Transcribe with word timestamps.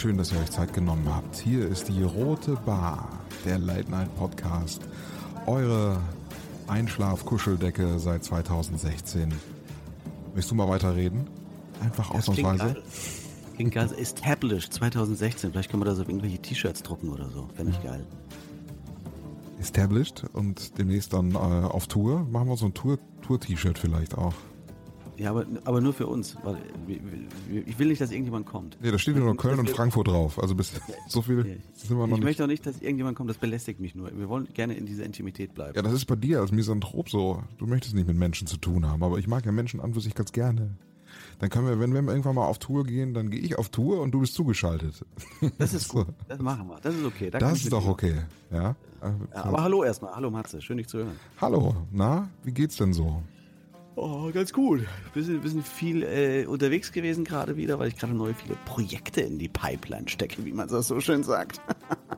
schön, 0.00 0.16
dass 0.16 0.32
ihr 0.32 0.38
euch 0.40 0.50
Zeit 0.50 0.72
genommen 0.72 1.06
habt. 1.14 1.36
Hier 1.36 1.68
ist 1.68 1.88
die 1.88 2.02
Rote 2.02 2.56
Bar, 2.64 3.06
der 3.44 3.58
Late 3.58 3.90
Night 3.90 4.14
Podcast. 4.16 4.80
Eure 5.46 6.00
Einschlaf-Kuscheldecke 6.68 7.98
seit 7.98 8.24
2016. 8.24 9.30
Willst 10.34 10.50
du 10.50 10.54
mal 10.54 10.68
weiterreden? 10.68 11.26
Einfach 11.82 12.10
Das 12.12 12.24
klingt 12.24 12.38
ausnahmsweise. 12.48 12.74
geil. 12.74 12.82
Klingt 13.56 13.74
geil. 13.74 13.90
Established 13.98 14.72
2016. 14.72 15.50
Vielleicht 15.52 15.70
können 15.70 15.82
wir 15.82 15.86
das 15.86 16.00
auf 16.00 16.08
irgendwelche 16.08 16.38
T-Shirts 16.38 16.82
drucken 16.82 17.10
oder 17.10 17.28
so. 17.28 17.48
Fände 17.54 17.72
ich 17.72 17.82
geil. 17.82 18.06
Established 19.60 20.24
und 20.32 20.78
demnächst 20.78 21.12
dann 21.12 21.32
äh, 21.32 21.36
auf 21.36 21.88
Tour. 21.88 22.26
Machen 22.30 22.48
wir 22.48 22.56
so 22.56 22.64
ein 22.66 22.72
Tour- 22.74 22.98
Tour-T-Shirt 23.20 23.78
vielleicht 23.78 24.16
auch. 24.16 24.32
Ja, 25.20 25.30
aber, 25.30 25.44
aber 25.64 25.80
nur 25.82 25.92
für 25.92 26.06
uns. 26.06 26.34
Weil 26.42 26.56
ich 27.66 27.78
will 27.78 27.88
nicht, 27.88 28.00
dass 28.00 28.10
irgendjemand 28.10 28.46
kommt. 28.46 28.78
Nee, 28.80 28.90
da 28.90 28.98
steht 28.98 29.16
nur 29.16 29.36
Köln 29.36 29.58
und 29.58 29.68
Frankfurt 29.68 30.08
drauf. 30.08 30.38
Also 30.42 30.54
bis 30.54 30.72
so 31.08 31.20
viel 31.20 31.60
sind 31.74 31.90
wir 31.90 32.06
noch 32.06 32.06
Ich 32.06 32.12
nicht. 32.12 32.22
möchte 32.24 32.42
auch 32.44 32.48
nicht, 32.48 32.64
dass 32.64 32.80
irgendjemand 32.80 33.18
kommt. 33.18 33.28
Das 33.28 33.36
belästigt 33.36 33.80
mich 33.80 33.94
nur. 33.94 34.10
Wir 34.18 34.30
wollen 34.30 34.48
gerne 34.54 34.74
in 34.74 34.86
dieser 34.86 35.04
Intimität 35.04 35.52
bleiben. 35.54 35.74
Ja, 35.76 35.82
das 35.82 35.92
ist 35.92 36.06
bei 36.06 36.16
dir 36.16 36.40
als 36.40 36.52
Misanthrop 36.52 37.10
so. 37.10 37.42
Du 37.58 37.66
möchtest 37.66 37.94
nicht 37.94 38.06
mit 38.06 38.16
Menschen 38.16 38.46
zu 38.46 38.56
tun 38.56 38.86
haben, 38.88 39.02
aber 39.02 39.18
ich 39.18 39.26
mag 39.26 39.44
ja 39.44 39.52
Menschen 39.52 39.80
an 39.80 39.92
für 39.92 40.00
sich 40.00 40.14
ganz 40.14 40.32
gerne. 40.32 40.70
Dann 41.38 41.50
können 41.50 41.66
wir, 41.66 41.78
wenn 41.80 41.92
wir 41.92 42.00
irgendwann 42.00 42.34
mal 42.36 42.46
auf 42.46 42.58
Tour 42.58 42.84
gehen, 42.84 43.12
dann 43.12 43.28
gehe 43.30 43.40
ich 43.40 43.58
auf 43.58 43.68
Tour 43.68 44.00
und 44.00 44.12
du 44.12 44.20
bist 44.20 44.32
zugeschaltet. 44.34 45.04
Das 45.58 45.74
ist 45.74 45.88
gut. 45.90 46.06
Das 46.28 46.38
machen 46.38 46.66
wir. 46.68 46.78
Das 46.80 46.94
ist 46.94 47.04
okay. 47.04 47.28
Da 47.30 47.38
Das 47.38 47.58
ist 47.62 47.70
doch 47.72 47.86
okay. 47.86 48.14
Ja. 48.50 48.74
Ja, 49.02 49.14
aber 49.32 49.62
hallo 49.62 49.82
erstmal. 49.84 50.14
Hallo 50.14 50.30
Matze. 50.30 50.60
Schön, 50.60 50.76
dich 50.78 50.86
zu 50.86 50.98
hören. 50.98 51.12
Hallo, 51.40 51.74
na, 51.90 52.28
wie 52.42 52.52
geht's 52.52 52.76
denn 52.76 52.92
so? 52.92 53.22
Oh, 54.02 54.30
ganz 54.32 54.54
gut. 54.54 54.86
Wir 55.12 55.22
sind, 55.22 55.42
wir 55.42 55.50
sind 55.50 55.68
viel 55.68 56.02
äh, 56.02 56.46
unterwegs 56.46 56.90
gewesen 56.90 57.22
gerade 57.22 57.58
wieder, 57.58 57.78
weil 57.78 57.88
ich 57.88 57.98
gerade 57.98 58.14
neue 58.14 58.32
viele 58.32 58.56
Projekte 58.64 59.20
in 59.20 59.38
die 59.38 59.48
Pipeline 59.48 60.08
stecke, 60.08 60.42
wie 60.46 60.54
man 60.54 60.68
das 60.68 60.88
so 60.88 61.00
schön 61.00 61.22
sagt. 61.22 61.60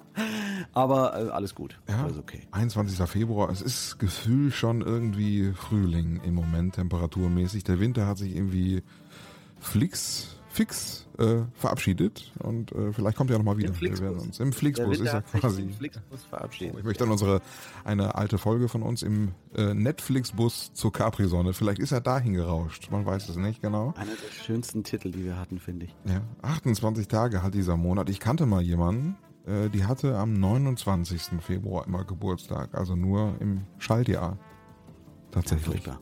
Aber 0.75 1.19
äh, 1.19 1.31
alles 1.31 1.57
gut. 1.57 1.81
Ja, 1.89 2.05
Alles 2.05 2.19
okay. 2.19 2.43
21. 2.53 2.97
Februar. 3.09 3.51
Es 3.51 3.61
ist 3.61 3.99
gefühlt 3.99 4.55
schon 4.55 4.83
irgendwie 4.83 5.53
Frühling 5.55 6.21
im 6.25 6.35
Moment, 6.35 6.77
temperaturmäßig. 6.77 7.65
Der 7.65 7.81
Winter 7.81 8.07
hat 8.07 8.19
sich 8.19 8.37
irgendwie 8.37 8.85
flix, 9.59 10.37
fix 10.53 11.07
äh, 11.19 11.39
verabschiedet 11.55 12.31
und 12.39 12.73
äh, 12.73 12.93
vielleicht 12.93 13.17
kommt 13.17 13.31
er 13.31 13.39
noch 13.39 13.45
mal 13.45 13.57
wieder. 13.57 13.69
Im 13.69 13.75
Flixbus. 13.75 14.01
Wir 14.01 14.11
werden 14.11 14.27
uns 14.27 14.41
im 14.41 14.53
Flixbus 14.53 15.01
ist 15.01 15.13
ja 15.13 15.23
quasi. 15.23 15.69
Flixbus 15.79 16.25
verabschiedet. 16.25 16.79
Ich 16.79 16.85
möchte 16.85 17.05
an 17.05 17.11
unsere 17.11 17.41
eine 17.85 18.15
alte 18.15 18.37
Folge 18.39 18.69
von 18.69 18.83
uns 18.83 19.03
im 19.03 19.33
äh, 19.57 19.73
Netflix-Bus 19.73 20.75
zur 20.75 20.93
Capri-Sonne. 20.93 21.55
Vielleicht 21.55 21.79
ist 21.79 21.93
er 21.93 22.03
dahin 22.03 22.35
gerauscht. 22.35 22.91
Man 22.91 23.07
weiß 23.07 23.29
es 23.31 23.37
nicht 23.37 23.63
genau. 23.63 23.95
Einer 23.97 24.13
der 24.13 24.45
schönsten 24.45 24.85
Titel, 24.85 25.11
die 25.11 25.25
wir 25.25 25.39
hatten, 25.39 25.59
finde 25.59 25.87
ich. 25.87 25.95
Ja, 26.05 26.21
28 26.43 27.09
Tage 27.09 27.43
hat 27.43 27.55
dieser 27.55 27.77
Monat. 27.77 28.11
Ich 28.11 28.21
kannte 28.21 28.45
mal 28.45 28.61
jemanden, 28.61 29.17
äh, 29.47 29.71
die 29.71 29.87
hatte 29.87 30.19
am 30.19 30.35
29. 30.35 31.41
Februar 31.41 31.87
immer 31.87 32.05
Geburtstag, 32.05 32.75
also 32.75 32.95
nur 32.95 33.37
im 33.41 33.63
Schaltjahr. 33.79 34.39
Tatsächlich. 35.31 35.83
Furchtbar. 35.83 36.01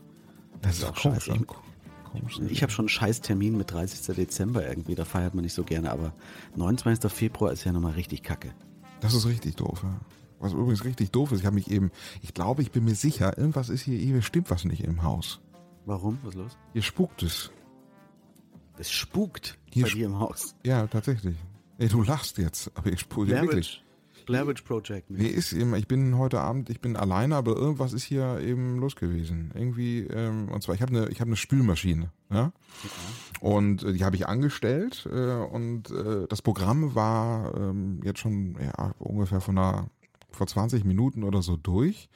Das 0.61 0.79
ist 0.79 0.85
auch 0.85 0.95
komisch. 1.01 1.25
scheiße. 1.25 1.47
Komisch. 2.13 2.39
Ich 2.49 2.63
habe 2.63 2.73
schon 2.73 2.85
einen 2.85 2.89
scheiß 2.89 3.21
Termin 3.21 3.57
mit 3.57 3.71
30. 3.73 4.15
Dezember 4.17 4.67
irgendwie, 4.69 4.95
da 4.95 5.05
feiert 5.05 5.35
man 5.35 5.45
nicht 5.45 5.55
so 5.55 5.65
gerne, 5.65 5.91
aber 5.91 6.13
29. 6.57 7.11
Februar 7.11 7.53
ist 7.53 7.65
ja 7.65 7.73
nochmal 7.73 7.93
richtig 7.93 8.23
kacke. 8.23 8.53
Das 9.01 9.15
ist 9.15 9.27
richtig 9.27 9.57
doof. 9.57 9.81
Ja. 9.83 10.01
Was 10.39 10.53
übrigens 10.53 10.85
richtig 10.85 11.11
doof 11.11 11.33
ist, 11.33 11.41
ich 11.41 11.47
habe 11.47 11.55
mich 11.55 11.71
eben, 11.71 11.91
ich 12.23 12.33
glaube, 12.33 12.63
ich 12.63 12.71
bin 12.71 12.85
mir 12.85 12.95
sicher, 12.95 13.37
irgendwas 13.37 13.69
ist 13.69 13.83
hier, 13.83 13.99
hier 13.99 14.23
stimmt 14.23 14.51
was 14.51 14.65
nicht 14.65 14.83
im 14.85 15.03
Haus. 15.03 15.41
Warum? 15.87 16.19
Was 16.23 16.31
ist 16.35 16.39
los? 16.41 16.59
Hier 16.73 16.83
spukt 16.83 17.23
es. 17.23 17.51
Es 18.79 18.91
spukt 18.91 19.59
Hier 19.71 19.83
bei 19.85 19.89
sp- 19.93 19.99
dir 19.99 20.07
im 20.07 20.19
Haus. 20.19 20.55
Ja, 20.65 20.87
tatsächlich. 20.87 21.37
Ey, 21.79 21.89
du 21.89 22.03
lachst 22.03 22.39
jetzt, 22.39 22.71
aber 22.75 22.91
ich 22.93 23.01
spule 23.01 23.31
wirklich. 23.43 23.83
Blair 24.31 24.47
Witch 24.47 24.63
Project. 24.63 25.11
Nee, 25.11 25.27
ist 25.27 25.53
eben, 25.53 25.75
ich 25.75 25.89
bin 25.89 26.17
heute 26.17 26.41
Abend, 26.41 26.71
ich 26.71 26.81
bin 26.81 26.97
alleine, 26.97 27.37
aber 27.37 27.57
irgendwas 27.57 27.93
ist 27.93 28.05
hier 28.05 28.39
eben 28.41 28.79
los 28.79 28.95
gewesen. 28.95 29.51
Irgendwie, 29.55 30.01
ähm, 30.05 30.49
und 30.49 30.63
zwar, 30.63 30.75
ich 30.75 30.83
habe 30.83 30.97
eine, 30.97 31.07
habe 31.07 31.25
eine 31.25 31.37
Spülmaschine, 31.37 32.13
ja. 32.31 32.53
Und 33.41 33.83
äh, 33.83 33.93
die 33.93 34.05
habe 34.05 34.17
ich 34.17 34.29
angestellt 34.29 35.09
äh, 35.11 35.35
und 35.35 35.91
äh, 35.91 36.27
das 36.29 36.43
Programm 36.43 36.95
war 36.95 37.55
ähm, 37.57 38.01
jetzt 38.05 38.21
schon 38.21 38.57
ja, 38.61 38.95
ungefähr 38.99 39.41
von 39.41 39.59
einer, 39.59 39.91
vor 40.31 40.47
20 40.47 40.85
Minuten 40.85 41.25
oder 41.25 41.43
so 41.43 41.57
durch. 41.57 42.09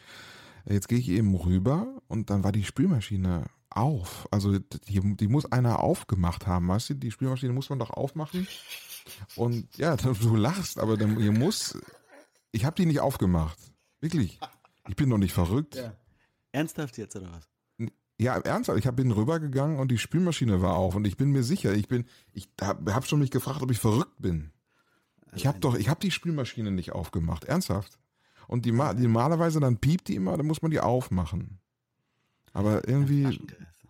Jetzt 0.67 0.89
gehe 0.89 0.99
ich 0.99 1.09
eben 1.09 1.35
rüber 1.35 1.89
und 2.09 2.31
dann 2.31 2.45
war 2.45 2.53
die 2.53 2.65
Spülmaschine 2.65 3.45
auf. 3.71 4.29
Also 4.31 4.59
die, 4.59 5.17
die 5.17 5.29
muss 5.29 5.51
einer 5.51 5.83
aufgemacht 5.83 6.47
haben, 6.47 6.69
weißt 6.69 6.91
du? 6.91 6.95
Die 6.95 7.11
Spülmaschine 7.11 7.53
muss 7.53 7.71
man 7.71 7.81
doch 7.81 7.91
aufmachen. 7.91 8.47
Und 9.37 9.77
ja, 9.77 9.97
du 9.97 10.37
lachst, 10.37 10.79
aber 10.79 10.97
dann, 10.97 11.19
hier 11.19 11.33
muss, 11.33 11.77
ich 12.55 12.65
habe 12.65 12.77
die 12.77 12.87
nicht 12.87 13.01
aufgemacht. 13.01 13.59
Wirklich. 14.01 14.39
Ich 14.89 14.97
bin 14.97 15.11
doch 15.11 15.19
nicht 15.19 15.33
verrückt. 15.33 15.77
Ja, 15.77 15.97
Ernsthaft 16.53 16.99
jetzt 16.99 17.17
oder 17.17 17.33
was? 17.33 17.49
ja 18.19 18.37
ernsthaft. 18.37 18.79
Ich 18.79 18.87
hab, 18.87 18.97
bin 18.97 19.11
rübergegangen 19.11 19.79
und 19.79 19.91
die 19.91 19.99
Spülmaschine 19.99 20.63
war 20.63 20.77
auf 20.77 20.95
und 20.95 21.07
ich 21.07 21.17
bin 21.17 21.31
mir 21.31 21.43
sicher, 21.43 21.75
ich 21.75 21.89
bin, 21.89 22.05
ich 22.33 22.49
habe 22.61 22.95
hab 22.95 23.07
schon 23.07 23.19
mich 23.19 23.31
gefragt, 23.31 23.63
ob 23.63 23.71
ich 23.71 23.79
verrückt 23.79 24.21
bin. 24.21 24.53
Ich 25.35 25.47
habe 25.47 25.59
doch, 25.59 25.75
ich 25.75 25.89
habe 25.89 25.99
die 25.99 26.13
Spülmaschine 26.13 26.71
nicht 26.71 26.93
aufgemacht. 26.93 27.45
Ernsthaft. 27.45 27.99
Und 28.47 28.67
die, 28.67 28.71
die 28.71 29.03
normalerweise 29.03 29.59
dann 29.59 29.79
piept 29.79 30.07
die 30.09 30.15
immer, 30.15 30.37
dann 30.37 30.47
muss 30.47 30.63
man 30.63 30.71
die 30.71 30.79
aufmachen. 30.79 31.59
Aber 32.53 32.87
irgendwie. 32.87 33.41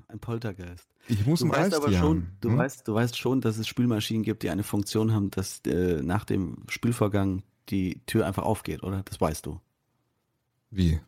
Ein 0.09 0.21
Poltergeist. 0.21 0.89
ich 1.09 1.27
muss 1.27 1.41
Du 1.41 1.51
weißt 1.51 1.75
aber 1.75 1.93
schon, 1.93 2.29
du 2.41 2.51
hm? 2.51 2.59
weißt, 2.59 2.87
du 2.87 2.95
weißt 2.95 3.19
schon, 3.19 3.41
dass 3.41 3.59
es 3.59 3.67
Spülmaschinen 3.67 4.23
gibt, 4.23 4.43
die 4.43 4.51
eine 4.51 4.63
Funktion 4.63 5.13
haben, 5.13 5.31
dass 5.31 5.61
äh, 5.67 6.03
nach 6.03 6.25
dem 6.25 6.65
Spülvorgang 6.69 7.43
die 7.71 8.01
Tür 8.07 8.27
einfach 8.27 8.43
aufgeht, 8.43 8.83
oder? 8.83 9.03
Das 9.05 9.21
weißt 9.21 9.47
du. 9.47 9.61
Wie? 10.71 11.01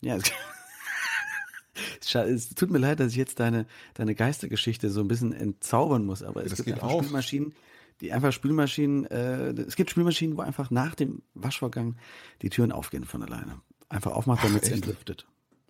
Ja. 0.00 0.16
Es, 0.16 2.14
es 2.14 2.50
tut 2.50 2.70
mir 2.70 2.78
leid, 2.78 3.00
dass 3.00 3.12
ich 3.12 3.16
jetzt 3.16 3.40
deine 3.40 3.66
deine 3.94 4.14
Geistergeschichte 4.14 4.90
so 4.90 5.00
ein 5.00 5.08
bisschen 5.08 5.32
entzaubern 5.32 6.04
muss, 6.04 6.22
aber 6.22 6.44
es 6.44 6.50
Das 6.50 6.64
gibt 6.64 6.78
einfach 6.82 6.88
auf. 6.90 7.04
Spülmaschinen, 7.04 7.54
die 8.00 8.12
einfach 8.12 8.32
Spülmaschinen. 8.32 9.06
Äh, 9.06 9.52
es 9.52 9.76
gibt 9.76 9.90
Spülmaschinen, 9.90 10.36
wo 10.36 10.42
einfach 10.42 10.70
nach 10.70 10.94
dem 10.94 11.22
Waschvorgang 11.34 11.96
die 12.42 12.50
Türen 12.50 12.72
aufgehen 12.72 13.04
von 13.04 13.22
alleine. 13.22 13.60
Einfach 13.88 14.12
aufmacht, 14.12 14.44
damit 14.44 14.62
es 14.62 14.70
entlüftet. 14.70 15.26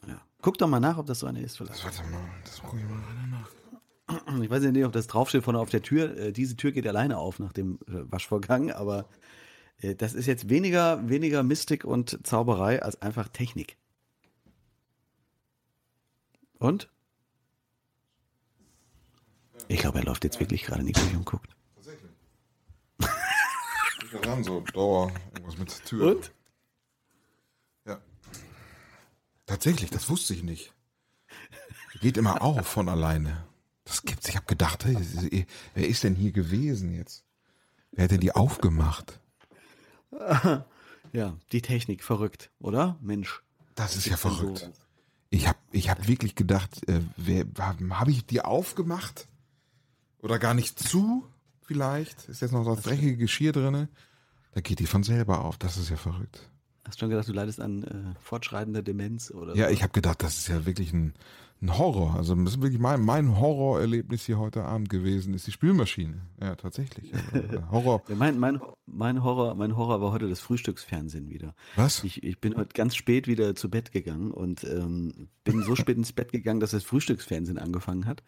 Ja. 0.06 0.20
Guck 0.40 0.58
doch 0.58 0.68
mal 0.68 0.80
nach, 0.80 0.98
ob 0.98 1.06
das 1.06 1.20
so 1.20 1.26
eine 1.26 1.40
ist 1.40 1.56
vielleicht. 1.56 1.84
Warte 1.84 2.02
mal, 2.10 2.20
das 2.44 2.60
gucke 2.62 2.78
ich 2.78 2.84
mal 2.84 3.00
nach. 3.30 3.50
Ich 4.42 4.50
weiß 4.50 4.64
ja 4.64 4.72
nicht, 4.72 4.84
ob 4.84 4.92
das 4.92 5.06
draufsteht 5.06 5.44
vorne 5.44 5.58
auf 5.58 5.70
der 5.70 5.82
Tür. 5.82 6.16
Äh, 6.16 6.32
diese 6.32 6.56
Tür 6.56 6.72
geht 6.72 6.86
alleine 6.86 7.18
auf 7.18 7.38
nach 7.38 7.52
dem 7.52 7.78
äh, 7.86 8.10
Waschvorgang, 8.10 8.70
aber 8.70 9.06
das 9.82 10.14
ist 10.14 10.26
jetzt 10.26 10.48
weniger, 10.48 11.08
weniger 11.08 11.42
Mystik 11.42 11.84
und 11.84 12.24
Zauberei 12.26 12.82
als 12.82 13.02
einfach 13.02 13.28
Technik. 13.28 13.76
Und? 16.58 16.88
Ich 19.66 19.80
glaube, 19.80 19.98
er 19.98 20.04
läuft 20.04 20.24
jetzt 20.24 20.38
wirklich 20.38 20.62
gerade 20.62 20.82
in 20.82 20.86
die 20.86 20.92
Küche 20.92 21.16
und 21.16 21.24
guckt. 21.24 21.56
Tatsächlich. 21.74 22.10
Ich 23.00 24.26
ran, 24.26 24.44
so 24.44 24.60
Dauer, 24.60 25.12
irgendwas 25.32 25.58
mit 25.58 25.84
Tür. 25.84 26.20
Ja. 27.84 28.00
Tatsächlich, 29.46 29.90
das 29.90 30.08
wusste 30.08 30.34
ich 30.34 30.42
nicht. 30.42 30.72
Geht 32.00 32.16
immer 32.16 32.42
auf 32.42 32.66
von 32.66 32.88
alleine. 32.88 33.46
Das 33.84 34.02
gibt's. 34.02 34.28
Ich 34.28 34.36
habe 34.36 34.46
gedacht, 34.46 34.84
hey, 34.84 35.46
wer 35.74 35.88
ist 35.88 36.04
denn 36.04 36.14
hier 36.14 36.32
gewesen 36.32 36.94
jetzt? 36.94 37.24
Wer 37.90 38.04
hat 38.04 38.10
denn 38.12 38.20
die 38.20 38.34
aufgemacht? 38.34 39.20
Ja, 41.12 41.36
die 41.52 41.60
Technik, 41.60 42.02
verrückt, 42.04 42.50
oder? 42.58 42.96
Mensch. 43.02 43.42
Das 43.74 43.96
ist 43.96 44.06
ja 44.06 44.16
verrückt. 44.16 44.58
sowas? 44.58 44.70
Ich 45.28 45.46
habe 45.46 45.58
ich 45.70 45.90
hab 45.90 46.08
wirklich 46.08 46.34
gedacht, 46.36 46.88
äh, 46.88 47.00
habe 47.90 48.10
ich 48.10 48.24
die 48.24 48.40
aufgemacht? 48.40 49.28
Oder 50.22 50.38
gar 50.38 50.54
nicht 50.54 50.78
zu? 50.78 51.26
Vielleicht 51.60 52.28
ist 52.30 52.40
jetzt 52.40 52.52
noch 52.52 52.64
das 52.64 52.82
dreckige 52.84 53.16
Geschirr 53.18 53.52
drinne. 53.52 53.88
Da 54.52 54.60
geht 54.62 54.78
die 54.78 54.86
von 54.86 55.02
selber 55.02 55.44
auf. 55.44 55.58
Das 55.58 55.76
ist 55.76 55.90
ja 55.90 55.96
verrückt. 55.96 56.48
Hast 56.86 56.98
schon 57.00 57.10
gedacht, 57.10 57.28
du 57.28 57.32
leidest 57.32 57.60
an 57.60 57.82
äh, 57.84 58.20
fortschreitender 58.20 58.82
Demenz 58.82 59.30
oder 59.30 59.54
Ja, 59.54 59.66
so? 59.68 59.72
ich 59.74 59.82
habe 59.82 59.92
gedacht, 59.92 60.22
das 60.22 60.38
ist 60.38 60.48
ja 60.48 60.64
wirklich 60.66 60.92
ein, 60.94 61.14
Ein 61.62 61.78
Horror. 61.78 62.16
Also 62.16 62.34
das 62.34 62.54
ist 62.54 62.62
wirklich 62.62 62.80
mein, 62.80 63.02
mein 63.02 63.38
Horrorerlebnis 63.38 64.26
hier 64.26 64.40
heute 64.40 64.64
Abend 64.64 64.90
gewesen, 64.90 65.32
ist 65.32 65.46
die 65.46 65.52
Spülmaschine. 65.52 66.20
Ja, 66.40 66.56
tatsächlich. 66.56 67.12
Also, 67.32 67.70
Horror. 67.70 68.02
Ja, 68.08 68.16
mein, 68.16 68.36
mein, 68.40 68.60
mein, 68.86 69.22
Horror, 69.22 69.54
mein 69.54 69.76
Horror 69.76 70.00
war 70.00 70.10
heute 70.10 70.28
das 70.28 70.40
Frühstücksfernsehen 70.40 71.30
wieder. 71.30 71.54
Was? 71.76 72.02
Ich, 72.02 72.24
ich 72.24 72.40
bin 72.40 72.56
heute 72.56 72.70
ganz 72.74 72.96
spät 72.96 73.28
wieder 73.28 73.54
zu 73.54 73.70
Bett 73.70 73.92
gegangen 73.92 74.32
und 74.32 74.64
ähm, 74.64 75.28
bin 75.44 75.62
so 75.62 75.76
spät 75.76 75.96
ins 75.96 76.12
Bett 76.12 76.32
gegangen, 76.32 76.58
dass 76.58 76.72
das 76.72 76.82
Frühstücksfernsehen 76.82 77.58
angefangen 77.58 78.06
hat. 78.06 78.24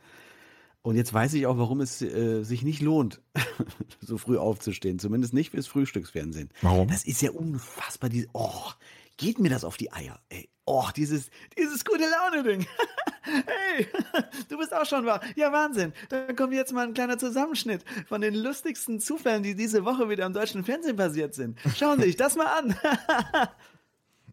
Und 0.83 0.97
jetzt 0.97 1.13
weiß 1.13 1.35
ich 1.35 1.47
auch, 1.47 1.59
warum 1.59 1.81
es 1.81 2.03
äh, 2.03 2.45
sich 2.45 2.63
nicht 2.63 2.83
lohnt, 2.83 3.21
so 4.01 4.17
früh 4.17 4.37
aufzustehen. 4.37 5.01
Zumindest 5.01 5.35
nicht 5.35 5.51
fürs 5.51 5.67
Frühstücksfernsehen. 5.67 6.51
Warum? 6.63 6.87
Das 6.87 7.05
ist 7.05 7.21
ja 7.21 7.33
unfassbar. 7.33 8.11
Diese, 8.11 8.29
oh, 8.33 8.71
geht 9.17 9.39
mir 9.39 9.51
das 9.51 9.65
auf 9.65 9.77
die 9.77 9.93
Eier. 9.93 10.21
Ey, 10.29 10.49
oh, 10.65 10.89
dieses, 10.95 11.31
dieses 11.57 11.85
gute 11.85 12.05
Laune-Ding. 12.09 12.67
hey, 13.23 13.87
du 14.49 14.59
bist 14.59 14.75
auch 14.75 14.87
schon 14.87 15.07
wach. 15.07 15.21
Ja, 15.37 15.53
Wahnsinn. 15.53 15.93
Dann 16.09 16.35
kommt 16.37 16.53
jetzt 16.53 16.73
mal 16.73 16.87
ein 16.87 16.95
kleiner 16.95 17.19
Zusammenschnitt 17.19 17.85
von 18.07 18.21
den 18.21 18.35
lustigsten 18.35 19.01
Zufällen, 19.01 19.43
die 19.43 19.55
diese 19.55 19.85
Woche 19.85 20.09
wieder 20.09 20.27
im 20.27 20.33
deutschen 20.33 20.65
Fernsehen 20.65 20.97
passiert 20.97 21.35
sind. 21.35 21.59
Schauen 21.77 22.01
Sie 22.01 22.07
sich 22.07 22.17
das 22.17 22.37
mal 22.37 22.47
an. 22.47 22.77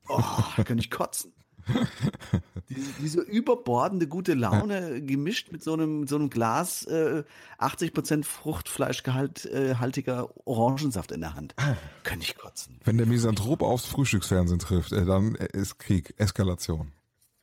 oh, 0.09 0.43
da 0.57 0.63
kann 0.63 0.77
ich 0.77 0.91
kotzen. 0.91 1.33
Diese, 2.69 2.91
diese, 3.01 3.21
überbordende 3.21 4.07
gute 4.07 4.33
Laune 4.33 5.01
gemischt 5.01 5.51
mit 5.51 5.61
so 5.61 5.73
einem, 5.73 6.07
so 6.07 6.15
einem 6.15 6.29
Glas 6.29 6.85
äh, 6.85 7.23
80% 7.59 8.23
Fruchtfleischgehalt 8.23 9.45
äh, 9.45 9.75
Orangensaft 10.45 11.11
in 11.11 11.19
der 11.19 11.35
Hand. 11.35 11.53
Könnte 12.03 12.25
ich 12.25 12.37
kotzen. 12.37 12.79
Wenn 12.85 12.97
der 12.97 13.07
Misanthrop 13.07 13.61
aufs 13.61 13.85
Frühstücksfernsehen 13.87 14.59
trifft, 14.59 14.93
äh, 14.93 15.05
dann 15.05 15.35
ist 15.35 15.79
Krieg, 15.79 16.13
Eskalation. 16.17 16.93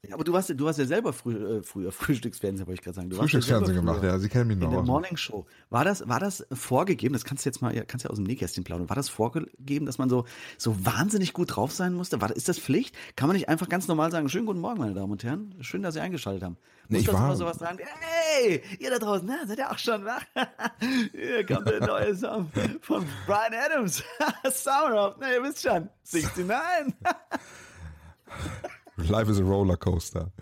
Ja, 0.07 0.15
aber 0.15 0.23
du 0.23 0.33
warst, 0.33 0.49
du 0.49 0.65
warst 0.65 0.79
ja 0.79 0.85
selber 0.85 1.13
früh, 1.13 1.35
äh, 1.35 1.63
früher 1.65 1.91
Frühstücksfernsehen, 1.93 2.69
wollte 2.69 2.79
ich 2.79 2.85
gerade 2.85 2.95
sagen. 2.95 3.11
Du 3.11 3.17
Frühstücksfernsehen 3.17 3.75
ja 3.75 3.81
gemacht, 3.81 4.05
ja, 4.05 4.17
Sie 4.19 4.29
kennen 4.29 4.47
mich 4.47 4.57
noch. 4.57 4.69
In 4.69 4.71
der 4.71 4.83
Morning 4.83 5.17
Show. 5.17 5.45
War 5.71 5.85
das, 5.85 6.09
war 6.09 6.21
das 6.21 6.47
vorgegeben, 6.53 7.15
das 7.15 7.25
kannst 7.25 7.45
du 7.45 7.49
jetzt 7.49 7.61
mal, 7.61 7.75
kannst 7.85 8.05
du 8.05 8.09
ja 8.09 8.11
aus 8.11 8.19
dem 8.19 8.25
Nähkästchen 8.25 8.63
plaudern, 8.63 8.89
war 8.89 8.95
das 8.95 9.09
vorgegeben, 9.09 9.87
dass 9.87 9.99
man 9.99 10.09
so, 10.09 10.25
so 10.57 10.87
wahnsinnig 10.87 11.33
gut 11.33 11.57
drauf 11.57 11.73
sein 11.73 11.95
musste? 11.95 12.21
War, 12.21 12.31
ist 12.31 12.49
das 12.49 12.61
Pflicht? 12.61 12.95
Kann 13.17 13.27
man 13.27 13.37
nicht 13.37 13.49
einfach 13.49 13.69
ganz 13.69 13.89
normal 13.89 14.13
sagen, 14.13 14.29
schönen 14.29 14.47
guten 14.47 14.61
Morgen, 14.61 14.79
meine 14.79 14.95
Damen 14.95 15.11
und 15.11 15.25
Herren, 15.25 15.57
schön, 15.63 15.83
dass 15.83 15.95
Sie 15.95 16.01
eingeschaltet 16.01 16.45
haben. 16.45 16.59
Nee, 16.89 16.99
ich 16.99 17.13
war, 17.13 17.27
immer 17.27 17.37
sowas 17.37 17.59
sagen, 17.59 17.79
hey, 17.81 18.63
ihr 18.79 18.91
da 18.91 18.99
draußen, 18.99 19.27
na, 19.27 19.47
seid 19.49 19.59
ihr 19.59 19.69
auch 19.69 19.79
schon 19.79 20.05
wach? 20.05 20.23
Hier 21.13 21.45
kommt 21.45 21.69
der 21.69 21.85
neue 21.85 22.15
Song 22.15 22.51
von 22.83 23.05
Brian 23.27 23.53
Adams. 23.53 24.05
Summer 24.53 25.09
of, 25.09 25.17
na, 25.19 25.33
ihr 25.33 25.43
wisst 25.43 25.61
schon, 25.61 25.89
69. 26.13 26.95
Life 29.07 29.31
is 29.31 29.41
a 29.41 29.45
Rollercoaster. 29.45 30.33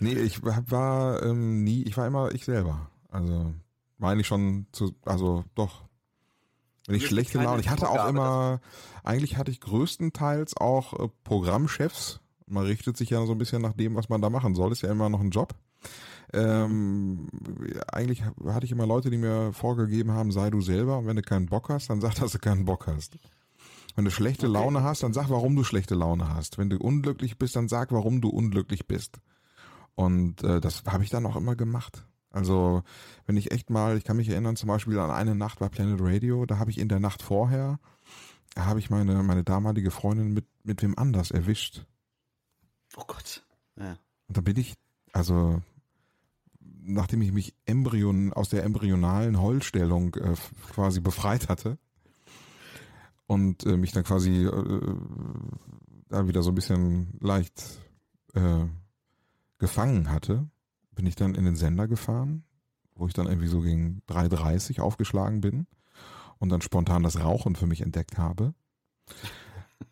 Nee, 0.00 0.14
ich 0.14 0.42
war 0.42 1.22
ähm, 1.22 1.64
nie, 1.64 1.82
ich 1.82 1.96
war 1.96 2.06
immer 2.06 2.32
ich 2.32 2.44
selber. 2.44 2.90
Also 3.10 3.52
war 3.98 4.12
eigentlich 4.12 4.26
schon 4.26 4.66
zu, 4.72 4.94
also 5.04 5.44
doch. 5.54 5.84
Wenn 6.86 6.96
ich 6.96 7.06
schlechte 7.06 7.38
Laune, 7.42 7.60
ich 7.60 7.68
hatte 7.68 7.90
auch 7.90 8.08
immer, 8.08 8.60
eigentlich 9.04 9.36
hatte 9.36 9.50
ich 9.50 9.60
größtenteils 9.60 10.56
auch 10.56 10.98
äh, 10.98 11.08
Programmchefs. 11.24 12.20
Man 12.46 12.64
richtet 12.64 12.96
sich 12.96 13.10
ja 13.10 13.24
so 13.26 13.32
ein 13.32 13.38
bisschen 13.38 13.60
nach 13.60 13.74
dem, 13.74 13.94
was 13.94 14.08
man 14.08 14.22
da 14.22 14.30
machen 14.30 14.54
soll. 14.54 14.72
Ist 14.72 14.82
ja 14.82 14.90
immer 14.90 15.10
noch 15.10 15.20
ein 15.20 15.30
Job. 15.30 15.54
Ähm, 16.32 17.28
eigentlich 17.92 18.22
hatte 18.46 18.64
ich 18.64 18.72
immer 18.72 18.86
Leute, 18.86 19.10
die 19.10 19.18
mir 19.18 19.52
vorgegeben 19.52 20.12
haben, 20.12 20.30
sei 20.32 20.48
du 20.48 20.60
selber. 20.60 20.98
Und 20.98 21.06
wenn 21.06 21.16
du 21.16 21.22
keinen 21.22 21.46
Bock 21.46 21.68
hast, 21.68 21.90
dann 21.90 22.00
sag, 22.00 22.14
dass 22.14 22.32
du 22.32 22.38
keinen 22.38 22.64
Bock 22.64 22.86
hast. 22.86 23.18
Wenn 23.98 24.04
du 24.04 24.12
schlechte 24.12 24.46
okay. 24.46 24.52
Laune 24.52 24.84
hast, 24.84 25.02
dann 25.02 25.12
sag, 25.12 25.28
warum 25.28 25.56
du 25.56 25.64
schlechte 25.64 25.96
Laune 25.96 26.32
hast. 26.32 26.56
Wenn 26.56 26.70
du 26.70 26.76
unglücklich 26.76 27.36
bist, 27.36 27.56
dann 27.56 27.66
sag, 27.66 27.90
warum 27.90 28.20
du 28.20 28.28
unglücklich 28.28 28.86
bist. 28.86 29.18
Und 29.96 30.44
äh, 30.44 30.60
das 30.60 30.84
habe 30.86 31.02
ich 31.02 31.10
dann 31.10 31.26
auch 31.26 31.34
immer 31.34 31.56
gemacht. 31.56 32.06
Also 32.30 32.84
wenn 33.26 33.36
ich 33.36 33.50
echt 33.50 33.70
mal, 33.70 33.96
ich 33.96 34.04
kann 34.04 34.16
mich 34.16 34.28
erinnern 34.28 34.54
zum 34.54 34.68
Beispiel 34.68 35.00
an 35.00 35.10
eine 35.10 35.34
Nacht 35.34 35.58
bei 35.58 35.68
Planet 35.68 35.98
Radio, 36.00 36.46
da 36.46 36.58
habe 36.60 36.70
ich 36.70 36.78
in 36.78 36.88
der 36.88 37.00
Nacht 37.00 37.22
vorher, 37.22 37.80
da 38.54 38.66
habe 38.66 38.78
ich 38.78 38.88
meine, 38.88 39.20
meine 39.24 39.42
damalige 39.42 39.90
Freundin 39.90 40.32
mit, 40.32 40.46
mit 40.62 40.80
wem 40.80 40.96
anders 40.96 41.32
erwischt. 41.32 41.84
Oh 42.96 43.04
Gott. 43.04 43.44
Ja. 43.74 43.98
Und 44.28 44.36
da 44.36 44.42
bin 44.42 44.58
ich, 44.58 44.74
also 45.12 45.60
nachdem 46.60 47.20
ich 47.20 47.32
mich 47.32 47.52
Embryon 47.66 48.32
aus 48.32 48.48
der 48.48 48.62
embryonalen 48.62 49.42
Heulstellung 49.42 50.14
äh, 50.14 50.36
quasi 50.72 51.00
befreit 51.00 51.48
hatte, 51.48 51.78
und 53.28 53.64
äh, 53.66 53.76
mich 53.76 53.92
dann 53.92 54.04
quasi 54.04 54.46
äh, 54.46 54.96
da 56.08 56.26
wieder 56.26 56.42
so 56.42 56.50
ein 56.50 56.54
bisschen 56.54 57.16
leicht 57.20 57.62
äh, 58.34 58.64
gefangen 59.58 60.10
hatte, 60.10 60.48
bin 60.92 61.06
ich 61.06 61.14
dann 61.14 61.34
in 61.34 61.44
den 61.44 61.54
Sender 61.54 61.86
gefahren, 61.86 62.44
wo 62.94 63.06
ich 63.06 63.12
dann 63.12 63.26
irgendwie 63.26 63.48
so 63.48 63.60
gegen 63.60 64.02
3.30 64.08 64.80
aufgeschlagen 64.80 65.42
bin 65.42 65.66
und 66.38 66.48
dann 66.48 66.62
spontan 66.62 67.02
das 67.02 67.20
Rauchen 67.20 67.54
für 67.54 67.66
mich 67.66 67.82
entdeckt 67.82 68.18
habe. 68.18 68.54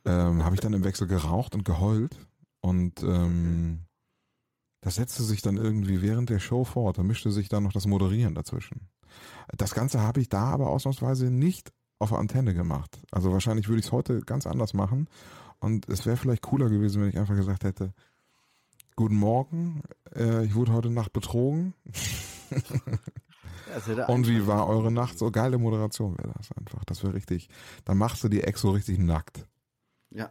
Ähm, 0.05 0.44
habe 0.44 0.56
ich 0.56 0.61
dann 0.61 0.73
im 0.73 0.83
Wechsel 0.83 1.06
geraucht 1.06 1.55
und 1.55 1.65
geheult 1.65 2.17
und 2.61 3.05
ähm, 3.05 3.87
das 4.81 4.97
setzte 4.97 5.23
sich 5.23 5.43
dann 5.43 5.56
irgendwie 5.56 6.03
während 6.03 6.29
der 6.29 6.41
Show 6.41 6.65
fort. 6.65 6.99
Da 6.99 7.05
mischte 7.05 7.31
sich 7.31 7.49
dann 7.49 7.62
noch 7.62 7.73
das 7.73 7.87
Moderieren 7.87 8.35
dazwischen. 8.35 8.88
Das 9.56 9.75
Ganze 9.75 10.00
habe 10.00 10.21
ich 10.21 10.29
da 10.29 10.44
aber 10.44 10.71
ausnahmsweise 10.71 11.31
nicht 11.31 11.73
auf 11.98 12.10
der 12.10 12.19
Antenne 12.19 12.54
gemacht. 12.54 12.98
Also 13.10 13.32
wahrscheinlich 13.32 13.69
würde 13.69 13.81
ich 13.81 13.87
es 13.87 13.93
heute 13.93 14.20
ganz 14.20 14.46
anders 14.46 14.75
machen. 14.75 15.08
Und 15.58 15.88
es 15.88 16.06
wäre 16.06 16.16
vielleicht 16.16 16.43
cooler 16.43 16.69
gewesen, 16.69 17.02
wenn 17.02 17.08
ich 17.08 17.19
einfach 17.19 17.37
gesagt 17.37 17.64
hätte, 17.64 17.93
guten 18.94 19.16
Morgen, 19.16 19.82
äh, 20.14 20.44
ich 20.44 20.54
wurde 20.54 20.72
heute 20.72 20.90
Nacht 20.90 21.12
betrogen. 21.12 21.75
Ja, 23.96 24.06
und 24.06 24.28
wie 24.28 24.46
war 24.46 24.69
eure 24.69 24.93
Nacht? 24.93 25.19
So 25.19 25.31
geile 25.31 25.58
Moderation 25.58 26.16
wäre 26.19 26.32
das 26.37 26.50
einfach. 26.52 26.84
Das 26.84 27.02
wäre 27.02 27.14
richtig. 27.14 27.48
Dann 27.84 27.99
machst 27.99 28.22
du 28.22 28.28
die 28.28 28.42
Ex 28.42 28.60
so 28.60 28.70
richtig 28.70 28.99
nackt. 28.99 29.46
Ja. 30.10 30.31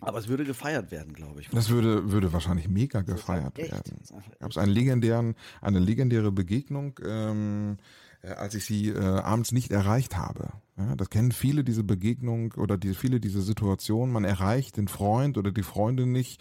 Aber 0.00 0.18
es 0.18 0.28
würde 0.28 0.44
gefeiert 0.44 0.92
werden, 0.92 1.12
glaube 1.12 1.40
ich. 1.40 1.48
Das 1.48 1.70
würde, 1.70 2.12
würde 2.12 2.32
wahrscheinlich 2.32 2.68
mega 2.68 3.00
gefeiert 3.00 3.58
werden. 3.58 3.98
Gab 4.38 4.50
es 4.50 4.58
einen 4.58 4.72
legendären, 4.72 5.34
eine 5.60 5.80
legendäre 5.80 6.30
Begegnung, 6.30 7.00
ähm, 7.04 7.78
äh, 7.78 7.82
als 8.22 8.54
ich 8.54 8.64
sie 8.64 8.88
äh, 8.88 8.98
abends 8.98 9.52
nicht 9.52 9.70
erreicht 9.70 10.16
habe. 10.16 10.50
Ja, 10.76 10.94
das 10.94 11.10
kennen 11.10 11.32
viele 11.32 11.64
diese 11.64 11.82
Begegnung 11.82 12.52
oder 12.56 12.76
die, 12.76 12.94
viele 12.94 13.20
diese 13.20 13.42
Situation. 13.42 14.12
Man 14.12 14.24
erreicht 14.24 14.76
den 14.76 14.88
Freund 14.88 15.36
oder 15.38 15.50
die 15.50 15.62
Freundin 15.62 16.12
nicht 16.12 16.40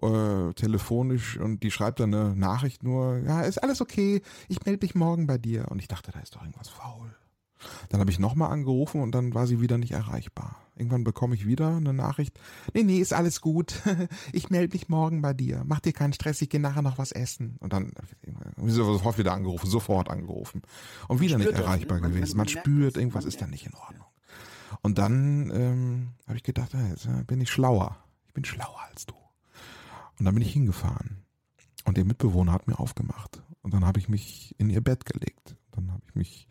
äh, 0.00 0.52
telefonisch 0.54 1.38
und 1.38 1.62
die 1.62 1.70
schreibt 1.70 2.00
dann 2.00 2.14
eine 2.14 2.36
Nachricht 2.36 2.82
nur, 2.82 3.18
ja, 3.18 3.42
ist 3.42 3.62
alles 3.62 3.80
okay, 3.80 4.22
ich 4.48 4.64
melde 4.64 4.84
mich 4.84 4.94
morgen 4.94 5.26
bei 5.26 5.38
dir. 5.38 5.68
Und 5.70 5.80
ich 5.80 5.88
dachte, 5.88 6.12
da 6.12 6.20
ist 6.20 6.34
doch 6.36 6.42
irgendwas 6.42 6.68
faul. 6.68 7.14
Dann 7.88 8.00
habe 8.00 8.10
ich 8.10 8.18
nochmal 8.18 8.50
angerufen 8.50 9.00
und 9.00 9.12
dann 9.12 9.34
war 9.34 9.46
sie 9.46 9.60
wieder 9.60 9.78
nicht 9.78 9.92
erreichbar. 9.92 10.56
Irgendwann 10.76 11.04
bekomme 11.04 11.34
ich 11.34 11.46
wieder 11.46 11.76
eine 11.76 11.92
Nachricht. 11.92 12.38
Nee, 12.72 12.82
nee, 12.82 12.98
ist 12.98 13.12
alles 13.12 13.40
gut. 13.40 13.82
Ich 14.32 14.50
melde 14.50 14.74
mich 14.74 14.88
morgen 14.88 15.22
bei 15.22 15.32
dir. 15.32 15.62
Mach 15.64 15.80
dir 15.80 15.92
keinen 15.92 16.12
Stress, 16.12 16.42
ich 16.42 16.48
gehe 16.48 16.60
nachher 16.60 16.82
noch 16.82 16.98
was 16.98 17.12
essen. 17.12 17.56
Und 17.60 17.72
dann 17.72 17.92
sofort 18.66 19.18
wieder 19.18 19.32
angerufen, 19.32 19.68
sofort 19.68 20.10
angerufen. 20.10 20.62
Und 21.08 21.20
wieder 21.20 21.38
nicht 21.38 21.52
erreichbar 21.52 22.00
das, 22.00 22.08
ne? 22.08 22.14
gewesen. 22.14 22.36
Man, 22.36 22.46
man 22.46 22.48
spürt, 22.48 22.96
irgendwas 22.96 23.24
ist 23.24 23.40
da 23.40 23.46
nicht 23.46 23.66
in 23.66 23.74
Ordnung. 23.74 24.06
Und 24.82 24.98
dann 24.98 25.50
ähm, 25.54 26.08
habe 26.26 26.36
ich 26.36 26.42
gedacht, 26.42 26.74
jetzt 26.90 27.08
bin 27.26 27.40
ich 27.40 27.50
schlauer. 27.50 27.96
Ich 28.26 28.34
bin 28.34 28.44
schlauer 28.44 28.80
als 28.90 29.06
du. 29.06 29.14
Und 30.18 30.24
dann 30.24 30.34
bin 30.34 30.42
ich 30.42 30.52
hingefahren. 30.52 31.24
Und 31.84 31.98
ihr 31.98 32.04
Mitbewohner 32.04 32.52
hat 32.52 32.66
mir 32.66 32.78
aufgemacht. 32.78 33.42
Und 33.62 33.72
dann 33.72 33.84
habe 33.84 33.98
ich 33.98 34.08
mich 34.08 34.54
in 34.58 34.70
ihr 34.70 34.80
Bett 34.80 35.06
gelegt. 35.06 35.56
Dann 35.72 35.90
habe 35.92 36.02
ich 36.08 36.14
mich 36.14 36.48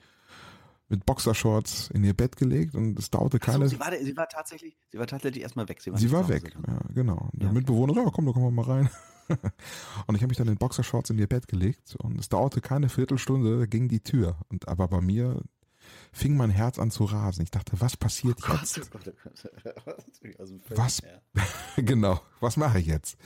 mit 0.90 1.06
Boxershorts 1.06 1.90
in 1.92 2.04
ihr 2.04 2.13
Bett 2.13 2.36
gelegt 2.36 2.75
und 2.75 3.00
es 3.00 3.10
dauerte 3.10 3.40
keine. 3.40 3.66
So, 3.66 3.75
sie, 3.75 3.80
war, 3.80 3.92
sie 3.98 4.18
war 4.18 4.28
tatsächlich, 4.28 4.78
sie 4.92 5.00
war 5.00 5.08
tatsächlich 5.08 5.44
erstmal 5.44 5.68
weg. 5.70 5.82
Sie 5.82 5.92
war, 5.92 6.00
sie 6.00 6.12
war 6.12 6.28
weg, 6.28 6.56
ja, 6.68 6.80
genau. 6.94 7.30
Der 7.34 7.48
ja, 7.48 7.54
Mitbewohner, 7.54 7.94
ja, 7.96 8.10
komm, 8.13 8.25
da 8.25 8.32
kommen 8.32 8.46
wir 8.46 8.52
mal 8.52 8.72
rein. 8.72 8.90
und 10.08 10.16
ich 10.16 10.22
habe 10.22 10.28
mich 10.28 10.38
dann 10.38 10.48
in 10.48 10.58
Boxershorts 10.58 11.10
in 11.10 11.18
ihr 11.18 11.28
Bett 11.28 11.48
gelegt 11.48 11.96
und 11.96 12.20
es 12.20 12.30
dauerte 12.30 12.62
keine 12.62 12.90
Viertelstunde, 12.90 13.60
da 13.60 13.66
ging 13.66 13.88
die 13.88 14.02
Tür. 14.02 14.38
Und 14.50 14.68
aber 14.68 14.88
bei 14.88 15.02
mir 15.02 15.42
fing 16.12 16.38
mein 16.38 16.50
Herz 16.50 16.80
an 16.80 16.92
zu 16.92 17.06
rasen. 17.06 17.44
Ich 17.44 17.52
dachte, 17.52 17.80
was 17.80 17.98
passiert 17.98 18.38
oh 18.48 18.54
jetzt? 18.54 18.80
Oh 18.80 18.82
Gott, 18.92 19.08
oh 19.08 19.82
Gott. 19.86 20.00
Was? 20.78 21.02
genau, 21.75 22.22
was 22.40 22.58
mache 22.58 22.80
ich 22.80 22.86
jetzt? 22.88 23.18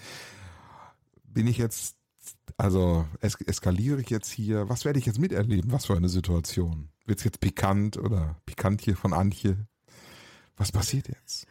Bin 1.24 1.48
ich 1.48 1.58
jetzt, 1.58 1.96
also 2.58 3.06
es 3.20 3.36
eskaliere 3.42 4.02
ich 4.02 4.10
jetzt 4.10 4.30
hier? 4.30 4.70
Was 4.70 4.86
werde 4.86 5.00
ich 5.00 5.06
jetzt 5.06 5.20
miterleben? 5.20 5.72
Was 5.72 5.86
für 5.86 5.96
eine 5.96 6.10
Situation? 6.10 6.90
Wird's 7.08 7.24
jetzt 7.24 7.40
pikant 7.40 7.98
oder 7.98 8.36
pikant 8.46 8.82
hier 8.82 8.98
von 8.98 9.14
Antje? 9.14 9.66
Was 10.58 10.74
passiert 10.74 11.08
jetzt? 11.08 11.48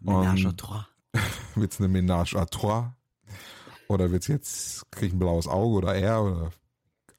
Ménage 0.00 0.46
à 0.46 0.52
trois. 0.56 0.88
wird's 1.54 1.80
eine 1.80 1.88
Ménage 1.88 2.34
à 2.36 2.44
trois? 2.44 2.92
Oder 3.86 4.10
wird's 4.10 4.26
jetzt, 4.26 4.90
krieg 4.90 5.08
ich 5.08 5.14
ein 5.14 5.20
blaues 5.20 5.46
Auge 5.46 5.76
oder 5.76 5.94
er 5.94 6.24
oder 6.24 6.52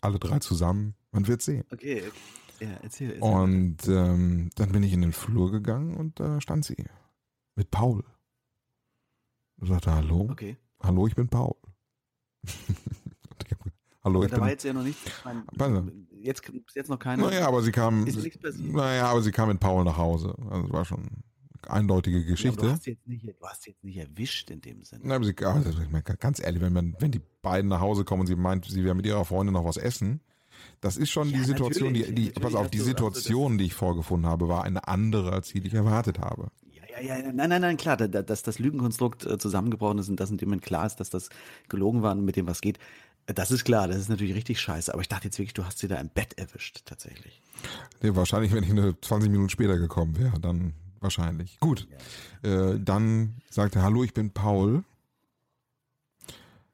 alle 0.01 0.19
drei 0.19 0.39
zusammen? 0.39 0.95
Man 1.11 1.27
wird 1.27 1.41
sehen. 1.41 1.63
Okay, 1.71 2.03
ja, 2.59 2.67
erzähl. 2.81 3.11
erzähl. 3.11 3.21
Und 3.21 3.87
ähm, 3.87 4.49
dann 4.55 4.71
bin 4.73 4.83
ich 4.83 4.91
in 4.91 5.01
den 5.01 5.13
Flur 5.13 5.49
gegangen 5.49 5.95
und 5.95 6.19
da 6.19 6.41
stand 6.41 6.65
sie. 6.65 6.83
Mit 7.55 7.71
Paul. 7.71 8.03
Und 9.57 9.67
sagte, 9.67 9.93
hallo? 9.93 10.27
Okay. 10.29 10.57
Hallo, 10.83 11.07
ich 11.07 11.15
bin 11.15 11.29
Paul. 11.29 11.55
Hallo, 14.03 14.23
ich 14.23 14.29
da 14.29 14.37
war 14.37 14.43
bin. 14.43 14.51
jetzt 14.51 14.63
ja 14.63 14.71
noch 14.71 14.83
nichts. 14.83 15.01
Ich 15.03 15.25
mein. 15.25 16.07
Jetzt 16.25 16.41
bis 16.43 16.75
jetzt 16.75 16.89
noch 16.89 16.99
keine. 16.99 17.23
Naja, 17.23 17.47
aber 17.47 17.61
sie 17.61 17.71
kam. 17.71 18.05
Ist 18.07 18.21
nichts 18.21 18.39
passiert. 18.39 18.73
Naja, 18.73 19.07
aber 19.07 19.21
sie 19.21 19.31
kam 19.31 19.49
mit 19.49 19.59
Paul 19.59 19.83
nach 19.83 19.97
Hause. 19.97 20.35
Also 20.49 20.67
es 20.67 20.73
war 20.73 20.85
schon 20.85 20.99
eine 20.99 21.71
eindeutige 21.73 22.19
Ja, 22.19 22.25
Geschichte. 22.31 22.61
du 22.61 22.69
hast 22.71 22.85
jetzt 22.85 23.07
nicht, 23.07 23.25
du 23.25 23.33
hast 23.47 23.65
jetzt 23.67 23.83
nicht 23.83 23.97
erwischt 23.97 24.51
in 24.51 24.61
dem 24.61 24.83
Sinne. 24.83 25.01
Na, 25.05 25.15
aber 25.15 25.25
sie, 25.25 25.35
aber 25.43 25.61
ich 25.69 25.89
meine, 25.91 26.03
ganz 26.03 26.39
ehrlich, 26.43 26.61
wenn, 26.61 26.73
man, 26.73 26.95
wenn 26.99 27.11
die 27.11 27.21
beiden 27.41 27.69
nach 27.69 27.79
Hause 27.81 28.03
kommen 28.03 28.21
und 28.21 28.27
sie 28.27 28.35
meint, 28.35 28.65
sie 28.65 28.83
wäre 28.83 28.95
mit 28.95 29.05
ihrer 29.05 29.25
Freundin 29.25 29.53
noch 29.53 29.65
was 29.65 29.77
essen, 29.77 30.21
das 30.81 30.97
ist 30.97 31.09
schon 31.09 31.29
Ja, 31.29 31.37
die 31.39 31.43
Situation, 31.43 31.93
die, 31.93 32.13
die 32.13 32.29
pass 32.31 32.55
auf, 32.55 32.69
die 32.69 32.77
du- 32.77 32.83
Situation, 32.83 33.57
die 33.57 33.65
ich 33.65 33.73
vorgefunden 33.73 34.29
habe, 34.29 34.47
war 34.47 34.63
eine 34.63 34.87
andere, 34.87 35.31
als 35.33 35.49
die, 35.49 35.59
die 35.59 35.67
ich 35.67 35.73
erwartet 35.73 36.19
habe. 36.19 36.47
Ja, 36.71 37.01
ja, 37.01 37.17
ja, 37.17 37.31
nein, 37.33 37.49
nein, 37.49 37.61
nein, 37.61 37.77
klar, 37.77 37.97
da- 37.97 38.07
da- 38.07 38.21
dass 38.21 38.41
das 38.43 38.57
Lügenkonstrukt 38.59 39.25
äh, 39.25 39.37
zusammengebrochen 39.37 39.97
ist 39.99 40.07
und 40.07 40.17
dass 40.19 40.29
in 40.31 40.37
dem 40.37 40.47
Moment 40.49 40.63
klar 40.63 40.85
ist, 40.85 40.95
dass 40.97 41.09
das 41.09 41.29
gelogen 41.67 42.03
war 42.03 42.13
und 42.13 42.23
mit 42.23 42.35
dem 42.37 42.47
was 42.47 42.61
geht, 42.61 42.79
das 43.27 43.51
ist 43.51 43.63
klar, 43.63 43.87
das 43.87 43.97
ist 43.97 44.09
natürlich 44.09 44.35
richtig 44.35 44.59
scheiße. 44.59 44.93
Aber 44.93 45.01
ich 45.01 45.07
dachte 45.07 45.25
jetzt 45.25 45.39
wirklich, 45.39 45.53
du 45.53 45.65
hast 45.65 45.79
sie 45.79 45.87
da 45.87 45.95
im 45.95 46.09
Bett 46.09 46.37
erwischt, 46.37 46.81
tatsächlich. 46.85 47.41
Nee, 48.01 48.15
wahrscheinlich, 48.15 48.53
wenn 48.53 48.63
ich 48.63 48.69
eine 48.69 48.99
20 48.99 49.31
Minuten 49.31 49.49
später 49.49 49.77
gekommen 49.77 50.17
wäre, 50.17 50.39
dann 50.39 50.73
wahrscheinlich. 50.99 51.59
Gut, 51.59 51.87
äh, 52.43 52.79
dann 52.79 53.35
sagt 53.49 53.75
er, 53.75 53.83
hallo, 53.83 54.03
ich 54.03 54.13
bin 54.13 54.31
Paul. 54.31 54.83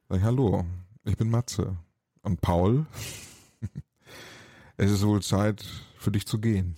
Sag 0.10 0.18
ich, 0.18 0.24
hallo, 0.24 0.66
ich 1.06 1.16
bin 1.16 1.30
Matze. 1.30 1.78
Und 2.22 2.42
Paul, 2.42 2.86
es 4.78 4.92
ist 4.92 5.06
wohl 5.06 5.22
Zeit 5.22 5.64
für 5.98 6.12
dich 6.12 6.28
zu 6.28 6.40
gehen. 6.40 6.76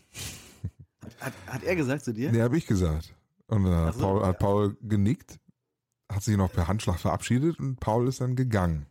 Hat, 1.19 1.33
hat 1.47 1.63
er 1.63 1.75
gesagt 1.75 2.05
zu 2.05 2.13
dir? 2.13 2.31
Nee, 2.31 2.41
habe 2.41 2.57
ich 2.57 2.67
gesagt. 2.67 3.13
Und 3.47 3.63
dann 3.63 3.87
hat, 3.87 3.95
so, 3.95 4.01
Paul, 4.01 4.21
ja. 4.21 4.27
hat 4.27 4.39
Paul 4.39 4.77
genickt, 4.81 5.39
hat 6.11 6.23
sich 6.23 6.37
noch 6.37 6.51
per 6.51 6.67
Handschlag 6.67 6.99
verabschiedet 6.99 7.59
und 7.59 7.79
Paul 7.79 8.07
ist 8.07 8.21
dann 8.21 8.35
gegangen. 8.35 8.85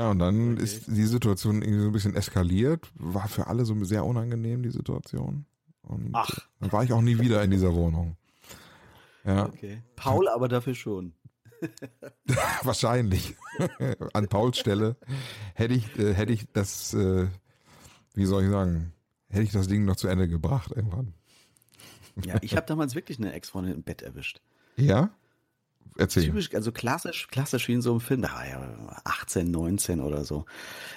Ja, 0.00 0.10
und 0.12 0.18
dann 0.18 0.54
Okay. 0.54 0.62
ist 0.64 0.86
die 0.86 1.04
Situation 1.04 1.60
irgendwie 1.60 1.82
so 1.82 1.86
ein 1.88 1.92
bisschen 1.92 2.16
eskaliert. 2.16 2.90
War 2.94 3.28
für 3.28 3.48
alle 3.48 3.66
so 3.66 3.84
sehr 3.84 4.06
unangenehm, 4.06 4.62
die 4.62 4.70
Situation. 4.70 5.44
Und 5.82 6.08
Ach. 6.14 6.48
dann 6.58 6.72
war 6.72 6.82
ich 6.84 6.92
auch 6.94 7.02
nie 7.02 7.18
wieder 7.18 7.42
in 7.44 7.50
dieser 7.50 7.74
Wohnung. 7.74 8.16
Ja, 9.24 9.44
Okay. 9.44 9.82
Paul 9.96 10.26
aber 10.28 10.48
dafür 10.48 10.74
schon. 10.74 11.12
wahrscheinlich. 12.62 13.36
An 14.14 14.26
Pauls 14.28 14.56
Stelle 14.58 14.96
hätte 15.54 15.74
ich, 15.74 15.98
äh, 15.98 16.14
hätte 16.14 16.32
ich 16.32 16.46
das, 16.54 16.94
äh, 16.94 17.28
wie 18.14 18.24
soll 18.24 18.44
ich 18.44 18.50
sagen, 18.50 18.94
hätte 19.28 19.42
ich 19.42 19.52
das 19.52 19.68
Ding 19.68 19.84
noch 19.84 19.96
zu 19.96 20.08
Ende 20.08 20.28
gebracht 20.28 20.72
irgendwann. 20.74 21.12
Ja, 22.24 22.36
ich 22.40 22.56
habe 22.56 22.64
damals 22.66 22.94
wirklich 22.94 23.18
eine 23.18 23.34
Ex-Freundin 23.34 23.74
im 23.74 23.82
Bett 23.82 24.00
erwischt. 24.00 24.40
Ja? 24.76 25.10
Erzähl. 25.96 26.24
Typisch, 26.24 26.54
also 26.54 26.72
klassisch, 26.72 27.28
klassisch 27.28 27.68
wie 27.68 27.74
in 27.74 27.82
so 27.82 27.90
einem 27.90 28.00
Film. 28.00 28.22
Da 28.22 28.32
war 28.32 28.48
ja 28.48 29.02
18, 29.04 29.50
19 29.50 30.00
oder 30.00 30.24
so. 30.24 30.46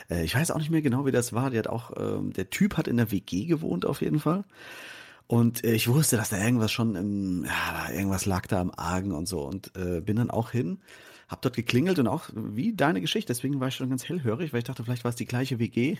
Äh, 0.09 0.23
ich 0.23 0.35
weiß 0.35 0.51
auch 0.51 0.59
nicht 0.59 0.69
mehr 0.69 0.81
genau, 0.81 1.05
wie 1.05 1.11
das 1.11 1.33
war. 1.33 1.49
Der 1.49 1.59
hat 1.59 1.67
auch, 1.67 1.91
ähm, 1.97 2.31
der 2.33 2.49
Typ 2.49 2.77
hat 2.77 2.87
in 2.87 2.97
der 2.97 3.11
WG 3.11 3.45
gewohnt 3.45 3.85
auf 3.85 4.01
jeden 4.01 4.19
Fall. 4.19 4.45
Und 5.27 5.63
äh, 5.63 5.73
ich 5.73 5.87
wusste, 5.87 6.15
dass 6.15 6.29
da 6.29 6.37
irgendwas 6.37 6.71
schon 6.71 6.95
im, 6.95 7.45
ja, 7.45 7.91
irgendwas 7.93 8.25
lag 8.25 8.47
da 8.47 8.61
am 8.61 8.71
Argen 8.75 9.11
und 9.11 9.27
so. 9.27 9.41
Und 9.41 9.75
äh, 9.75 9.99
bin 9.99 10.15
dann 10.15 10.29
auch 10.29 10.51
hin, 10.51 10.79
hab 11.27 11.41
dort 11.41 11.55
geklingelt 11.55 11.99
und 11.99 12.07
auch 12.07 12.29
wie 12.33 12.73
deine 12.73 13.01
Geschichte. 13.01 13.33
Deswegen 13.33 13.59
war 13.59 13.69
ich 13.69 13.75
schon 13.75 13.89
ganz 13.89 14.07
hellhörig, 14.07 14.53
weil 14.53 14.59
ich 14.59 14.65
dachte, 14.65 14.83
vielleicht 14.83 15.03
war 15.03 15.09
es 15.09 15.15
die 15.15 15.25
gleiche 15.25 15.59
WG. 15.59 15.97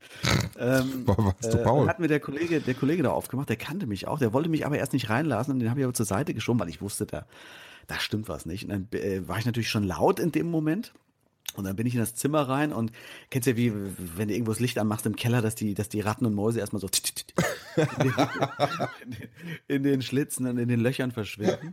ähm, 0.58 1.06
War- 1.06 1.18
warst 1.18 1.52
du 1.52 1.58
äh, 1.58 1.62
Paul? 1.62 1.82
und 1.82 1.88
hat 1.88 2.00
mir 2.00 2.08
der 2.08 2.20
Kollege, 2.20 2.60
der 2.60 2.74
Kollege 2.74 3.02
da 3.02 3.10
aufgemacht, 3.10 3.48
der 3.48 3.56
kannte 3.56 3.86
mich 3.86 4.08
auch, 4.08 4.18
der 4.18 4.32
wollte 4.32 4.48
mich 4.48 4.64
aber 4.66 4.78
erst 4.78 4.92
nicht 4.92 5.10
reinlassen 5.10 5.52
und 5.52 5.60
den 5.60 5.70
habe 5.70 5.80
ich 5.80 5.84
aber 5.84 5.94
zur 5.94 6.06
Seite 6.06 6.32
geschoben, 6.34 6.58
weil 6.60 6.68
ich 6.70 6.80
wusste, 6.80 7.06
da, 7.06 7.26
da 7.86 7.98
stimmt 7.98 8.28
was 8.28 8.46
nicht. 8.46 8.64
Und 8.64 8.70
dann 8.70 8.88
äh, 9.00 9.26
war 9.26 9.38
ich 9.38 9.46
natürlich 9.46 9.70
schon 9.70 9.84
laut 9.84 10.20
in 10.20 10.32
dem 10.32 10.50
Moment. 10.50 10.92
Und 11.56 11.64
dann 11.64 11.74
bin 11.74 11.86
ich 11.86 11.94
in 11.94 12.00
das 12.00 12.14
Zimmer 12.14 12.42
rein 12.42 12.72
und 12.72 12.92
kennst 13.28 13.48
ja 13.48 13.56
wie, 13.56 13.72
wenn 13.74 14.28
du 14.28 14.34
irgendwo 14.34 14.52
das 14.52 14.60
Licht 14.60 14.78
anmachst 14.78 15.04
im 15.06 15.16
Keller, 15.16 15.42
dass 15.42 15.56
die, 15.56 15.74
dass 15.74 15.88
die 15.88 16.00
Ratten 16.00 16.24
und 16.24 16.34
Mäuse 16.34 16.60
erstmal 16.60 16.80
so 16.80 16.86
in 17.76 17.86
den, 17.98 18.12
in 19.68 19.82
den 19.82 20.02
Schlitzen 20.02 20.46
und 20.46 20.58
in 20.58 20.68
den 20.68 20.78
Löchern 20.78 21.10
verschwinden. 21.10 21.72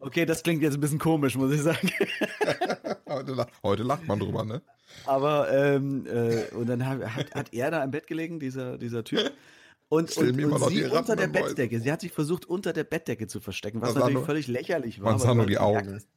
Okay, 0.00 0.26
das 0.26 0.42
klingt 0.42 0.62
jetzt 0.62 0.74
ein 0.74 0.80
bisschen 0.80 0.98
komisch, 0.98 1.34
muss 1.36 1.52
ich 1.52 1.62
sagen. 1.62 1.90
Heute, 3.08 3.46
heute 3.62 3.82
lacht 3.84 4.06
man 4.06 4.18
drüber, 4.18 4.44
ne? 4.44 4.60
Aber 5.06 5.50
ähm, 5.50 6.06
äh, 6.06 6.54
und 6.54 6.68
dann 6.68 6.84
hat, 6.84 7.00
hat, 7.16 7.34
hat 7.34 7.54
er 7.54 7.70
da 7.70 7.82
im 7.82 7.92
Bett 7.92 8.06
gelegen, 8.06 8.40
dieser, 8.40 8.76
dieser 8.76 9.04
Typ. 9.04 9.32
Und, 9.88 10.16
und, 10.16 10.44
und 10.44 10.68
sie 10.68 10.74
die 10.82 10.84
unter 10.84 11.14
der. 11.14 11.28
Bettdecke. 11.28 11.78
Sie 11.80 11.92
hat 11.92 12.00
sich 12.00 12.10
versucht, 12.12 12.44
unter 12.44 12.72
der 12.72 12.84
Bettdecke 12.84 13.28
zu 13.28 13.38
verstecken, 13.40 13.80
was 13.80 13.94
natürlich 13.94 14.14
nur- 14.14 14.24
völlig 14.24 14.48
lächerlich 14.48 15.00
war. 15.00 15.12
Man 15.12 15.20
sah 15.20 15.32
nur 15.34 15.46
die 15.46 15.58
halt 15.58 15.68
gemerkt 15.68 15.86
Augen. 15.88 15.94
hast- 15.96 16.08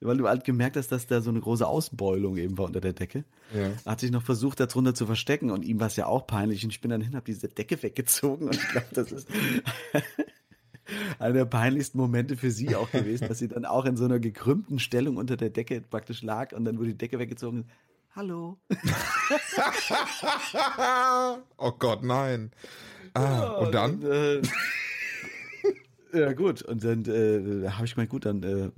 Weil 0.00 0.16
du 0.18 0.28
halt 0.28 0.44
gemerkt 0.44 0.76
hast, 0.76 0.92
dass 0.92 1.06
da 1.08 1.20
so 1.20 1.30
eine 1.30 1.40
große 1.40 1.66
Ausbeulung 1.66 2.36
eben 2.36 2.56
war 2.56 2.66
unter 2.66 2.80
der 2.80 2.92
Decke. 2.92 3.24
Ja. 3.52 3.70
Hat 3.84 3.98
sich 4.00 4.12
noch 4.12 4.22
versucht, 4.22 4.60
darunter 4.60 4.94
zu 4.94 5.04
verstecken 5.04 5.50
und 5.50 5.64
ihm 5.64 5.80
war 5.80 5.88
es 5.88 5.96
ja 5.96 6.06
auch 6.06 6.26
peinlich. 6.28 6.62
Und 6.62 6.70
ich 6.70 6.80
bin 6.80 6.90
dann 6.92 7.00
hin, 7.00 7.16
habe 7.16 7.24
diese 7.26 7.48
Decke 7.48 7.82
weggezogen 7.82 8.46
und 8.46 8.54
ich 8.54 8.68
glaube, 8.68 8.86
das 8.92 9.10
ist 9.10 9.28
einer 11.18 11.34
der 11.34 11.44
peinlichsten 11.44 11.98
Momente 11.98 12.36
für 12.36 12.50
sie 12.52 12.76
auch 12.76 12.90
gewesen, 12.92 13.26
dass 13.28 13.38
sie 13.40 13.48
dann 13.48 13.64
auch 13.64 13.84
in 13.84 13.96
so 13.96 14.04
einer 14.04 14.20
gekrümmten 14.20 14.78
Stellung 14.78 15.16
unter 15.16 15.36
der 15.36 15.50
Decke 15.50 15.80
praktisch 15.80 16.22
lag 16.22 16.52
und 16.52 16.64
dann 16.64 16.78
wurde 16.78 16.90
die 16.90 16.98
Decke 16.98 17.18
weggezogen. 17.18 17.66
Hallo. 18.14 18.58
oh 21.58 21.72
Gott, 21.72 22.02
nein. 22.02 22.52
Ah, 23.18 23.48
und 23.58 23.74
dann? 23.74 24.02
äh, 24.02 24.42
ja 26.12 26.32
gut, 26.32 26.62
und 26.62 26.84
dann 26.84 27.04
äh, 27.04 27.68
habe 27.70 27.84
ich 27.84 27.94
gemeint, 27.94 28.10
gut, 28.10 28.26
dann 28.26 28.42
äh, 28.42 28.70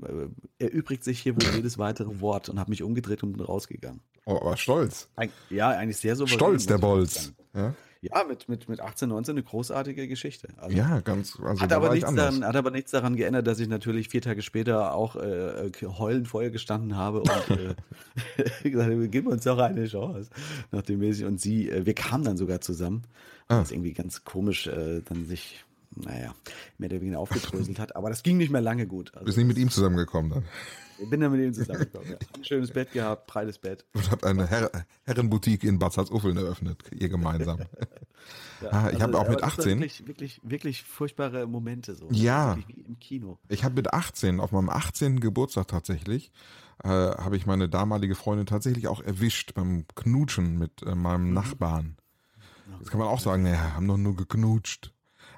erübrigt 0.59 1.05
sich 1.05 1.21
hier 1.21 1.35
wohl 1.35 1.55
jedes 1.55 1.79
weitere 1.79 2.21
Wort 2.21 2.49
und 2.49 2.59
habe 2.59 2.71
mich 2.71 2.83
umgedreht 2.83 3.23
und 3.23 3.33
bin 3.33 3.45
rausgegangen. 3.45 4.01
Oh, 4.27 4.37
aber 4.37 4.57
stolz. 4.57 5.09
Eig 5.17 5.31
ja, 5.49 5.69
eigentlich 5.71 5.97
sehr 5.97 6.17
souverän. 6.17 6.39
Stolz, 6.39 6.67
der 6.67 6.79
Bolz. 6.79 7.33
Ja, 7.55 7.75
Ja, 8.03 8.25
mit, 8.25 8.49
mit, 8.49 8.69
mit 8.69 8.81
18, 8.81 9.11
19 9.11 9.35
eine 9.35 9.43
großartige 9.43 10.09
Geschichte. 10.09 10.49
Also, 10.57 10.75
ja 10.75 11.01
ganz. 11.01 11.39
Also 11.39 11.61
hat, 11.61 11.73
aber 11.73 11.93
nichts 11.93 12.15
daran, 12.15 12.45
hat 12.45 12.57
aber 12.57 12.71
nichts 12.71 12.93
daran 12.93 13.15
geändert, 13.15 13.47
dass 13.47 13.61
ich 13.61 13.69
natürlich 13.69 14.09
vier 14.09 14.23
Tage 14.23 14.41
später 14.41 14.95
auch 14.95 15.17
äh, 15.17 15.67
äh, 15.67 15.73
heulend 15.83 16.27
vor 16.27 16.43
ihr 16.43 16.51
gestanden 16.51 16.97
habe 16.97 17.21
und 17.21 17.31
äh, 17.51 17.75
gesagt 18.71 18.91
habe, 18.91 19.09
gib 19.09 19.27
uns 19.27 19.45
doch 19.45 19.59
eine 19.59 19.87
Chance. 19.87 20.31
Nachdem 20.71 21.01
wir 21.01 21.13
sie 21.13 21.25
und 21.25 21.41
sie, 21.41 21.69
äh, 21.69 21.85
wir 21.85 21.95
kamen 21.95 22.25
dann 22.25 22.39
sogar 22.39 22.61
zusammen, 22.63 23.03
Ah. 23.51 23.61
was 23.61 23.71
irgendwie 23.73 23.93
ganz 23.93 24.25
komisch 24.25 24.67
äh, 24.67 25.03
dann 25.03 25.27
sich, 25.27 25.65
naja, 25.97 26.35
mehr 26.79 26.91
oder 26.91 27.01
weniger 27.01 27.19
aufgedröselt 27.19 27.79
hat. 27.79 27.97
Aber 27.97 28.09
das 28.11 28.23
ging 28.23 28.37
nicht 28.37 28.51
mehr 28.51 28.61
lange 28.61 28.87
gut. 28.87 29.13
Also, 29.15 29.25
Bist 29.27 29.39
nicht 29.39 29.47
mit 29.47 29.59
ihm 29.59 29.71
zusammengekommen 29.71 30.31
dann. 30.31 30.45
ich 31.03 31.11
bin 31.11 31.21
dann 31.21 31.33
mit 31.33 31.41
ihm 31.41 31.53
zusammengekommen. 31.53 32.11
Ja. 32.11 32.17
Ein 32.37 32.45
schönes 32.45 32.71
Bett 32.73 32.93
gehabt, 32.93 33.27
breites 33.27 33.59
Bett. 33.59 33.85
Und 33.95 34.11
habt 34.11 34.25
eine 34.25 34.47
Herr 34.47 34.71
Herrenboutique 35.05 35.65
in 35.65 35.79
Bad 35.79 35.93
Salzuffeln 35.95 36.37
eröffnet, 36.37 36.83
ihr 36.93 37.09
gemeinsam. 37.09 37.61
ah, 38.71 38.91
ich 38.93 39.01
habe 39.01 39.19
auch 39.19 39.29
mit 39.29 39.43
das 39.43 39.57
war 39.57 39.59
18, 39.59 39.81
Wirklich, 39.81 40.07
wirklich, 40.07 40.41
wirklich 40.45 40.83
furchtbare 40.85 41.47
Momente 41.47 41.95
so. 41.95 42.09
Ja. 42.13 42.57
Wirklich 42.57 42.77
wie 42.77 42.81
im 42.83 42.99
Kino. 42.99 43.39
ich 43.49 43.65
habe 43.65 43.75
mit 43.75 43.93
18, 43.93 44.41
auf 44.41 44.53
meinem 44.53 44.69
18. 44.71 45.21
Geburtstag 45.21 45.69
tatsächlich, 45.69 46.31
äh, 46.85 46.89
habe 46.89 47.37
ich 47.37 47.47
meine 47.47 47.69
damalige 47.69 48.15
Freundin 48.15 48.47
tatsächlich 48.47 48.87
auch 48.89 49.01
erwischt 49.03 49.55
beim 49.55 49.87
Knutschen 49.97 50.59
mit 50.59 50.83
äh, 50.83 50.95
Mhm. 50.95 51.03
meinem 51.03 51.33
Nachbarn. 51.35 51.97
Jetzt 52.79 52.91
kann 52.91 53.01
man 53.01 53.09
auch 53.09 53.21
sagen, 53.21 53.43
naja, 53.43 53.75
haben 53.75 53.89
doch 53.89 53.97
nur 53.97 54.17
geknutscht. 54.17 54.93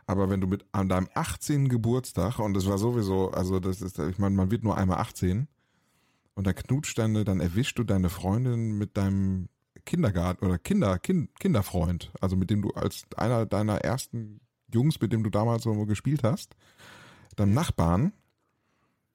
Aber 0.06 0.28
wenn 0.28 0.40
du 0.40 0.46
mit 0.46 0.64
an 0.72 0.88
deinem 0.88 1.08
18. 1.14 1.68
Geburtstag, 1.68 2.38
und 2.38 2.54
das 2.54 2.66
war 2.66 2.78
sowieso, 2.78 3.30
also 3.30 3.60
das 3.60 3.80
ist, 3.80 3.98
ich 3.98 4.18
meine, 4.18 4.34
man 4.34 4.50
wird 4.50 4.64
nur 4.64 4.76
einmal 4.76 4.98
18, 4.98 5.48
und 6.34 6.46
dann 6.46 6.54
knutscht 6.54 6.98
deine, 6.98 7.24
dann 7.24 7.40
erwischst 7.40 7.78
du 7.78 7.84
deine 7.84 8.08
Freundin 8.08 8.78
mit 8.78 8.96
deinem 8.96 9.48
Kindergarten 9.84 10.44
oder 10.44 10.58
Kinder, 10.58 10.98
kind, 10.98 11.38
Kinderfreund, 11.38 12.12
also 12.20 12.36
mit 12.36 12.50
dem 12.50 12.62
du 12.62 12.70
als 12.70 13.04
einer 13.16 13.46
deiner 13.46 13.78
ersten 13.78 14.40
Jungs, 14.72 15.00
mit 15.00 15.12
dem 15.12 15.22
du 15.22 15.30
damals 15.30 15.64
so 15.64 15.72
gespielt 15.86 16.22
hast, 16.22 16.56
deinem 17.36 17.54
Nachbarn, 17.54 18.12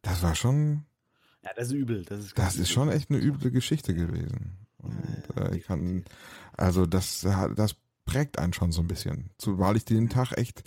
das 0.01 0.21
war 0.23 0.35
schon, 0.35 0.85
Ja, 1.43 1.51
das 1.55 1.67
ist 1.67 1.73
übel. 1.73 2.05
Das 2.05 2.19
ist, 2.19 2.37
das 2.37 2.55
ist 2.55 2.69
schon 2.69 2.89
echt 2.89 3.09
eine 3.09 3.19
üble 3.19 3.51
Geschichte 3.51 3.93
gewesen. 3.93 4.57
Und, 4.77 5.37
äh, 5.37 5.57
ich 5.57 5.65
kann, 5.65 6.05
also 6.55 6.85
das, 6.85 7.21
das 7.55 7.75
prägt 8.07 8.39
einen 8.39 8.53
schon 8.53 8.71
so 8.71 8.81
ein 8.81 8.87
bisschen. 8.87 9.29
Zumal 9.37 9.77
ich 9.77 9.85
den 9.85 10.09
Tag 10.09 10.31
echt, 10.31 10.63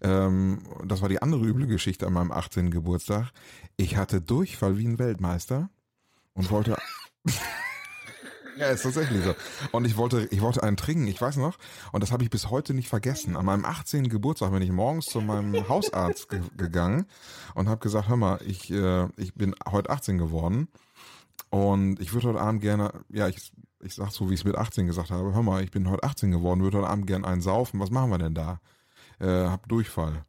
ähm, 0.00 0.60
das 0.84 1.02
war 1.02 1.08
die 1.08 1.20
andere 1.20 1.44
üble 1.44 1.66
Geschichte 1.66 2.06
an 2.06 2.12
meinem 2.12 2.30
18. 2.30 2.70
Geburtstag. 2.70 3.32
Ich 3.76 3.96
hatte 3.96 4.20
Durchfall 4.20 4.78
wie 4.78 4.86
ein 4.86 5.00
Weltmeister 5.00 5.70
und 6.34 6.48
wollte. 6.52 6.76
ja, 8.58 8.66
ist 8.66 8.82
tatsächlich 8.82 9.24
so. 9.24 9.34
Und 9.72 9.86
ich 9.86 9.96
wollte, 9.96 10.28
ich 10.30 10.40
wollte 10.42 10.62
einen 10.62 10.76
trinken, 10.76 11.08
ich 11.08 11.20
weiß 11.20 11.38
noch, 11.38 11.58
und 11.90 12.02
das 12.02 12.12
habe 12.12 12.22
ich 12.22 12.30
bis 12.30 12.50
heute 12.50 12.74
nicht 12.74 12.88
vergessen. 12.88 13.36
An 13.36 13.46
meinem 13.46 13.64
18. 13.64 14.08
Geburtstag 14.08 14.52
bin 14.52 14.62
ich 14.62 14.70
morgens 14.70 15.06
zu 15.06 15.20
meinem 15.20 15.68
Hausarzt 15.68 16.28
ge 16.28 16.40
gegangen 16.56 17.06
und 17.54 17.68
habe 17.68 17.80
gesagt, 17.80 18.08
hör 18.08 18.16
mal, 18.16 18.38
ich, 18.46 18.70
äh, 18.70 19.08
ich 19.16 19.34
bin 19.34 19.56
heute 19.68 19.90
18 19.90 20.18
geworden 20.18 20.68
und 21.50 22.00
ich 22.00 22.12
würde 22.12 22.28
heute 22.28 22.40
Abend 22.40 22.60
gerne, 22.60 22.92
ja, 23.08 23.28
ich, 23.28 23.52
ich 23.80 23.94
sag 23.94 24.10
so, 24.10 24.28
wie 24.28 24.34
ich 24.34 24.40
es 24.40 24.44
mit 24.44 24.56
18 24.56 24.86
gesagt 24.86 25.10
habe, 25.10 25.34
hör 25.34 25.42
mal, 25.42 25.62
ich 25.62 25.70
bin 25.70 25.88
heute 25.88 26.02
18 26.02 26.30
geworden, 26.30 26.62
würde 26.62 26.78
heute 26.78 26.88
Abend 26.88 27.06
gerne 27.06 27.26
einen 27.26 27.42
saufen, 27.42 27.80
was 27.80 27.90
machen 27.90 28.10
wir 28.10 28.18
denn 28.18 28.34
da? 28.34 28.60
Äh, 29.20 29.26
hab 29.48 29.68
Durchfall. 29.68 30.24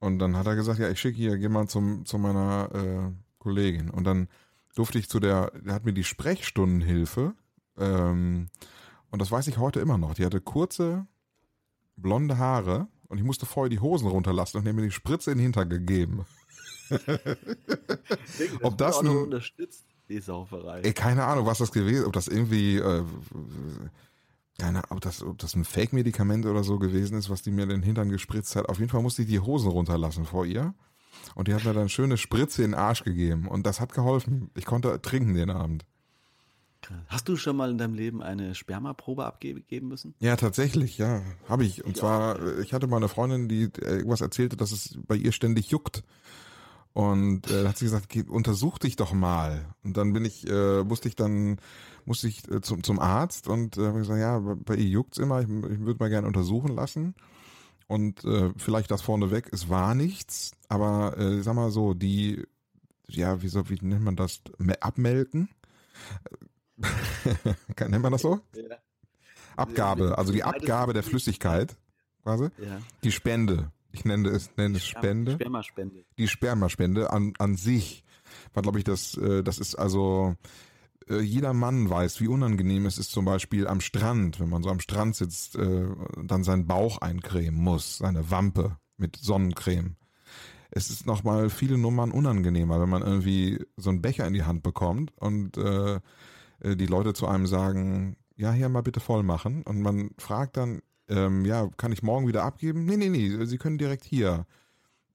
Und 0.00 0.18
dann 0.18 0.36
hat 0.36 0.46
er 0.46 0.54
gesagt, 0.54 0.78
ja, 0.78 0.90
ich 0.90 1.00
schicke 1.00 1.16
hier, 1.16 1.38
geh 1.38 1.48
mal 1.48 1.66
zum, 1.66 2.04
zu 2.04 2.18
meiner 2.18 2.68
äh, 2.74 3.12
Kollegin. 3.38 3.88
Und 3.88 4.04
dann 4.04 4.28
durfte 4.74 4.98
ich 4.98 5.08
zu 5.08 5.18
der, 5.20 5.50
der 5.52 5.72
hat 5.74 5.84
mir 5.84 5.94
die 5.94 6.04
Sprechstundenhilfe, 6.04 7.34
ähm, 7.78 8.48
und 9.10 9.22
das 9.22 9.30
weiß 9.30 9.46
ich 9.46 9.58
heute 9.58 9.78
immer 9.80 9.96
noch. 9.96 10.14
Die 10.14 10.26
hatte 10.26 10.40
kurze, 10.40 11.06
blonde 11.96 12.36
Haare 12.36 12.88
und 13.08 13.18
ich 13.18 13.24
musste 13.24 13.46
vorher 13.46 13.70
die 13.70 13.78
Hosen 13.78 14.08
runterlassen 14.08 14.58
und 14.58 14.74
mir 14.74 14.82
die 14.82 14.90
Spritze 14.90 15.30
in 15.30 15.38
den 15.38 15.44
Hintern 15.44 15.70
gegeben. 15.70 16.26
Ob 18.62 18.76
das 18.76 19.00
nun- 19.02 19.24
unterstützt 19.24 19.84
die 20.08 20.20
Sauferei. 20.20 20.80
Ey, 20.80 20.92
keine 20.92 21.24
Ahnung, 21.24 21.46
was 21.46 21.58
das 21.58 21.72
gewesen, 21.72 22.06
ob 22.06 22.12
das 22.12 22.28
irgendwie, 22.28 22.76
äh, 22.76 23.04
keine 24.58 24.78
Ahnung, 24.78 24.90
ob 24.90 25.00
das, 25.00 25.22
ob 25.22 25.38
das 25.38 25.54
ein 25.54 25.64
Fake-Medikament 25.64 26.46
oder 26.46 26.62
so 26.62 26.78
gewesen 26.78 27.18
ist, 27.18 27.30
was 27.30 27.42
die 27.42 27.50
mir 27.50 27.62
in 27.62 27.70
den 27.70 27.82
Hintern 27.82 28.10
gespritzt 28.10 28.56
hat. 28.56 28.68
Auf 28.68 28.78
jeden 28.78 28.90
Fall 28.90 29.02
musste 29.02 29.22
ich 29.22 29.28
die 29.28 29.40
Hosen 29.40 29.70
runterlassen 29.70 30.24
vor 30.24 30.46
ihr. 30.46 30.74
Und 31.34 31.48
die 31.48 31.54
hat 31.54 31.64
mir 31.64 31.72
dann 31.72 31.88
schöne 31.88 32.16
Spritze 32.16 32.62
in 32.62 32.72
den 32.72 32.78
Arsch 32.78 33.02
gegeben. 33.02 33.48
Und 33.48 33.66
das 33.66 33.80
hat 33.80 33.92
geholfen. 33.92 34.50
Ich 34.54 34.64
konnte 34.64 35.00
trinken 35.00 35.34
den 35.34 35.50
Abend. 35.50 35.84
Hast 37.08 37.28
du 37.28 37.36
schon 37.36 37.56
mal 37.56 37.70
in 37.70 37.78
deinem 37.78 37.94
Leben 37.94 38.22
eine 38.22 38.54
Spermaprobe 38.54 39.24
abgeben 39.24 39.88
müssen? 39.88 40.14
Ja, 40.18 40.36
tatsächlich, 40.36 40.98
ja, 40.98 41.22
habe 41.48 41.64
ich. 41.64 41.84
Und 41.84 41.96
zwar, 41.96 42.40
äh, 42.40 42.62
ich 42.62 42.72
hatte 42.72 42.86
mal 42.86 42.98
eine 42.98 43.08
Freundin, 43.08 43.48
die 43.48 43.64
äh, 43.80 43.96
irgendwas 43.96 44.20
erzählte, 44.20 44.56
dass 44.56 44.72
es 44.72 44.98
bei 45.06 45.16
ihr 45.16 45.32
ständig 45.32 45.70
juckt. 45.70 46.02
Und 46.94 47.50
äh, 47.50 47.66
hat 47.66 47.76
sie 47.76 47.86
gesagt, 47.86 48.08
geh, 48.08 48.22
untersuch 48.22 48.78
dich 48.78 48.94
doch 48.96 49.12
mal. 49.12 49.66
Und 49.82 49.96
dann 49.96 50.12
bin 50.12 50.24
ich, 50.24 50.48
äh, 50.48 50.84
musste 50.84 51.08
ich 51.08 51.16
dann, 51.16 51.58
musste 52.04 52.28
ich 52.28 52.48
äh, 52.50 52.60
zum, 52.60 52.84
zum 52.84 53.00
Arzt 53.00 53.48
und 53.48 53.76
äh, 53.76 53.92
gesagt, 53.92 54.20
ja, 54.20 54.38
bei 54.38 54.76
ihr 54.76 54.88
juckt's 54.88 55.18
immer, 55.18 55.40
ich, 55.40 55.48
ich 55.48 55.80
würde 55.80 55.96
mal 55.98 56.08
gerne 56.08 56.28
untersuchen 56.28 56.72
lassen. 56.74 57.14
Und 57.88 58.24
äh, 58.24 58.50
vielleicht 58.56 58.90
das 58.92 59.02
vorneweg, 59.02 59.48
es 59.52 59.68
war 59.68 59.94
nichts, 59.96 60.52
aber 60.68 61.18
äh, 61.18 61.42
sag 61.42 61.54
mal 61.56 61.70
so, 61.72 61.94
die, 61.94 62.44
ja, 63.08 63.42
wie, 63.42 63.48
so, 63.48 63.68
wie 63.68 63.78
nennt 63.82 64.04
man 64.04 64.14
das, 64.16 64.40
Me- 64.58 64.80
abmelken? 64.80 65.48
nennt 67.78 68.02
man 68.02 68.12
das 68.12 68.22
so? 68.22 68.40
Ja. 68.54 68.76
Abgabe, 69.56 70.16
also 70.18 70.32
die 70.32 70.42
Abgabe 70.44 70.92
der 70.92 71.02
Flüssigkeit, 71.02 71.76
quasi. 72.22 72.48
ja. 72.58 72.80
Die 73.02 73.12
Spende. 73.12 73.70
Ich 73.94 74.04
nenne 74.04 74.28
es, 74.28 74.50
nenne 74.56 74.76
es 74.78 74.84
Spende. 74.84 75.32
Spermaspende. 75.32 76.04
Die 76.18 76.26
Spermaspende 76.26 77.12
an, 77.12 77.32
an 77.38 77.56
sich 77.56 78.04
war, 78.52 78.62
glaube 78.62 78.78
ich, 78.78 78.84
das, 78.84 79.16
äh, 79.16 79.44
das 79.44 79.58
ist 79.58 79.76
also, 79.76 80.34
äh, 81.08 81.20
jeder 81.20 81.52
Mann 81.52 81.88
weiß, 81.88 82.20
wie 82.20 82.26
unangenehm 82.26 82.86
es 82.86 82.98
ist, 82.98 83.12
zum 83.12 83.24
Beispiel 83.24 83.68
am 83.68 83.80
Strand, 83.80 84.40
wenn 84.40 84.48
man 84.48 84.64
so 84.64 84.70
am 84.70 84.80
Strand 84.80 85.14
sitzt, 85.14 85.54
äh, 85.54 85.86
dann 86.22 86.42
seinen 86.42 86.66
Bauch 86.66 86.98
eincremen 86.98 87.62
muss, 87.62 87.98
seine 87.98 88.32
Wampe 88.32 88.78
mit 88.96 89.16
Sonnencreme. 89.16 89.94
Es 90.72 90.90
ist 90.90 91.06
nochmal 91.06 91.48
viele 91.48 91.78
Nummern 91.78 92.10
unangenehmer, 92.10 92.80
wenn 92.80 92.88
man 92.88 93.02
irgendwie 93.02 93.64
so 93.76 93.90
einen 93.90 94.02
Becher 94.02 94.26
in 94.26 94.34
die 94.34 94.42
Hand 94.42 94.64
bekommt 94.64 95.12
und 95.16 95.56
äh, 95.56 96.00
die 96.64 96.86
Leute 96.86 97.12
zu 97.12 97.28
einem 97.28 97.46
sagen, 97.46 98.16
ja, 98.34 98.50
hier 98.52 98.68
mal 98.68 98.82
bitte 98.82 98.98
voll 98.98 99.22
machen. 99.22 99.62
Und 99.62 99.82
man 99.82 100.10
fragt 100.18 100.56
dann, 100.56 100.82
ähm, 101.08 101.44
ja, 101.44 101.68
kann 101.76 101.92
ich 101.92 102.02
morgen 102.02 102.26
wieder 102.26 102.44
abgeben? 102.44 102.84
Nee, 102.84 102.96
nee, 102.96 103.08
nee, 103.08 103.44
Sie 103.44 103.58
können 103.58 103.78
direkt 103.78 104.04
hier 104.04 104.46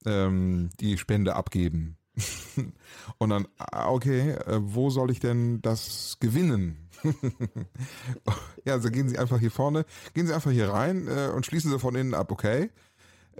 ähm, 0.06 0.70
die 0.80 0.98
Spende 0.98 1.36
abgeben. 1.36 1.96
Und 3.18 3.30
dann, 3.30 3.46
ah, 3.58 3.90
okay, 3.90 4.30
äh, 4.30 4.60
wo 4.60 4.90
soll 4.90 5.10
ich 5.10 5.20
denn 5.20 5.60
das 5.62 6.18
gewinnen? 6.20 6.88
ja, 8.64 8.74
also 8.74 8.90
gehen 8.90 9.08
Sie 9.08 9.18
einfach 9.18 9.38
hier 9.38 9.50
vorne, 9.50 9.84
gehen 10.14 10.26
Sie 10.26 10.34
einfach 10.34 10.50
hier 10.50 10.68
rein 10.68 11.08
äh, 11.08 11.30
und 11.34 11.46
schließen 11.46 11.70
Sie 11.70 11.78
von 11.78 11.94
innen 11.94 12.12
ab, 12.12 12.30
okay? 12.30 12.70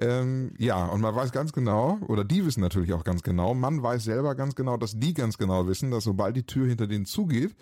Ähm, 0.00 0.54
ja, 0.56 0.86
und 0.86 1.02
man 1.02 1.14
weiß 1.14 1.30
ganz 1.30 1.52
genau, 1.52 1.98
oder 2.08 2.24
die 2.24 2.46
wissen 2.46 2.62
natürlich 2.62 2.94
auch 2.94 3.04
ganz 3.04 3.22
genau, 3.22 3.52
man 3.52 3.82
weiß 3.82 4.04
selber 4.04 4.34
ganz 4.34 4.54
genau, 4.54 4.78
dass 4.78 4.98
die 4.98 5.12
ganz 5.12 5.36
genau 5.36 5.66
wissen, 5.66 5.90
dass 5.90 6.04
sobald 6.04 6.36
die 6.36 6.46
Tür 6.46 6.66
hinter 6.66 6.86
denen 6.86 7.04
zugeht, 7.04 7.54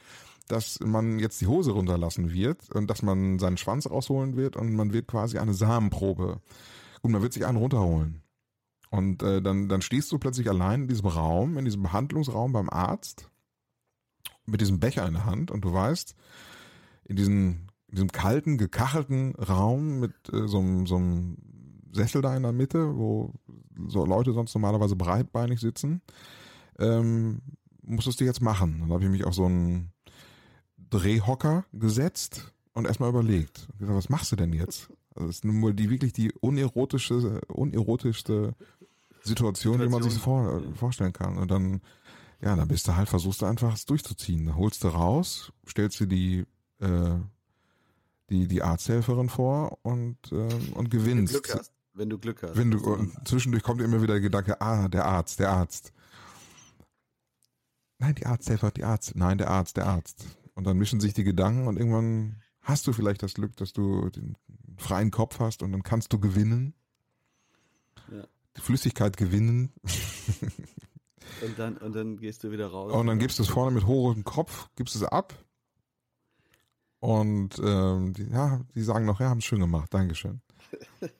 dass 0.48 0.80
man 0.80 1.18
jetzt 1.18 1.40
die 1.40 1.46
Hose 1.46 1.72
runterlassen 1.72 2.32
wird 2.32 2.70
und 2.74 2.88
dass 2.88 3.02
man 3.02 3.38
seinen 3.38 3.56
Schwanz 3.56 3.88
rausholen 3.88 4.36
wird 4.36 4.56
und 4.56 4.74
man 4.74 4.92
wird 4.92 5.06
quasi 5.08 5.38
eine 5.38 5.54
Samenprobe. 5.54 6.40
Gut, 7.02 7.10
man 7.12 7.22
wird 7.22 7.32
sich 7.32 7.46
einen 7.46 7.58
runterholen. 7.58 8.22
Und 8.90 9.22
äh, 9.22 9.42
dann, 9.42 9.68
dann 9.68 9.82
stehst 9.82 10.10
du 10.10 10.18
plötzlich 10.18 10.48
allein 10.48 10.82
in 10.82 10.88
diesem 10.88 11.06
Raum, 11.06 11.58
in 11.58 11.64
diesem 11.64 11.82
Behandlungsraum 11.82 12.52
beim 12.52 12.70
Arzt, 12.70 13.30
mit 14.46 14.60
diesem 14.60 14.80
Becher 14.80 15.06
in 15.06 15.14
der 15.14 15.26
Hand 15.26 15.50
und 15.50 15.62
du 15.64 15.72
weißt, 15.72 16.14
in 17.04 17.16
diesem, 17.16 17.66
in 17.88 17.94
diesem 17.96 18.12
kalten, 18.12 18.56
gekachelten 18.56 19.34
Raum 19.34 20.00
mit 20.00 20.12
äh, 20.32 20.48
so, 20.48 20.58
einem- 20.58 20.86
so 20.86 20.96
einem 20.96 21.36
Sessel 21.92 22.22
da 22.22 22.36
in 22.36 22.42
der 22.42 22.52
Mitte, 22.52 22.96
wo 22.96 23.34
so 23.88 24.04
Leute 24.06 24.32
sonst 24.32 24.54
normalerweise 24.54 24.96
breitbeinig 24.96 25.60
sitzen, 25.60 26.00
ähm, 26.78 27.42
musst 27.82 28.20
du 28.20 28.24
jetzt 28.24 28.42
machen. 28.42 28.80
Dann 28.80 28.92
habe 28.92 29.04
ich 29.04 29.10
mich 29.10 29.24
auf 29.24 29.34
so 29.34 29.46
einen 29.46 29.92
Drehhocker 30.90 31.64
gesetzt 31.72 32.52
und 32.72 32.86
erstmal 32.86 33.10
überlegt. 33.10 33.68
Ich 33.72 33.78
gesagt, 33.78 33.96
was 33.96 34.08
machst 34.08 34.32
du 34.32 34.36
denn 34.36 34.52
jetzt? 34.52 34.88
Also 35.14 35.26
das 35.26 35.36
ist 35.36 35.44
nun 35.44 35.60
mal 35.60 35.74
die 35.74 35.90
wirklich 35.90 36.12
die 36.12 36.32
unerotische, 36.32 37.40
unerotischste 37.48 38.54
Situation, 39.22 39.80
die 39.80 39.88
man 39.88 40.02
sich 40.02 40.14
vor, 40.14 40.62
vorstellen 40.74 41.12
kann. 41.12 41.36
Und 41.36 41.50
dann, 41.50 41.80
ja, 42.40 42.54
dann 42.54 42.68
bist 42.68 42.86
du 42.88 42.96
halt, 42.96 43.08
versuchst 43.08 43.42
du 43.42 43.46
einfach 43.46 43.74
es 43.74 43.84
durchzuziehen. 43.84 44.46
Dann 44.46 44.56
holst 44.56 44.84
du 44.84 44.88
raus, 44.88 45.52
stellst 45.68 46.00
dir 46.00 46.06
die, 46.06 46.46
äh, 46.80 47.16
die, 48.30 48.46
die 48.46 48.62
Arzthelferin 48.62 49.28
vor 49.28 49.78
und, 49.82 50.16
ähm, 50.32 50.72
und 50.74 50.90
gewinnst. 50.90 51.32
Glück 51.32 51.54
hast. 51.54 51.72
Wenn 51.94 52.10
du 52.10 52.18
Glück 52.18 52.42
hast. 52.42 52.56
Wenn 52.56 52.70
du, 52.70 52.78
und 52.78 53.12
zwischendurch 53.26 53.64
kommt 53.64 53.82
immer 53.82 54.00
wieder 54.00 54.14
der 54.14 54.20
Gedanke, 54.20 54.60
ah, 54.60 54.88
der 54.88 55.04
Arzt, 55.04 55.40
der 55.40 55.50
Arzt. 55.50 55.92
Nein, 57.98 58.14
die 58.14 58.26
Arzthelfer, 58.26 58.70
die 58.70 58.84
Arzt. 58.84 59.16
Nein, 59.16 59.38
der 59.38 59.50
Arzt, 59.50 59.76
der 59.76 59.86
Arzt. 59.86 60.24
Und 60.58 60.64
dann 60.64 60.76
mischen 60.76 60.98
sich 60.98 61.14
die 61.14 61.22
Gedanken 61.22 61.68
und 61.68 61.76
irgendwann 61.76 62.42
hast 62.62 62.84
du 62.88 62.92
vielleicht 62.92 63.22
das 63.22 63.34
Glück, 63.34 63.56
dass 63.58 63.72
du 63.72 64.10
den 64.10 64.36
freien 64.76 65.12
Kopf 65.12 65.38
hast 65.38 65.62
und 65.62 65.70
dann 65.70 65.84
kannst 65.84 66.12
du 66.12 66.18
gewinnen. 66.18 66.74
Ja. 68.10 68.24
Die 68.56 68.60
Flüssigkeit 68.60 69.16
gewinnen. 69.16 69.70
Und 71.42 71.56
dann, 71.58 71.76
und 71.76 71.94
dann 71.94 72.16
gehst 72.16 72.42
du 72.42 72.50
wieder 72.50 72.66
raus. 72.66 72.92
Und 72.92 73.06
dann 73.06 73.20
gibst 73.20 73.38
du 73.38 73.44
es 73.44 73.48
vorne 73.48 73.70
mit 73.70 73.86
hohem 73.86 74.24
Kopf, 74.24 74.68
gibst 74.74 74.96
es 74.96 75.04
ab. 75.04 75.32
Und 76.98 77.60
ähm, 77.62 78.14
die, 78.14 78.24
ja, 78.24 78.60
die 78.74 78.82
sagen 78.82 79.06
noch, 79.06 79.20
ja, 79.20 79.28
haben 79.28 79.38
es 79.38 79.44
schön 79.44 79.60
gemacht, 79.60 79.94
Dankeschön. 79.94 80.40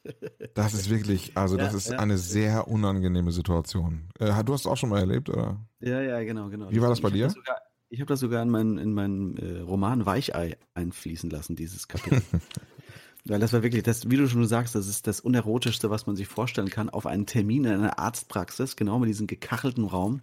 Das 0.54 0.74
ist 0.74 0.90
wirklich, 0.90 1.36
also 1.36 1.56
das 1.56 1.72
Ja, 1.72 1.78
ist 1.78 1.90
ja. 1.90 1.98
eine 2.00 2.18
sehr 2.18 2.66
unangenehme 2.66 3.30
Situation. 3.30 4.08
Äh, 4.18 4.42
du 4.42 4.52
hast 4.52 4.62
es 4.62 4.66
auch 4.66 4.76
schon 4.76 4.88
mal 4.88 4.98
erlebt, 4.98 5.28
oder? 5.28 5.64
Ja, 5.78 6.00
ja, 6.00 6.20
genau, 6.24 6.48
genau. 6.48 6.68
Wie 6.70 6.80
war 6.80 6.88
das 6.88 7.00
bei 7.00 7.10
dir? 7.10 7.30
Sogar, 7.30 7.58
ich 7.90 8.00
habe 8.00 8.08
das 8.08 8.20
sogar 8.20 8.42
in 8.42 8.50
meinen, 8.50 8.78
in 8.78 8.92
meinen 8.92 9.36
äh, 9.36 9.60
Roman 9.60 10.06
Weichei 10.06 10.56
einfließen 10.74 11.30
lassen, 11.30 11.56
dieses 11.56 11.88
Kapitel. 11.88 12.22
Weil 13.24 13.40
das 13.40 13.52
war 13.52 13.62
wirklich, 13.62 13.82
das, 13.82 14.08
wie 14.10 14.16
du 14.16 14.28
schon 14.28 14.46
sagst, 14.46 14.74
das 14.74 14.86
ist 14.86 15.06
das 15.06 15.20
Unerotischste, 15.20 15.90
was 15.90 16.06
man 16.06 16.16
sich 16.16 16.26
vorstellen 16.28 16.70
kann, 16.70 16.88
auf 16.88 17.06
einen 17.06 17.26
Termin 17.26 17.64
in 17.64 17.72
einer 17.72 17.98
Arztpraxis, 17.98 18.76
genau 18.76 18.98
mit 18.98 19.08
diesem 19.08 19.26
gekachelten 19.26 19.84
Raum 19.84 20.22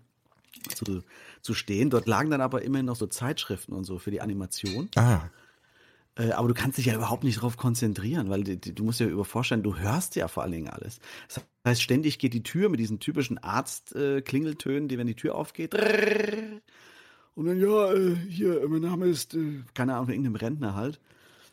zu, 0.74 1.04
zu 1.42 1.54
stehen. 1.54 1.90
Dort 1.90 2.08
lagen 2.08 2.32
dann 2.32 2.42
aber 2.42 2.64
immerhin 2.64 2.88
noch 2.88 2.96
so 2.96 3.06
Zeitschriften 3.06 3.74
und 3.74 3.84
so 3.84 4.00
für 4.00 4.12
die 4.12 4.22
Animation. 4.22 4.90
Ah, 4.96 5.30
Äh, 6.18 6.32
aber 6.32 6.48
du 6.48 6.54
kannst 6.54 6.78
dich 6.78 6.86
ja 6.86 6.96
überhaupt 6.96 7.24
nicht 7.24 7.38
darauf 7.38 7.58
konzentrieren, 7.58 8.30
weil 8.30 8.44
die, 8.44 8.58
die, 8.58 8.74
du 8.74 8.84
musst 8.84 9.00
dir 9.00 9.08
über 9.08 9.26
vorstellen, 9.26 9.64
du 9.64 9.78
hörst 9.78 10.16
ja 10.16 10.28
vor 10.28 10.44
allen 10.44 10.54
Dingen 10.54 10.70
alles. 10.70 11.00
Das 11.28 11.44
heißt, 11.66 11.82
ständig 11.82 12.20
geht 12.20 12.34
die 12.34 12.44
Tür 12.44 12.70
mit 12.70 12.80
diesen 12.80 13.00
typischen 13.00 13.38
Arzt-Klingeltönen, 13.38 14.88
die, 14.88 14.98
wenn 14.98 15.08
die 15.08 15.16
Tür 15.16 15.36
aufgeht, 15.36 15.74
und 17.36 17.46
dann, 17.46 17.60
ja, 17.60 17.94
äh, 17.94 18.16
hier, 18.30 18.62
äh, 18.64 18.68
mein 18.68 18.82
Name 18.82 19.06
ist, 19.08 19.34
äh, 19.36 19.62
keine 19.74 19.96
Ahnung, 19.96 20.10
irgendeinem 20.10 20.36
Rentner 20.36 20.76
halt. 20.76 21.00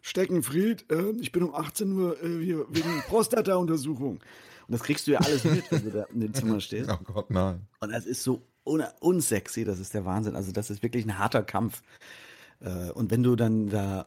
Steckenfried, 0.01 0.91
äh, 0.91 1.11
ich 1.21 1.31
bin 1.33 1.43
um 1.45 1.55
18 1.55 1.93
Uhr 1.93 2.23
äh, 2.23 2.45
hier 2.45 2.67
wegen 2.71 3.03
Prostata-Untersuchung. 3.09 4.15
Und 4.17 4.23
das 4.69 4.83
kriegst 4.83 5.07
du 5.07 5.13
ja 5.13 5.21
alles 5.21 5.45
mit, 5.45 5.71
wenn 5.71 5.85
du 5.85 5.91
da 5.91 6.03
in 6.13 6.21
dem 6.21 6.35
Zimmer 6.35 6.61
stehst. 6.61 6.91
oh 6.91 7.13
Gott, 7.13 7.31
nein. 7.31 7.67
Und 7.81 7.93
das 7.93 8.07
ist 8.07 8.23
so 8.23 8.43
un 8.65 8.83
unsexy, 9.01 9.65
das 9.65 9.79
ist 9.81 9.93
der 9.95 10.05
Wahnsinn. 10.05 10.35
Also 10.37 10.53
das 10.53 10.71
ist 10.71 10.83
wirklich 10.83 11.05
ein 11.05 11.19
harter 11.19 11.43
Kampf. 11.43 11.83
Äh, 12.61 12.91
Und 12.93 13.11
wenn 13.11 13.23
du 13.23 13.37
dann 13.37 13.69
da, 13.69 14.07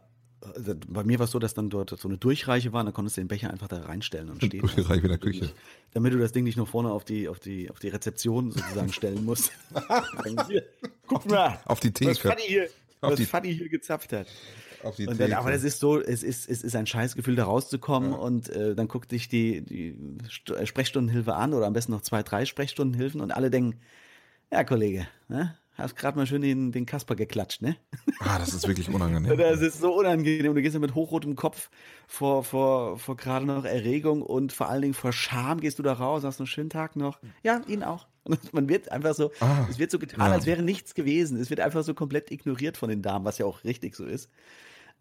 bei 0.88 1.04
mir 1.04 1.20
war 1.20 1.26
es 1.26 1.32
so, 1.32 1.40
dass 1.40 1.54
dann 1.54 1.70
dort 1.70 1.90
so 2.00 2.08
eine 2.08 2.18
Durchreiche 2.18 2.74
war, 2.74 2.84
dann 2.84 2.94
konntest 2.94 3.18
du 3.18 3.22
den 3.22 3.28
Becher 3.28 3.50
einfach 3.52 3.68
da 3.68 3.82
reinstellen 3.82 4.30
und 4.30 4.38
stehen. 4.44 4.62
Durchreiche 4.62 5.02
in 5.04 5.08
der 5.10 5.18
Küche. 5.18 5.52
Damit 5.94 6.14
du 6.14 6.18
das 6.20 6.32
Ding 6.32 6.44
nicht 6.44 6.58
nur 6.58 6.68
vorne 6.68 6.92
auf 6.92 7.06
die, 7.06 7.28
auf 7.30 7.40
die, 7.40 7.70
auf 7.70 7.80
die 7.80 7.90
Rezeption 7.90 8.52
sozusagen 8.52 8.92
stellen 8.94 9.24
musst. 9.26 9.52
Hier, 10.48 10.64
Guck 11.08 11.26
mal, 11.30 11.60
Auf 11.66 11.80
die 11.80 11.92
Theke. 11.92 12.16
Fanny 12.16 12.42
hier, 12.48 12.70
was 13.02 13.16
die- 13.16 13.26
Fanny 13.26 13.56
hier 13.56 13.70
gezapft 13.70 14.12
hat. 14.14 14.28
Auf 14.84 14.96
die 14.98 15.08
Und 15.08 15.20
dann, 15.20 15.30
Theke. 15.30 15.40
aber 15.40 15.52
es 15.54 15.64
ist 15.64 15.80
so, 15.80 16.00
es 16.00 16.22
ist, 16.24 16.48
es 16.50 16.64
ist 16.64 16.76
ein 16.76 16.86
Scheißgefühl, 16.86 17.36
da 17.36 17.46
rauszukommen 17.46 18.14
und 18.14 18.50
äh, 18.50 18.76
dann 18.76 18.88
guckt 18.88 19.12
dich 19.12 19.28
die, 19.30 19.62
die 19.62 19.96
äh, 20.54 20.66
Sprechstundenhilfe 20.66 21.34
an 21.36 21.54
oder 21.54 21.66
am 21.66 21.74
besten 21.74 21.92
noch 21.92 22.02
zwei, 22.02 22.22
drei 22.24 22.46
Sprechstundenhilfen 22.46 23.20
und 23.22 23.32
alle 23.32 23.50
denken, 23.50 23.80
ja 24.52 24.64
Kollege, 24.64 25.08
ne? 25.28 25.58
Hast 25.84 25.96
gerade 25.96 26.18
mal 26.18 26.26
schön 26.26 26.42
den, 26.42 26.72
den 26.72 26.86
Kasper 26.86 27.16
geklatscht, 27.16 27.62
ne? 27.62 27.76
ah, 28.20 28.40
das 28.40 28.54
ist 28.54 28.68
wirklich 28.68 28.90
unangenehm. 28.90 29.38
Das 29.38 29.62
ist 29.62 29.80
so 29.80 29.94
unangenehm. 29.98 30.56
Du 30.56 30.62
gehst 30.62 30.74
ja 30.74 30.80
mit 30.80 30.96
hochrotem 30.96 31.36
Kopf 31.36 31.70
vor, 32.08 32.44
vor, 32.44 32.98
vor 32.98 33.16
gerade 33.18 33.46
noch 33.46 33.66
Erregung 33.66 34.22
und 34.22 34.54
vor 34.54 34.70
allen 34.70 34.82
Dingen 34.82 34.94
vor 34.94 35.14
Scham 35.14 35.60
gehst 35.60 35.80
du 35.80 35.84
da 35.84 35.94
raus, 35.94 36.24
hast 36.24 36.40
einen 36.40 36.48
schönen 36.48 36.70
Tag 36.70 36.96
noch. 36.96 37.20
Ja, 37.44 37.62
Ihnen 37.68 37.84
auch. 37.84 38.08
Und 38.24 38.54
man 38.54 38.68
wird 38.70 38.92
einfach 38.92 39.14
so, 39.14 39.32
Ah, 39.40 39.68
es 39.70 39.80
wird 39.80 39.92
so 39.92 40.00
getan, 40.00 40.28
ja. 40.28 40.34
als 40.34 40.46
wäre 40.46 40.62
nichts 40.64 40.96
gewesen. 40.96 41.38
Es 41.40 41.50
wird 41.50 41.60
einfach 41.60 41.84
so 41.84 41.94
komplett 41.94 42.32
ignoriert 42.32 42.78
von 42.78 42.90
den 42.90 43.02
Damen, 43.02 43.26
was 43.26 43.38
ja 43.38 43.46
auch 43.46 43.64
richtig 43.64 43.96
so 43.96 44.06
ist. 44.06 44.30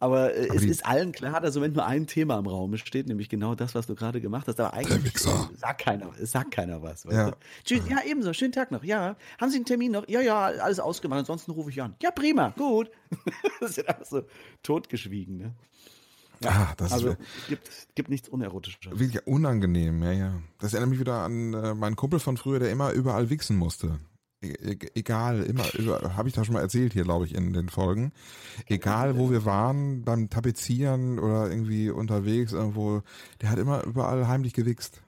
Aber, 0.01 0.35
äh, 0.35 0.49
Aber 0.51 0.57
es 0.57 0.65
ist 0.65 0.85
allen 0.85 1.13
klar, 1.13 1.41
dass 1.41 1.55
im 1.57 1.61
Moment 1.61 1.77
nur 1.77 1.87
ein 1.87 2.07
Thema 2.07 2.39
im 2.39 2.47
Raum 2.47 2.77
steht, 2.77 3.07
nämlich 3.07 3.29
genau 3.29 3.55
das, 3.55 3.75
was 3.75 3.87
du 3.87 3.95
gerade 3.95 4.21
gemacht 4.21 4.47
hast. 4.49 4.61
Aber 4.61 4.75
eigentlich 4.75 5.17
sagt 5.19 5.81
keiner, 5.81 6.11
sagt 6.21 6.51
keiner 6.51 6.83
was. 6.83 7.05
Ja. 7.05 7.33
Tschüss, 7.65 7.89
ja, 7.89 7.99
ebenso. 8.05 8.33
Schönen 8.33 8.53
Tag 8.53 8.71
noch. 8.71 8.85
Ja, 8.85 9.17
haben 9.41 9.51
Sie 9.51 9.57
einen 9.57 9.65
Termin 9.65 9.93
noch? 9.93 10.07
Ja, 10.09 10.21
ja, 10.21 10.45
alles 10.47 10.81
ausgemacht. 10.81 11.21
Ansonsten 11.21 11.53
rufe 11.53 11.71
ich 11.71 11.81
an. 11.81 11.95
Ja, 12.03 12.11
prima, 12.11 12.51
gut. 12.59 12.91
das 13.61 13.79
ist 13.79 13.89
einfach 13.89 14.05
so 14.05 14.23
totgeschwiegen. 14.63 15.39
Ne? 15.39 15.55
Ah, 16.45 16.75
das 16.77 16.93
Also 16.93 17.11
ist 17.11 17.19
es 17.43 17.47
gibt, 17.49 17.71
gibt 17.95 18.09
nichts 18.11 18.29
Unerotisches. 18.29 18.99
wirklich 18.99 19.27
unangenehm, 19.27 20.03
ja, 20.03 20.13
ja. 20.13 20.43
Das 20.59 20.75
erinnert 20.75 20.91
mich 20.91 21.01
wieder 21.01 21.21
an 21.21 21.55
äh, 21.55 21.75
meinen 21.75 21.97
Kumpel 21.97 22.19
von 22.19 22.37
früher, 22.37 22.59
der 22.59 22.71
immer 22.71 22.91
überall 22.93 23.31
wichsen 23.31 23.57
musste. 23.57 23.99
E 24.45 24.73
e 24.73 24.79
egal, 24.95 25.43
immer, 25.43 25.65
habe 26.17 26.29
ich 26.29 26.35
da 26.35 26.45
schon 26.45 26.55
mal 26.55 26.61
erzählt 26.61 26.93
hier, 26.93 27.05
glaube 27.05 27.25
ich, 27.27 27.35
in 27.35 27.53
den 27.53 27.69
Folgen. 27.69 28.13
Egal, 28.67 29.19
wo 29.19 29.31
wir 29.31 29.45
waren, 29.45 30.03
beim 30.05 30.31
Tapezieren 30.31 31.19
oder 31.19 31.51
irgendwie 31.51 31.91
unterwegs 31.91 32.53
irgendwo, 32.53 33.03
der 33.41 33.51
hat 33.51 33.59
immer 33.59 33.85
überall 33.85 34.29
heimlich 34.29 34.53
gewichst. 34.53 35.03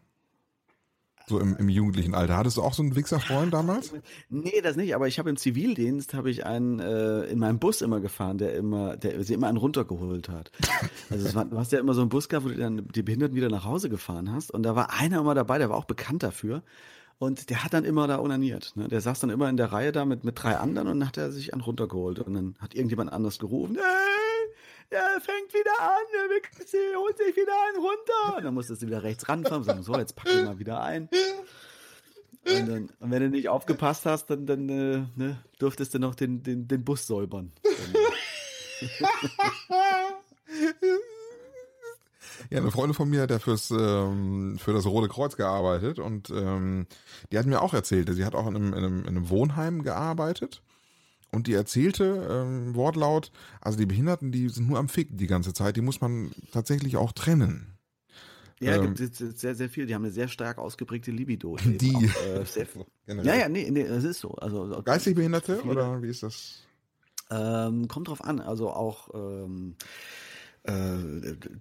So 1.28 1.40
im, 1.40 1.56
im 1.56 1.68
jugendlichen 1.68 2.14
Alter. 2.14 2.36
Hattest 2.36 2.56
du 2.56 2.62
auch 2.62 2.72
so 2.72 2.84
einen 2.84 2.94
Wichserfreund 2.94 3.52
damals? 3.52 3.92
Nee, 4.28 4.60
das 4.62 4.76
nicht, 4.76 4.94
aber 4.94 5.08
ich 5.08 5.18
habe 5.18 5.28
im 5.28 5.36
Zivildienst 5.36 6.14
habe 6.14 6.30
ich 6.30 6.46
einen 6.46 6.78
äh, 6.78 7.22
in 7.24 7.40
meinem 7.40 7.58
Bus 7.58 7.80
immer 7.80 7.98
gefahren, 7.98 8.38
der 8.38 8.54
immer, 8.54 8.96
der 8.96 9.24
sie 9.24 9.34
immer 9.34 9.48
einen 9.48 9.56
runtergeholt 9.56 10.28
hat. 10.28 10.52
Also 11.08 11.24
es 11.28 11.36
war, 11.36 11.44
du 11.44 11.56
hast 11.56 11.70
ja 11.70 11.78
immer 11.78 11.94
so 11.94 12.00
einen 12.00 12.10
Bus 12.10 12.28
gehabt, 12.28 12.44
wo 12.44 12.50
du 12.50 12.56
dann 12.56 12.88
die 12.92 13.02
Behinderten 13.04 13.36
wieder 13.36 13.48
nach 13.48 13.64
Hause 13.64 13.88
gefahren 13.88 14.32
hast. 14.32 14.50
Und 14.50 14.64
da 14.64 14.74
war 14.74 14.92
einer 14.92 15.20
immer 15.20 15.36
dabei, 15.36 15.58
der 15.58 15.70
war 15.70 15.76
auch 15.76 15.84
bekannt 15.84 16.24
dafür. 16.24 16.64
Und 17.18 17.48
der 17.48 17.64
hat 17.64 17.72
dann 17.72 17.84
immer 17.84 18.06
da 18.06 18.20
onaniert. 18.20 18.76
Ne? 18.76 18.88
Der 18.88 19.00
saß 19.00 19.20
dann 19.20 19.30
immer 19.30 19.48
in 19.48 19.56
der 19.56 19.72
Reihe 19.72 19.90
da 19.90 20.04
mit, 20.04 20.24
mit 20.24 20.42
drei 20.42 20.56
anderen 20.56 20.88
und 20.88 21.00
dann 21.00 21.08
hat 21.08 21.16
er 21.16 21.32
sich 21.32 21.54
einen 21.54 21.62
runtergeholt. 21.62 22.18
Und 22.18 22.34
dann 22.34 22.56
hat 22.58 22.74
irgendjemand 22.74 23.10
anders 23.10 23.38
gerufen, 23.38 23.76
hey, 23.76 24.50
der 24.90 25.02
fängt 25.20 25.54
wieder 25.54 25.80
an, 25.80 26.02
der 26.12 26.26
holt 26.98 27.16
sich 27.16 27.34
wieder 27.34 27.54
einen 27.68 27.78
runter. 27.78 28.36
Und 28.36 28.44
dann 28.44 28.52
musstest 28.54 28.82
du 28.82 28.86
wieder 28.86 29.02
rechts 29.02 29.26
ranfahren 29.28 29.58
und 29.58 29.64
sagen, 29.64 29.82
so, 29.82 29.96
jetzt 29.96 30.14
pack 30.14 30.32
ihn 30.32 30.44
mal 30.44 30.58
wieder 30.58 30.82
ein. 30.82 31.08
Und, 32.44 32.68
dann, 32.68 32.90
und 33.00 33.10
wenn 33.10 33.22
du 33.22 33.30
nicht 33.30 33.48
aufgepasst 33.48 34.06
hast, 34.06 34.26
dann, 34.26 34.46
dann 34.46 34.68
äh, 34.68 35.04
ne, 35.16 35.42
durftest 35.58 35.94
du 35.94 35.98
noch 35.98 36.14
den, 36.14 36.42
den, 36.42 36.68
den 36.68 36.84
Bus 36.84 37.06
säubern. 37.06 37.52
Ja, 42.50 42.58
eine 42.60 42.70
Freundin 42.70 42.94
von 42.94 43.08
mir 43.08 43.22
hat 43.22 43.30
ja 43.30 43.38
fürs, 43.38 43.70
ähm, 43.70 44.56
für 44.58 44.72
das 44.72 44.86
Rote 44.86 45.08
Kreuz 45.08 45.36
gearbeitet 45.36 45.98
und 45.98 46.30
ähm, 46.30 46.86
die 47.32 47.38
hat 47.38 47.46
mir 47.46 47.60
auch 47.60 47.74
erzählt, 47.74 48.08
sie 48.12 48.24
hat 48.24 48.34
auch 48.34 48.46
in 48.46 48.56
einem, 48.56 48.72
in 48.72 48.78
einem, 48.84 49.00
in 49.00 49.08
einem 49.08 49.28
Wohnheim 49.28 49.82
gearbeitet 49.82 50.62
und 51.32 51.46
die 51.46 51.54
erzählte, 51.54 52.26
ähm, 52.30 52.74
Wortlaut, 52.74 53.32
also 53.60 53.78
die 53.78 53.86
Behinderten, 53.86 54.32
die 54.32 54.48
sind 54.48 54.68
nur 54.68 54.78
am 54.78 54.88
Fick 54.88 55.16
die 55.16 55.26
ganze 55.26 55.52
Zeit, 55.52 55.76
die 55.76 55.82
muss 55.82 56.00
man 56.00 56.30
tatsächlich 56.52 56.96
auch 56.96 57.12
trennen. 57.12 57.76
Ja, 58.60 58.76
Ähm, 58.76 58.94
gibt 58.94 59.00
es 59.00 59.18
sehr, 59.40 59.54
sehr 59.54 59.68
viel. 59.68 59.86
Die 59.86 59.94
haben 59.94 60.02
eine 60.02 60.12
sehr 60.12 60.28
stark 60.28 60.58
ausgeprägte 60.58 61.10
Libido. 61.10 61.56
Die. 61.62 61.94
Auch, 61.94 62.56
äh, 62.56 62.66
ja, 63.22 63.34
ja, 63.34 63.48
nee, 63.48 63.70
nee, 63.70 63.84
das 63.84 64.04
ist 64.04 64.20
so. 64.20 64.30
Also, 64.36 64.82
Geistig 64.82 65.14
Behinderte 65.14 65.62
oder 65.62 66.00
wie 66.02 66.08
ist 66.08 66.22
das? 66.22 66.62
Ähm, 67.30 67.88
kommt 67.88 68.08
drauf 68.08 68.22
an. 68.24 68.40
Also 68.40 68.70
auch 68.70 69.08
ähm, 69.14 69.74
äh, 69.80 69.84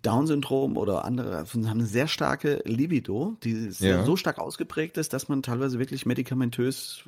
Down-Syndrom 0.01 0.77
oder 0.77 1.05
andere 1.05 1.37
haben 1.37 1.65
eine 1.65 1.85
sehr 1.85 2.07
starke 2.07 2.61
Libido, 2.65 3.37
die 3.43 3.69
Ja. 3.79 4.03
so 4.03 4.15
stark 4.15 4.39
ausgeprägt 4.39 4.97
ist, 4.97 5.13
dass 5.13 5.29
man 5.29 5.43
teilweise 5.43 5.79
wirklich 5.79 6.05
medikamentös 6.05 7.03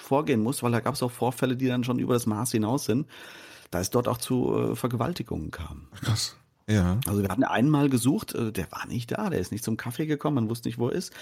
vorgehen 0.00 0.42
muss, 0.42 0.62
weil 0.62 0.72
da 0.72 0.80
gab 0.80 0.94
es 0.94 1.02
auch 1.02 1.10
Vorfälle, 1.10 1.56
die 1.56 1.66
dann 1.66 1.84
schon 1.84 1.98
über 1.98 2.14
das 2.14 2.26
Maß 2.26 2.52
hinaus 2.52 2.84
sind, 2.86 3.06
da 3.70 3.80
es 3.80 3.90
dort 3.90 4.08
auch 4.08 4.18
zu 4.18 4.54
äh, 4.54 4.76
Vergewaltigungen 4.76 5.50
kam. 5.50 5.88
Krass. 6.00 6.36
Ja. 6.66 6.98
Also 7.06 7.22
wir 7.22 7.28
hatten 7.28 7.44
einen 7.44 7.70
mal 7.70 7.88
gesucht, 7.88 8.34
äh, 8.34 8.52
der 8.52 8.70
war 8.72 8.86
nicht 8.86 9.12
da, 9.12 9.30
der 9.30 9.40
ist 9.40 9.52
nicht 9.52 9.64
zum 9.64 9.76
Kaffee 9.76 10.06
gekommen, 10.06 10.34
man 10.36 10.50
wusste 10.50 10.68
nicht, 10.68 10.78
wo 10.78 10.88
er 10.88 10.94
ist. 10.94 11.12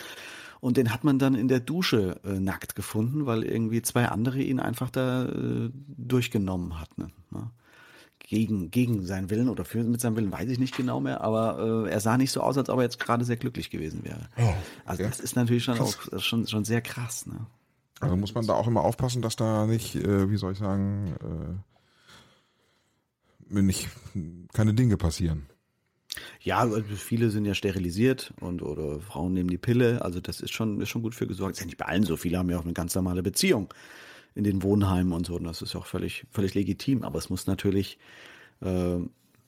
Und 0.60 0.76
den 0.76 0.92
hat 0.92 1.04
man 1.04 1.18
dann 1.18 1.34
in 1.34 1.48
der 1.48 1.60
Dusche 1.60 2.18
äh, 2.24 2.40
nackt 2.40 2.74
gefunden, 2.74 3.26
weil 3.26 3.42
irgendwie 3.44 3.82
zwei 3.82 4.06
andere 4.06 4.40
ihn 4.40 4.58
einfach 4.58 4.90
da 4.90 5.26
äh, 5.26 5.70
durchgenommen 5.96 6.80
hatten. 6.80 7.12
Ne? 7.30 7.50
Gegen, 8.28 8.72
gegen 8.72 9.06
seinen 9.06 9.30
Willen 9.30 9.48
oder 9.48 9.64
für, 9.64 9.84
mit 9.84 10.00
seinem 10.00 10.16
Willen 10.16 10.32
weiß 10.32 10.48
ich 10.50 10.58
nicht 10.58 10.76
genau 10.76 10.98
mehr, 10.98 11.20
aber 11.20 11.86
äh, 11.86 11.90
er 11.92 12.00
sah 12.00 12.18
nicht 12.18 12.32
so 12.32 12.40
aus, 12.40 12.58
als 12.58 12.68
ob 12.68 12.78
er 12.78 12.82
jetzt 12.82 12.98
gerade 12.98 13.24
sehr 13.24 13.36
glücklich 13.36 13.70
gewesen 13.70 14.02
wäre. 14.02 14.28
Oh, 14.36 14.52
Also 14.84 15.04
okay. 15.04 15.10
das 15.10 15.20
ist 15.20 15.36
natürlich 15.36 15.62
schon, 15.62 15.78
auch, 15.78 15.94
schon, 16.18 16.44
schon 16.48 16.64
sehr 16.64 16.80
krass. 16.80 17.26
Ne? 17.26 17.46
Also 18.00 18.16
muss 18.16 18.34
man 18.34 18.44
da 18.44 18.54
auch 18.54 18.66
immer 18.66 18.82
aufpassen, 18.82 19.22
dass 19.22 19.36
da 19.36 19.66
nicht, 19.66 19.94
äh, 19.94 20.28
wie 20.28 20.36
soll 20.38 20.52
ich 20.52 20.58
sagen, 20.58 21.14
äh, 23.48 23.62
nicht 23.62 23.88
keine 24.52 24.74
Dinge 24.74 24.96
passieren. 24.96 25.46
Ja, 26.40 26.58
also 26.58 26.82
viele 26.82 27.30
sind 27.30 27.44
ja 27.44 27.54
sterilisiert 27.54 28.34
und 28.40 28.60
oder 28.62 29.00
Frauen 29.00 29.34
nehmen 29.34 29.50
die 29.50 29.58
Pille. 29.58 30.02
Also 30.02 30.20
das 30.20 30.40
ist 30.40 30.52
schon, 30.52 30.80
ist 30.80 30.88
schon 30.88 31.02
gut 31.02 31.14
für 31.14 31.26
gesorgt. 31.26 31.54
Ist 31.54 31.60
ja 31.60 31.66
nicht 31.66 31.78
bei 31.78 31.86
allen 31.86 32.02
so. 32.02 32.16
Viele 32.16 32.38
haben 32.38 32.50
ja 32.50 32.58
auch 32.58 32.64
eine 32.64 32.72
ganz 32.72 32.94
normale 32.94 33.22
Beziehung 33.22 33.72
in 34.36 34.44
den 34.44 34.62
Wohnheimen 34.62 35.12
und 35.12 35.26
so. 35.26 35.34
Und 35.34 35.44
das 35.44 35.62
ist 35.62 35.74
auch 35.74 35.86
völlig, 35.86 36.26
völlig 36.30 36.54
legitim. 36.54 37.02
Aber 37.02 37.18
es 37.18 37.30
muss 37.30 37.46
natürlich 37.46 37.98
äh, 38.60 38.98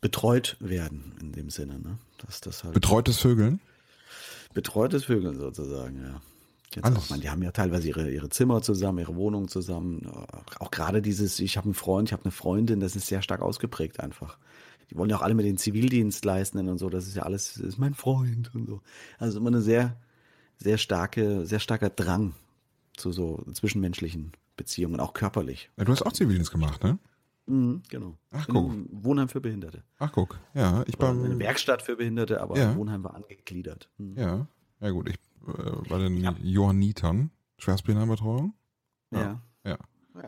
betreut 0.00 0.56
werden 0.58 1.12
in 1.20 1.32
dem 1.32 1.50
Sinne. 1.50 1.78
Ne? 1.78 1.98
Dass 2.26 2.40
das 2.40 2.64
halt 2.64 2.74
Betreutes 2.74 3.18
Vögeln? 3.18 3.60
betreutes 4.54 5.04
Vögeln 5.04 5.38
sozusagen, 5.38 6.02
ja. 6.02 6.20
Jetzt 6.74 6.84
Alles. 6.84 6.98
auch, 6.98 7.10
man, 7.10 7.20
die 7.20 7.30
haben 7.30 7.42
ja 7.42 7.50
teilweise 7.50 7.88
ihre, 7.88 8.10
ihre 8.10 8.28
Zimmer 8.28 8.60
zusammen, 8.60 8.98
ihre 8.98 9.14
Wohnung 9.14 9.48
zusammen. 9.48 10.06
Auch, 10.06 10.60
auch 10.60 10.70
gerade 10.70 11.00
dieses, 11.00 11.40
ich 11.40 11.56
habe 11.56 11.66
einen 11.66 11.74
Freund, 11.74 12.08
ich 12.08 12.12
habe 12.12 12.24
eine 12.24 12.32
Freundin, 12.32 12.80
das 12.80 12.94
ist 12.96 13.06
sehr 13.06 13.22
stark 13.22 13.40
ausgeprägt 13.40 14.00
einfach. 14.00 14.36
Die 14.90 14.96
wollen 14.96 15.10
ja 15.10 15.16
auch 15.16 15.22
alle 15.22 15.34
mit 15.34 15.46
den 15.46 15.58
Zivildienstleistenden 15.58 16.68
und 16.68 16.78
so, 16.78 16.90
das 16.90 17.06
ist 17.06 17.16
ja 17.16 17.22
alles, 17.22 17.54
das 17.54 17.62
ist 17.62 17.78
mein 17.78 17.94
Freund 17.94 18.54
und 18.54 18.66
so. 18.66 18.80
Also 19.18 19.38
immer 19.38 19.48
eine 19.48 19.62
sehr, 19.62 19.96
sehr 20.58 20.76
starke, 20.76 21.46
sehr 21.46 21.60
starker 21.60 21.90
Drang 21.90 22.34
zu 22.96 23.12
so 23.12 23.44
zwischenmenschlichen 23.52 24.32
Beziehungen, 24.58 25.00
auch 25.00 25.14
körperlich. 25.14 25.70
Ja, 25.78 25.84
du 25.84 25.92
hast 25.92 26.02
auch 26.02 26.12
Zivildienst 26.12 26.50
gemacht, 26.52 26.82
ne? 26.84 26.98
Mhm, 27.46 27.82
genau. 27.88 28.18
Ach, 28.30 28.46
In 28.46 28.54
guck. 28.54 28.70
einem 28.70 28.88
Wohnheim 28.90 29.28
für 29.30 29.40
Behinderte. 29.40 29.82
Ach 29.98 30.12
guck, 30.12 30.38
ja, 30.52 30.82
ich 30.86 30.98
Oder 30.98 31.08
eine 31.10 31.38
Werkstatt 31.38 31.80
für 31.80 31.96
Behinderte, 31.96 32.42
aber 32.42 32.58
Ja. 32.58 32.76
Wohnheim 32.76 33.02
war 33.04 33.14
angegliedert. 33.14 33.88
Mhm. 33.96 34.18
ja, 34.18 34.46
ja 34.80 34.90
gut, 34.90 35.08
ich 35.08 35.16
äh, 35.46 35.88
bei 35.88 35.96
den 35.98 36.18
Johannitern, 36.42 37.30
Schwerstbehindertenbetreuung. 37.56 38.52
Ja. 39.12 39.20
Ja. 39.20 39.42
Ja, 39.64 39.78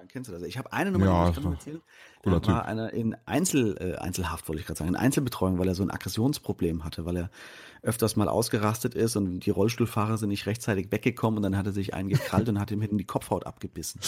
kennst 0.08 0.28
du 0.28 0.32
das? 0.34 0.42
Ich 0.42 0.58
habe 0.58 0.72
eine 0.72 0.90
Nummer, 0.90 1.06
Ja, 1.06 1.24
die 1.24 1.28
ich 1.30 1.34
kann 1.36 1.44
doch 1.44 1.52
erzählen. 1.52 1.80
Da 2.22 2.46
war 2.46 2.64
einer 2.66 2.92
in 2.92 3.16
Einzel, 3.26 3.76
äh, 3.80 3.96
Einzelhaft, 3.96 4.48
wollte 4.48 4.60
ich 4.60 4.66
gerade 4.66 4.78
sagen, 4.78 4.90
in 4.90 4.96
Einzelbetreuung, 4.96 5.58
weil 5.58 5.68
er 5.68 5.74
so 5.74 5.82
ein 5.82 5.90
Aggressionsproblem 5.90 6.84
hatte, 6.84 7.06
weil 7.06 7.16
er 7.16 7.30
öfters 7.82 8.16
mal 8.16 8.28
ausgerastet 8.28 8.94
ist 8.94 9.16
und 9.16 9.40
die 9.40 9.50
Rollstuhlfahrer 9.50 10.18
sind 10.18 10.28
nicht 10.28 10.46
rechtzeitig 10.46 10.92
weggekommen 10.92 11.38
und 11.38 11.42
dann 11.42 11.56
hat 11.56 11.66
er 11.66 11.72
sich 11.72 11.94
einen 11.94 12.10
gekrallt 12.10 12.48
und 12.48 12.60
hat 12.60 12.70
ihm 12.70 12.80
hinten 12.80 12.98
die 12.98 13.06
Kopfhaut 13.06 13.46
abgebissen. 13.46 14.00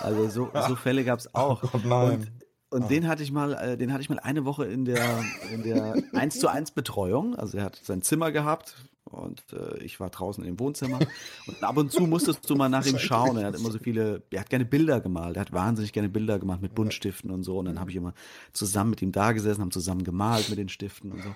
Also 0.00 0.28
so, 0.28 0.50
so 0.68 0.76
Fälle 0.76 1.04
gab 1.04 1.18
es 1.18 1.34
auch. 1.34 1.62
Oh 1.62 1.68
Gott, 1.68 1.84
nein. 1.84 2.28
Und, 2.70 2.82
und 2.82 2.90
den 2.90 3.08
hatte 3.08 3.22
ich 3.22 3.32
mal, 3.32 3.54
äh, 3.54 3.76
den 3.78 3.92
hatte 3.92 4.02
ich 4.02 4.10
mal 4.10 4.18
eine 4.18 4.44
Woche 4.44 4.66
in 4.66 4.84
der 4.84 5.24
in 5.52 5.62
der 5.62 5.94
1 6.12 6.38
zu 6.38 6.48
1 6.48 6.72
Betreuung. 6.72 7.34
Also 7.36 7.58
er 7.58 7.64
hat 7.64 7.80
sein 7.82 8.02
Zimmer 8.02 8.32
gehabt 8.32 8.76
und 9.10 9.42
äh, 9.52 9.82
ich 9.82 10.00
war 10.00 10.10
draußen 10.10 10.44
im 10.44 10.58
Wohnzimmer. 10.58 10.98
Und 11.46 11.62
ab 11.62 11.76
und 11.76 11.92
zu 11.92 12.02
musstest 12.02 12.48
du 12.48 12.56
mal 12.56 12.68
nach 12.70 12.86
ihm 12.86 12.98
schauen. 12.98 13.36
Er 13.36 13.48
hat 13.48 13.56
immer 13.56 13.70
so 13.70 13.78
viele, 13.78 14.22
er 14.30 14.40
hat 14.40 14.50
gerne 14.50 14.64
Bilder 14.64 15.00
gemalt. 15.00 15.36
Er 15.36 15.42
hat 15.42 15.52
wahnsinnig 15.52 15.92
gerne 15.92 16.08
Bilder 16.08 16.38
gemacht 16.38 16.62
mit 16.62 16.74
Buntstiften 16.74 17.30
und 17.30 17.42
so. 17.42 17.58
Und 17.58 17.66
dann 17.66 17.80
habe 17.80 17.90
ich 17.90 17.96
immer 17.96 18.14
zusammen 18.52 18.90
mit 18.90 19.02
ihm 19.02 19.12
da 19.12 19.32
gesessen, 19.32 19.60
haben 19.60 19.70
zusammen 19.70 20.04
gemalt 20.04 20.48
mit 20.48 20.58
den 20.58 20.68
Stiften 20.68 21.12
und 21.12 21.22
so. 21.22 21.34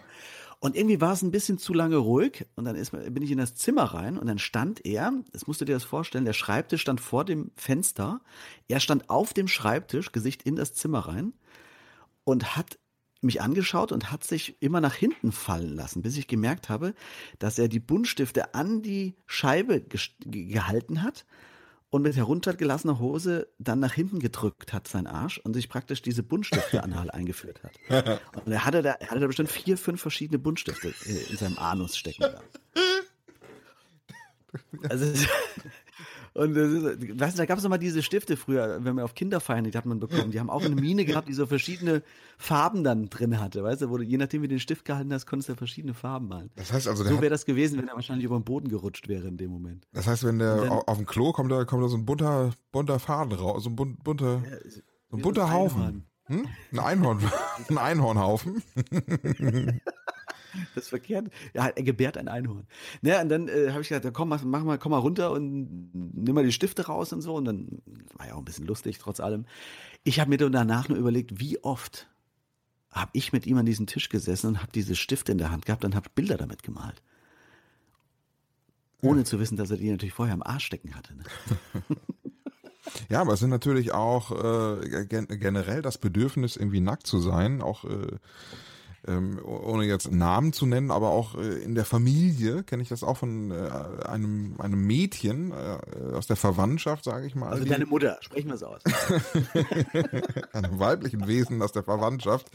Und 0.61 0.77
irgendwie 0.77 1.01
war 1.01 1.13
es 1.13 1.21
ein 1.21 1.31
bisschen 1.31 1.59
zu 1.59 1.75
lange 1.75 1.97
ruhig 1.97 2.47
und 2.57 2.65
dann 2.65 2.75
ist, 2.75 2.93
bin 2.93 3.23
ich 3.23 3.31
in 3.31 3.37
das 3.37 3.55
Zimmer 3.55 3.85
rein 3.85 4.17
und 4.17 4.27
dann 4.27 4.39
stand 4.39 4.87
er, 4.87 5.13
das 5.33 5.47
musst 5.47 5.61
du 5.61 5.67
dir 5.67 5.75
das 5.75 5.85
vorstellen, 5.85 6.25
der 6.25 6.33
Schreibtisch 6.33 6.81
stand 6.81 7.03
vor 7.03 7.27
dem 7.27 7.51
Fenster, 7.55 8.23
er 8.67 8.81
stand 8.81 9.11
auf 9.11 9.35
dem 9.35 9.47
Schreibtisch, 9.47 10.11
Gesicht 10.11 10.45
in 10.45 10.57
das 10.57 10.73
Zimmer 10.73 11.01
rein 11.01 11.35
und 12.25 12.57
hat 12.57 12.79
mich 13.25 13.41
angeschaut 13.41 13.93
und 13.93 14.13
hat 14.13 14.25
sich 14.25 14.57
immer 14.61 14.81
nach 14.81 14.95
hinten 14.95 15.33
fallen 15.33 15.75
lassen, 15.75 16.03
bis 16.03 16.17
ich 16.17 16.27
gemerkt 16.27 16.69
habe, 16.69 16.95
dass 17.39 17.59
er 17.59 17.69
die 17.69 17.81
Buntstifte 17.81 18.55
an 18.55 18.83
die 18.83 19.17
Scheibe 19.27 19.83
gehalten 20.27 21.03
hat 21.03 21.25
und 21.95 22.03
mit 22.03 22.17
heruntergelassener 22.17 22.99
Hose 22.99 23.47
dann 23.59 23.79
nach 23.79 23.93
hinten 23.93 24.19
gedrückt 24.19 24.73
hat, 24.73 24.89
sein 24.89 25.07
Arsch, 25.07 25.39
und 25.39 25.55
sich 25.55 25.69
praktisch 25.69 26.03
diese 26.03 26.25
Buntstifte-Anhal 26.25 27.09
eingeführt 27.13 27.61
hat. 27.63 27.79
Und 28.45 28.51
er 28.51 28.65
hatte, 28.65 28.83
da, 28.83 28.95
er 28.95 29.11
hatte 29.11 29.21
da 29.21 29.27
bestimmt 29.29 29.51
vier, 29.51 29.79
fünf 29.79 30.01
verschiedene 30.01 30.41
Buntstifte 30.41 30.89
äh, 30.89 31.31
in 31.31 31.37
seinem 31.37 31.59
Anus 31.59 31.97
stecken. 31.97 32.25
Also, 34.89 35.07
Und 36.35 36.57
ist, 36.57 37.21
weißt 37.21 37.37
du, 37.37 37.39
da 37.39 37.47
gab 37.47 37.59
es 37.59 37.65
immer 37.65 37.79
diese 37.79 38.03
Stifte 38.03 38.37
früher, 38.37 38.85
wenn 38.85 38.97
man 38.97 39.05
auf 39.05 39.15
Kinderfeiern, 39.15 39.65
die 39.65 39.71
hat 39.77 39.87
man 39.87 40.01
bekommen. 40.01 40.33
Die 40.33 40.41
haben 40.41 40.51
auch 40.51 40.65
eine 40.65 40.75
Mine 40.75 41.05
gehabt, 41.05 41.29
die 41.29 41.33
so 41.33 41.47
verschiedene 41.47 42.03
Farben 42.39 42.83
dann 42.83 43.09
drin 43.09 43.39
hatte, 43.39 43.63
weißt 43.63 43.83
du, 43.83 43.91
wo 43.91 43.99
du, 43.99 44.03
je 44.03 44.17
nachdem 44.17 44.43
wie 44.43 44.49
du 44.49 44.55
den 44.55 44.61
Stift 44.61 44.85
gehalten 44.85 45.13
hast, 45.13 45.27
konntest 45.27 45.51
du 45.51 45.55
verschiedene 45.55 45.95
Farben 45.95 46.27
malen. 46.27 46.51
Das 46.57 46.73
heißt 46.73 46.89
also, 46.89 47.05
so 47.05 47.21
wäre 47.21 47.31
das 47.31 47.47
gewesen, 47.47 47.79
wenn 47.79 47.87
er 47.87 47.95
wahrscheinlich 47.95 48.25
über 48.25 48.37
den 48.37 48.45
Boden 48.45 48.69
gerutscht 48.69 49.07
wäre 49.07 49.29
in 49.29 49.37
dem 49.37 49.53
Moment. 49.53 49.87
Das 49.93 50.09
heißt, 50.09 50.25
wenn 50.25 50.41
der 50.41 50.57
dann, 50.57 50.71
auf 50.71 50.97
dem 50.97 51.07
Klo 51.07 51.33
kommt, 51.33 51.53
da 51.53 51.65
kommt 51.65 51.85
da 51.85 51.89
so 51.89 51.97
ein 51.97 52.05
bunter, 52.05 52.51
bunter 52.73 52.99
Faden 52.99 53.39
raus, 53.39 53.63
so 53.63 53.71
ein 53.71 53.77
bunter, 53.77 54.43
so 55.11 55.17
ein 55.17 55.23
bunter 55.23 55.53
Haufen. 55.53 56.05
Hm? 56.25 56.49
Ein 56.73 56.79
Einhorn, 56.81 57.21
ein 57.69 57.79
Einhornhaufen. 57.79 58.63
Das 60.75 60.85
ist 60.85 60.91
verkehrt. 60.91 61.29
Ja, 61.55 61.69
er 61.69 61.83
gebärt 61.83 62.17
ein 62.17 62.29
Einhorn. 62.29 62.67
Naja, 63.03 63.23
und 63.23 63.29
dann 63.29 63.49
äh, 63.49 63.71
habe 63.71 63.83
ich 63.83 63.89
gesagt, 63.89 64.09
komm, 64.13 64.29
mach, 64.29 64.43
mal, 64.43 64.79
komm 64.79 64.91
mal 64.91 64.99
runter 64.99 65.33
und 65.33 65.91
nimm 65.93 66.35
mal 66.35 66.45
die 66.45 66.53
Stifte 66.53 66.87
raus 66.87 67.13
und 67.13 67.23
so. 67.23 67.35
Und 67.35 67.45
dann 67.45 67.83
war 68.15 68.27
ja 68.27 68.35
auch 68.35 68.39
ein 68.39 68.45
bisschen 68.45 68.67
lustig, 68.67 68.99
trotz 68.99 69.21
allem. 69.21 69.47
Ich 70.05 70.21
habe 70.21 70.31
mir 70.31 70.37
dann 70.37 70.53
danach 70.53 70.89
nur 70.89 70.99
überlegt, 70.99 71.41
wie 71.41 71.63
oft 71.63 72.09
habe 72.91 73.11
ich 73.15 73.33
mit 73.33 73.47
ihm 73.47 73.59
an 73.59 73.67
diesem 73.67 73.87
Tisch 73.87 74.09
gesessen 74.09 74.49
und 74.49 74.63
habe 74.63 74.73
diese 74.73 74.95
Stifte 74.95 75.33
in 75.33 75.39
der 75.39 75.51
Hand 75.51 75.67
gehabt 75.67 75.85
und 75.85 75.95
habe 75.95 76.09
Bilder 76.15 76.37
damit 76.37 76.63
gemalt. 76.63 77.03
Ohne 79.03 79.21
ja. 79.21 79.25
zu 79.25 79.41
wissen, 79.41 79.57
dass 79.57 79.71
er 79.71 79.77
die 79.77 79.91
natürlich 79.91 80.15
vorher 80.15 80.35
am 80.35 80.43
Arsch 80.43 80.65
stecken 80.67 80.95
hatte. 80.95 81.15
Ne? 81.17 81.25
Ja, 83.09 83.21
aber 83.21 83.33
es 83.33 83.41
sind 83.41 83.51
natürlich 83.51 83.93
auch 83.93 84.31
äh, 84.31 85.07
generell 85.07 85.83
das 85.83 85.99
Bedürfnis, 85.99 86.57
irgendwie 86.57 86.81
nackt 86.81 87.07
zu 87.07 87.19
sein, 87.19 87.63
auch 87.63 87.85
äh, 87.85 88.19
ähm, 89.07 89.41
ohne 89.45 89.85
jetzt 89.85 90.11
Namen 90.11 90.53
zu 90.53 90.67
nennen, 90.67 90.91
aber 90.91 91.11
auch 91.11 91.35
äh, 91.37 91.63
in 91.63 91.75
der 91.75 91.85
Familie 91.85 92.63
kenne 92.63 92.83
ich 92.83 92.89
das 92.89 93.03
auch 93.03 93.17
von 93.17 93.51
äh, 93.51 94.07
einem, 94.07 94.55
einem 94.59 94.87
Mädchen 94.87 95.53
äh, 95.53 96.15
aus 96.15 96.27
der 96.27 96.37
Verwandtschaft, 96.37 97.05
sage 97.05 97.27
ich 97.27 97.35
mal. 97.35 97.51
Also 97.51 97.65
deine 97.65 97.87
Mutter, 97.87 98.19
sprechen 98.21 98.49
wir 98.49 98.55
es 98.55 98.63
aus. 98.63 98.81
einem 100.53 100.79
weiblichen 100.79 101.27
Wesen 101.27 101.61
aus 101.63 101.73
der 101.73 101.83
Verwandtschaft, 101.83 102.51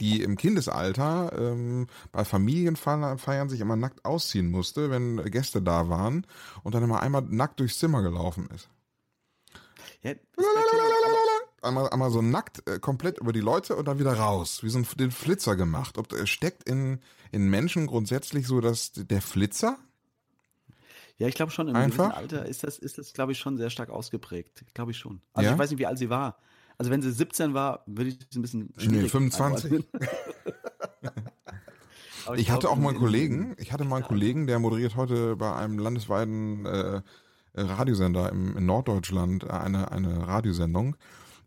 die 0.00 0.22
im 0.22 0.36
Kindesalter 0.36 1.32
ähm, 1.38 1.86
bei 2.12 2.24
Familienfeiern 2.24 3.48
sich 3.48 3.60
immer 3.60 3.76
nackt 3.76 4.04
ausziehen 4.04 4.50
musste, 4.50 4.90
wenn 4.90 5.22
Gäste 5.30 5.62
da 5.62 5.88
waren 5.88 6.26
und 6.62 6.74
dann 6.74 6.82
immer 6.82 7.00
einmal 7.00 7.22
nackt 7.22 7.60
durchs 7.60 7.78
Zimmer 7.78 8.02
gelaufen 8.02 8.48
ist. 8.54 8.68
Ja, 10.02 10.12
einmal, 11.64 11.90
einmal 11.90 12.10
so 12.10 12.22
nackt 12.22 12.68
äh, 12.68 12.78
komplett 12.78 13.18
über 13.18 13.32
die 13.32 13.40
Leute 13.40 13.76
und 13.76 13.86
dann 13.86 13.98
wieder 13.98 14.14
raus, 14.14 14.62
wie 14.62 14.68
so 14.68 14.78
ein, 14.78 14.86
den 14.98 15.10
Flitzer 15.10 15.56
gemacht. 15.56 15.98
Ob 15.98 16.12
äh, 16.12 16.26
steckt 16.26 16.68
in, 16.68 17.00
in 17.32 17.48
Menschen 17.48 17.86
grundsätzlich 17.86 18.46
so 18.46 18.60
dass 18.60 18.92
der 18.94 19.20
Flitzer? 19.20 19.78
Ja, 21.18 21.28
ich 21.28 21.34
glaube 21.34 21.52
schon, 21.52 21.68
im 21.68 21.76
Einfach? 21.76 22.16
Alter 22.16 22.46
ist 22.46 22.64
das, 22.64 22.78
ist 22.78 22.98
das 22.98 23.12
glaube 23.12 23.32
ich, 23.32 23.38
schon 23.38 23.56
sehr 23.56 23.70
stark 23.70 23.90
ausgeprägt. 23.90 24.64
Glaube 24.74 24.90
ich 24.90 24.98
schon. 24.98 25.20
Also 25.32 25.46
ja? 25.46 25.52
ich 25.54 25.58
weiß 25.58 25.70
nicht, 25.70 25.78
wie 25.78 25.86
alt 25.86 25.98
sie 25.98 26.10
war. 26.10 26.38
Also 26.76 26.90
wenn 26.90 27.02
sie 27.02 27.12
17 27.12 27.54
war, 27.54 27.84
würde 27.86 28.10
ich 28.10 28.18
es 28.28 28.36
ein 28.36 28.42
bisschen 28.42 28.74
schwierig 28.76 29.02
Nee, 29.02 29.08
25. 29.08 29.72
ich, 32.34 32.40
ich 32.40 32.50
hatte 32.50 32.68
auch 32.68 32.76
mal 32.76 32.90
einen 32.90 32.98
Kollegen, 32.98 33.54
ich 33.58 33.72
hatte 33.72 33.84
mal 33.84 33.96
einen 33.96 34.04
Kollegen, 34.04 34.46
der 34.46 34.58
moderiert 34.58 34.96
heute 34.96 35.36
bei 35.36 35.54
einem 35.54 35.78
landesweiten 35.78 36.66
äh, 36.66 37.02
Radiosender 37.54 38.30
im, 38.30 38.56
in 38.56 38.66
Norddeutschland 38.66 39.48
eine, 39.48 39.92
eine 39.92 40.26
Radiosendung. 40.26 40.96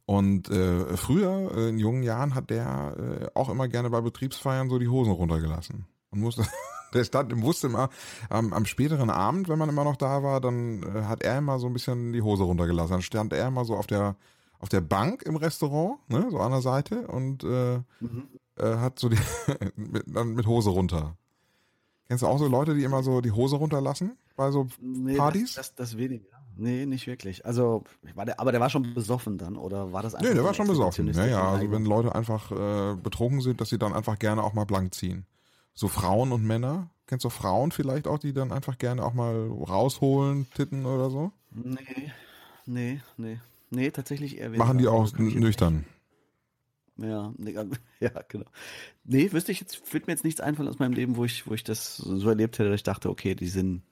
Und 0.08 0.50
äh, 0.50 0.96
früher, 0.96 1.52
äh, 1.54 1.70
in 1.70 1.80
jungen 1.80 2.02
Jahren, 2.02 2.34
hat 2.34 2.50
der 2.50 2.96
äh, 2.98 3.28
auch 3.36 3.50
immer 3.50 3.67
gerne 3.67 3.89
bei 3.89 4.00
Betriebsfeiern 4.00 4.70
so 4.70 4.80
die 4.80 4.88
Hosen 4.88 5.12
runtergelassen. 5.12 5.86
Und 6.12 6.22
musste, 6.22 6.46
der 6.93 7.04
stand 7.04 7.39
wusste 7.41 7.67
immer, 7.67 7.89
am, 8.30 8.54
am 8.54 8.65
späteren 8.65 9.10
Abend, 9.10 9.50
wenn 9.50 9.60
man 9.60 9.67
immer 9.67 9.84
noch 9.84 9.98
da 9.98 10.24
war, 10.24 10.39
dann 10.39 10.82
äh, 10.84 11.04
hat 11.04 11.24
er 11.24 11.38
immer 11.38 11.60
so 11.60 11.67
ein 11.67 11.74
bisschen 11.74 12.13
die 12.13 12.22
Hose 12.22 12.43
runtergelassen. 12.43 12.91
Dann 12.91 13.02
stand 13.02 13.34
er 13.34 13.50
immer 13.50 13.65
so 13.65 13.76
auf 13.76 13.86
der 13.86 14.15
auf 14.60 14.70
der 14.70 14.82
Bank 14.82 15.24
im 15.24 15.36
Restaurant, 15.36 16.00
ne, 16.10 16.28
so 16.32 16.39
an 16.39 16.52
der 16.52 16.62
Seite 16.62 17.08
und 17.08 17.43
äh, 17.43 17.78
mhm. 18.00 18.28
äh, 18.56 18.78
hat 18.78 18.98
so 19.00 19.10
die 19.10 19.20
mit, 19.76 20.04
dann 20.08 20.34
mit 20.34 20.48
Hose 20.48 20.70
runter. 20.70 21.15
Kennst 22.08 22.24
du 22.24 22.28
auch 22.28 22.39
so 22.39 22.48
Leute, 22.48 22.74
die 22.74 22.84
immer 22.84 23.04
so 23.04 23.22
die 23.22 23.32
Hose 23.32 23.58
runterlassen 23.58 24.17
bei 24.36 24.52
so 24.52 24.67
nee, 24.80 25.15
Partys? 25.15 25.56
Das, 25.56 25.76
das, 25.76 25.91
das 25.91 25.98
weniger. 25.98 26.26
Nee, 26.56 26.86
nicht 26.86 27.06
wirklich. 27.06 27.46
Also, 27.46 27.84
war 28.15 28.26
der, 28.26 28.39
aber 28.39 28.52
der 28.52 28.62
war 28.62 28.70
schon 28.70 28.93
besoffen 28.93 29.38
dann, 29.38 29.58
oder 29.58 29.91
war 29.93 30.02
das 30.02 30.15
einfach? 30.15 30.28
Nee, 30.28 30.34
der 30.34 30.43
war 30.43 30.54
schon 30.54 30.67
besoffen. 30.67 31.13
Ja, 31.13 31.26
ja, 31.26 31.52
also 31.52 31.72
wenn 31.72 31.86
Leute 31.86 32.15
einfach 32.15 32.52
äh, 32.52 32.96
betrunken 32.96 33.41
sind, 33.41 33.62
dass 33.62 33.70
sie 33.70 33.78
dann 33.78 33.93
einfach 33.93 34.17
gerne 34.17 34.43
auch 34.43 34.54
mal 34.54 34.65
blank 34.65 34.96
ziehen. 34.96 35.26
So 35.74 35.88
Frauen 35.88 36.32
und 36.32 36.43
Männer. 36.43 36.89
Kennst 37.06 37.24
du 37.24 37.30
Frauen 37.30 37.72
vielleicht 37.72 38.08
auch, 38.08 38.17
die 38.17 38.34
dann 38.34 38.52
einfach 38.52 38.78
gerne 38.78 39.04
auch 39.04 39.13
mal 39.13 39.48
rausholen, 39.48 40.48
titten 40.56 40.86
oder 40.86 41.10
so? 41.10 41.32
Nee, 41.52 42.12
nee, 42.65 43.02
nee. 43.17 43.39
Nee, 43.70 43.91
tatsächlich 43.91 44.38
eher 44.38 44.48
weniger. 44.48 44.65
Machen 44.65 44.78
die 44.78 44.88
auch 44.88 45.12
nüchtern? 45.17 45.86
Ja, 46.97 47.33
ja, 47.99 48.12
genau. 48.27 48.45
Nee, 49.03 49.31
wüsste 49.31 49.51
ich 49.51 49.60
jetzt, 49.60 49.93
würde 49.93 50.07
mir 50.07 50.13
jetzt 50.13 50.23
nichts 50.23 50.41
einfallen 50.41 50.69
aus 50.69 50.79
meinem 50.79 50.93
Leben, 50.93 51.15
wo 51.15 51.25
ich, 51.25 51.47
wo 51.47 51.53
ich 51.53 51.63
das 51.63 51.97
so 51.97 52.29
erlebt 52.29 52.57
hätte, 52.57 52.69
dass 52.69 52.79
ich 52.79 52.83
dachte, 52.83 53.10
okay, 53.10 53.36
die 53.36 53.47
sind 53.47 53.83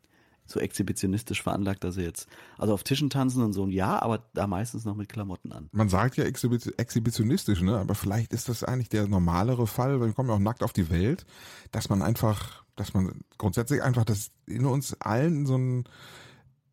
so 0.47 0.59
exhibitionistisch 0.59 1.41
veranlagt, 1.41 1.83
dass 1.83 1.95
sie 1.95 2.03
jetzt, 2.03 2.27
also 2.57 2.73
auf 2.73 2.83
Tischen 2.83 3.09
tanzen 3.09 3.41
und 3.41 3.53
so, 3.53 3.67
ja, 3.67 4.01
aber 4.01 4.23
da 4.33 4.47
meistens 4.47 4.85
noch 4.85 4.95
mit 4.95 5.09
Klamotten 5.09 5.51
an. 5.51 5.69
Man 5.71 5.89
sagt 5.89 6.17
ja 6.17 6.23
exhibitionistisch, 6.23 7.61
ne, 7.61 7.77
aber 7.77 7.95
vielleicht 7.95 8.31
ist 8.31 8.47
das 8.47 8.63
eigentlich 8.63 8.89
der 8.89 9.07
normalere 9.07 9.65
Fall, 9.67 9.99
weil 9.99 10.07
wir 10.07 10.13
kommen 10.13 10.29
ja 10.29 10.35
auch 10.35 10.39
nackt 10.39 10.61
auf 10.61 10.73
die 10.73 10.89
Welt, 10.89 11.25
dass 11.71 11.89
man 11.89 12.01
einfach, 12.01 12.63
dass 12.75 12.93
man 12.93 13.21
grundsätzlich 13.37 13.81
einfach, 13.81 14.05
dass 14.05 14.29
in 14.45 14.65
uns 14.65 14.93
allen 15.01 15.45
so 15.45 15.57
ein, 15.57 15.85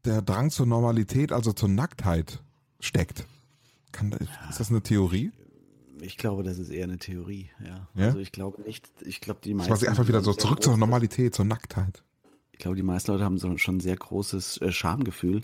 der 0.04 0.20
Drang 0.20 0.50
zur 0.50 0.66
Normalität, 0.66 1.32
also 1.32 1.52
zur 1.52 1.68
Nacktheit 1.68 2.42
steckt. 2.80 3.26
Kann, 3.92 4.12
ist 4.50 4.60
das 4.60 4.70
eine 4.70 4.82
Theorie? 4.82 5.32
Ich 6.02 6.16
glaube, 6.16 6.42
das 6.42 6.58
ist 6.58 6.70
eher 6.70 6.84
eine 6.84 6.98
Theorie, 6.98 7.50
ja. 7.64 7.88
ja? 7.94 8.06
Also 8.06 8.18
ich 8.18 8.32
glaube 8.32 8.62
nicht, 8.62 8.90
ich 9.04 9.20
glaube 9.20 9.40
die 9.42 9.54
meisten. 9.54 9.72
Das 9.72 9.82
war 9.82 9.88
einfach 9.88 10.08
wieder 10.08 10.20
so 10.20 10.34
zurück 10.34 10.62
zur 10.62 10.76
Normalität, 10.76 11.34
zur 11.34 11.44
Nacktheit 11.44 12.02
glaube, 12.62 12.76
die 12.76 12.82
meisten 12.82 13.10
Leute 13.10 13.24
haben 13.24 13.38
so 13.38 13.58
schon 13.58 13.76
ein 13.76 13.80
sehr 13.80 13.96
großes 13.96 14.58
äh, 14.58 14.72
Schamgefühl 14.72 15.42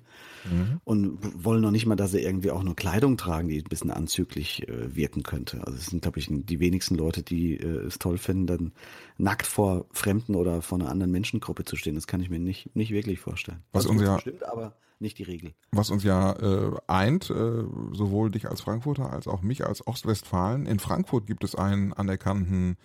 mhm. 0.51 0.81
und 0.85 1.45
wollen 1.45 1.61
noch 1.61 1.71
nicht 1.71 1.85
mal, 1.85 1.97
dass 1.97 2.13
sie 2.13 2.23
irgendwie 2.23 2.51
auch 2.51 2.63
nur 2.63 2.77
Kleidung 2.77 3.17
tragen, 3.17 3.49
die 3.49 3.59
ein 3.59 3.69
bisschen 3.69 3.91
anzüglich 3.91 4.67
äh, 4.69 4.95
wirken 4.97 5.25
könnte. 5.25 5.61
Also 5.67 5.79
es 5.79 5.87
sind, 5.87 6.03
glaube 6.03 6.21
ich, 6.21 6.29
die 6.31 6.61
wenigsten 6.61 6.95
Leute, 6.95 7.23
die 7.23 7.57
äh, 7.57 7.87
es 7.87 7.99
toll 7.99 8.19
finden, 8.19 8.47
dann 8.47 8.73
nackt 9.19 9.47
vor 9.47 9.87
Fremden 9.91 10.35
oder 10.35 10.63
vor 10.63 10.79
einer 10.79 10.89
anderen 10.89 11.13
Menschengruppe 11.13 11.65
zu 11.65 11.77
stehen. 11.77 11.97
Das 11.97 12.07
kann 12.07 12.21
ich 12.21 12.31
mir 12.31 12.39
nicht, 12.39 12.75
nicht 12.75 12.93
wirklich 12.93 13.19
vorstellen. 13.19 13.63
Was 13.73 13.87
also 13.87 13.99
uns 13.99 14.03
ja 14.03 14.19
stimmt, 14.21 14.45
aber 14.45 14.77
nicht 15.01 15.19
die 15.19 15.23
Regel. 15.23 15.55
Was 15.71 15.91
uns 15.91 16.05
ja 16.05 16.33
äh, 16.33 16.73
eint, 16.87 17.31
äh, 17.31 17.65
sowohl 17.93 18.31
dich 18.31 18.49
als 18.49 18.61
Frankfurter 18.61 19.13
als 19.13 19.29
auch 19.29 19.43
mich 19.43 19.67
als 19.67 19.87
Ostwestfalen. 19.87 20.67
In 20.67 20.79
Frankfurt 20.79 21.27
gibt 21.27 21.45
es 21.45 21.55
einen 21.55 21.93
anerkannten 21.93 22.77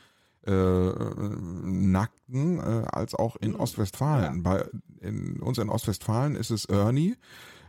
äh, 0.46 0.52
Nackten 0.52 2.60
äh, 2.60 2.86
als 2.92 3.16
auch 3.16 3.36
in 3.38 3.54
hm. 3.54 3.60
Ostwestfalen. 3.60 4.38
Ja. 4.38 4.42
Bei 4.42 4.66
in, 5.02 5.40
uns 5.40 5.58
in 5.58 5.70
Ostwestfalen 5.70 6.36
ist 6.36 6.52
es 6.52 6.66
Ernie. 6.66 7.16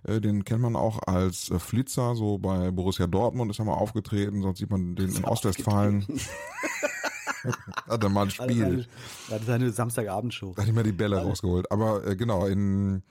Äh, 0.03 0.21
den 0.21 0.45
kennt 0.45 0.61
man 0.61 0.77
auch 0.77 1.01
als 1.07 1.51
äh, 1.51 1.59
Flitzer, 1.59 2.15
so 2.15 2.39
bei 2.39 2.71
Borussia 2.71 3.07
Dortmund 3.07 3.51
ist 3.51 3.59
er 3.59 3.65
mal 3.65 3.75
aufgetreten, 3.75 4.43
sonst 4.43 4.59
sieht 4.59 4.71
man 4.71 4.97
den 4.97 5.15
in 5.15 5.25
Ostwestfalen. 5.25 6.07
hat 7.87 8.03
er 8.03 8.09
mal 8.09 8.25
ein 8.25 8.31
Spiel. 8.31 8.87
Das 9.29 9.43
ist 9.43 9.51
eine 9.51 9.71
Samstagabendshow. 9.71 10.55
Da 10.57 10.67
hat 10.67 10.73
mir 10.73 10.83
die 10.83 10.93
Bälle 10.93 11.23
rausgeholt. 11.23 11.71
Aber 11.71 12.07
äh, 12.07 12.17
genau, 12.17 12.47
in 12.47 13.03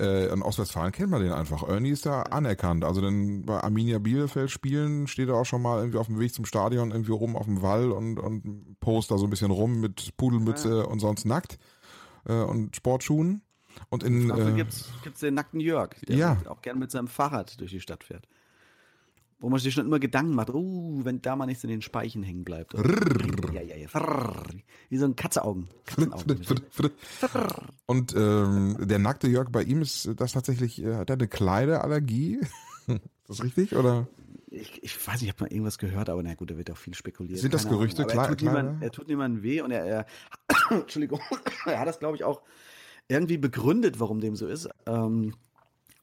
äh, 0.00 0.32
in 0.32 0.42
Ostwestfalen 0.42 0.92
kennt 0.92 1.10
man 1.10 1.22
den 1.22 1.32
einfach. 1.32 1.68
Ernie 1.68 1.90
ist 1.90 2.06
da 2.06 2.22
anerkannt. 2.22 2.84
Also 2.84 3.00
denn 3.00 3.44
bei 3.44 3.60
Arminia 3.60 3.98
Bielefeld 3.98 4.50
spielen 4.50 5.06
steht 5.06 5.28
er 5.28 5.36
auch 5.36 5.44
schon 5.44 5.62
mal 5.62 5.78
irgendwie 5.78 5.98
auf 5.98 6.06
dem 6.06 6.18
Weg 6.18 6.34
zum 6.34 6.44
Stadion 6.44 6.90
irgendwie 6.90 7.12
rum 7.12 7.36
auf 7.36 7.46
dem 7.46 7.62
Wall 7.62 7.92
und, 7.92 8.18
und 8.18 8.80
post 8.80 9.10
da 9.10 9.18
so 9.18 9.26
ein 9.26 9.30
bisschen 9.30 9.50
rum 9.50 9.80
mit 9.80 10.16
Pudelmütze 10.16 10.78
ja. 10.78 10.84
und 10.84 11.00
sonst 11.00 11.24
nackt 11.24 11.58
äh, 12.26 12.32
und 12.32 12.74
Sportschuhen. 12.74 13.42
Und 13.88 14.02
in, 14.02 14.30
äh, 14.30 14.52
gibt's, 14.56 14.90
gibt's 15.04 15.20
den 15.20 15.34
nackten 15.34 15.60
Jörg, 15.60 15.90
der 16.08 16.16
ja. 16.16 16.36
auch 16.48 16.60
gern 16.60 16.78
mit 16.78 16.90
seinem 16.90 17.06
Fahrrad 17.06 17.60
durch 17.60 17.70
die 17.70 17.80
Stadt 17.80 18.02
fährt 18.02 18.26
wo 19.40 19.48
man 19.48 19.58
sich 19.58 19.72
schon 19.72 19.86
immer 19.86 19.98
Gedanken 19.98 20.34
macht, 20.34 20.50
oh, 20.50 21.00
wenn 21.02 21.22
da 21.22 21.34
mal 21.34 21.46
nichts 21.46 21.64
in 21.64 21.70
den 21.70 21.82
Speichen 21.82 22.22
hängen 22.22 22.44
bleibt. 22.44 22.74
ja, 22.74 23.62
ja, 23.62 23.76
ja. 23.76 23.88
Wie 24.90 24.96
so 24.98 25.06
ein 25.06 25.16
Katzeaugen. 25.16 25.68
Katzenaugen. 25.86 26.46
Und 27.86 28.14
ähm, 28.14 28.76
der 28.80 28.98
nackte 28.98 29.28
Jörg 29.28 29.50
bei 29.50 29.62
ihm 29.62 29.80
ist 29.80 30.10
das 30.16 30.32
tatsächlich, 30.32 30.82
äh, 30.82 30.94
hat 30.94 31.10
er 31.10 31.14
eine 31.14 31.28
Kleiderallergie? 31.28 32.40
ist 32.86 33.00
das 33.28 33.42
richtig? 33.42 33.74
Oder? 33.74 34.06
Ich, 34.50 34.82
ich 34.82 35.06
weiß 35.06 35.20
nicht, 35.20 35.24
ich 35.24 35.28
habe 35.30 35.44
mal 35.44 35.52
irgendwas 35.52 35.78
gehört, 35.78 36.10
aber 36.10 36.22
na 36.22 36.34
gut, 36.34 36.50
da 36.50 36.56
wird 36.56 36.70
auch 36.70 36.76
viel 36.76 36.94
spekuliert. 36.94 37.38
Sind 37.38 37.54
das 37.54 37.68
Gerüchte? 37.68 38.02
Ahnung, 38.02 38.18
er, 38.18 38.28
tut 38.28 38.42
niemand, 38.42 38.82
er 38.82 38.90
tut 38.90 39.08
niemandem 39.08 39.42
weh 39.42 39.62
und 39.62 39.70
er, 39.70 39.84
er 39.84 40.06
Entschuldigung, 40.70 41.20
er 41.64 41.80
hat 41.80 41.88
das, 41.88 41.98
glaube 41.98 42.16
ich, 42.16 42.24
auch 42.24 42.42
irgendwie 43.08 43.38
begründet, 43.38 44.00
warum 44.00 44.20
dem 44.20 44.36
so 44.36 44.46
ist. 44.46 44.68
Ähm, 44.86 45.34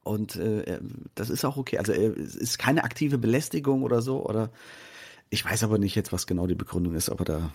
und 0.08 0.36
äh, 0.36 0.80
das 1.14 1.28
ist 1.28 1.44
auch 1.44 1.58
okay. 1.58 1.76
Also 1.78 1.92
äh, 1.92 2.08
ist 2.18 2.58
keine 2.58 2.82
aktive 2.82 3.18
Belästigung 3.18 3.82
oder 3.82 4.00
so. 4.00 4.24
Oder 4.24 4.50
ich 5.28 5.44
weiß 5.44 5.62
aber 5.64 5.78
nicht 5.78 5.94
jetzt, 5.94 6.12
was 6.12 6.26
genau 6.26 6.46
die 6.46 6.54
Begründung 6.54 6.94
ist, 6.94 7.10
aber 7.10 7.26
da 7.26 7.52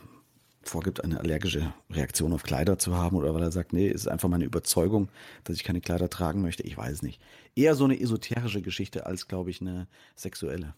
vorgibt, 0.62 1.04
eine 1.04 1.20
allergische 1.20 1.74
Reaktion 1.92 2.32
auf 2.32 2.44
Kleider 2.44 2.78
zu 2.78 2.96
haben 2.96 3.18
oder 3.18 3.34
weil 3.34 3.42
er 3.42 3.52
sagt, 3.52 3.74
nee, 3.74 3.90
es 3.90 4.02
ist 4.02 4.08
einfach 4.08 4.30
meine 4.30 4.46
Überzeugung, 4.46 5.10
dass 5.44 5.58
ich 5.58 5.64
keine 5.64 5.82
Kleider 5.82 6.10
tragen 6.10 6.42
möchte. 6.42 6.64
Ich 6.64 6.78
weiß 6.78 7.02
nicht. 7.02 7.20
Eher 7.56 7.76
so 7.76 7.86
eine 7.86 8.00
esoterische 8.00 8.62
Geschichte 8.62 9.08
als, 9.08 9.28
glaube 9.28 9.50
ich, 9.50 9.60
eine 9.60 9.88
sexuelle. 10.16 10.76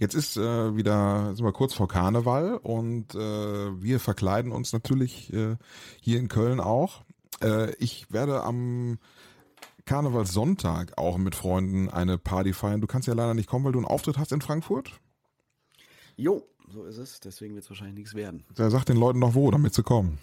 Jetzt 0.00 0.14
ist 0.14 0.36
äh, 0.36 0.76
wieder, 0.76 1.34
sind 1.34 1.44
wir 1.44 1.52
kurz 1.52 1.74
vor 1.74 1.88
Karneval 1.88 2.56
und 2.56 3.14
äh, 3.14 3.18
wir 3.18 4.00
verkleiden 4.00 4.52
uns 4.52 4.72
natürlich 4.72 5.32
äh, 5.32 5.56
hier 6.00 6.18
in 6.18 6.28
Köln 6.28 6.60
auch. 6.60 7.04
Äh, 7.40 7.72
ich 7.76 8.12
werde 8.12 8.42
am 8.42 8.98
Karnevalssonntag 9.86 10.96
auch 10.96 11.18
mit 11.18 11.34
Freunden 11.34 11.90
eine 11.90 12.18
Party 12.18 12.52
feiern. 12.52 12.80
Du 12.80 12.86
kannst 12.86 13.06
ja 13.08 13.14
leider 13.14 13.34
nicht 13.34 13.48
kommen, 13.48 13.64
weil 13.64 13.72
du 13.72 13.78
einen 13.78 13.86
Auftritt 13.86 14.18
hast 14.18 14.32
in 14.32 14.40
Frankfurt. 14.40 14.92
Jo, 16.16 16.42
so 16.68 16.84
ist 16.84 16.98
es. 16.98 17.20
Deswegen 17.20 17.54
wird 17.54 17.64
es 17.64 17.70
wahrscheinlich 17.70 17.96
nichts 17.96 18.14
werden. 18.14 18.44
Der 18.56 18.70
sagt 18.70 18.88
den 18.88 18.96
Leuten 18.96 19.18
noch 19.18 19.34
wo, 19.34 19.50
damit 19.50 19.74
sie 19.74 19.82
kommen. 19.82 20.18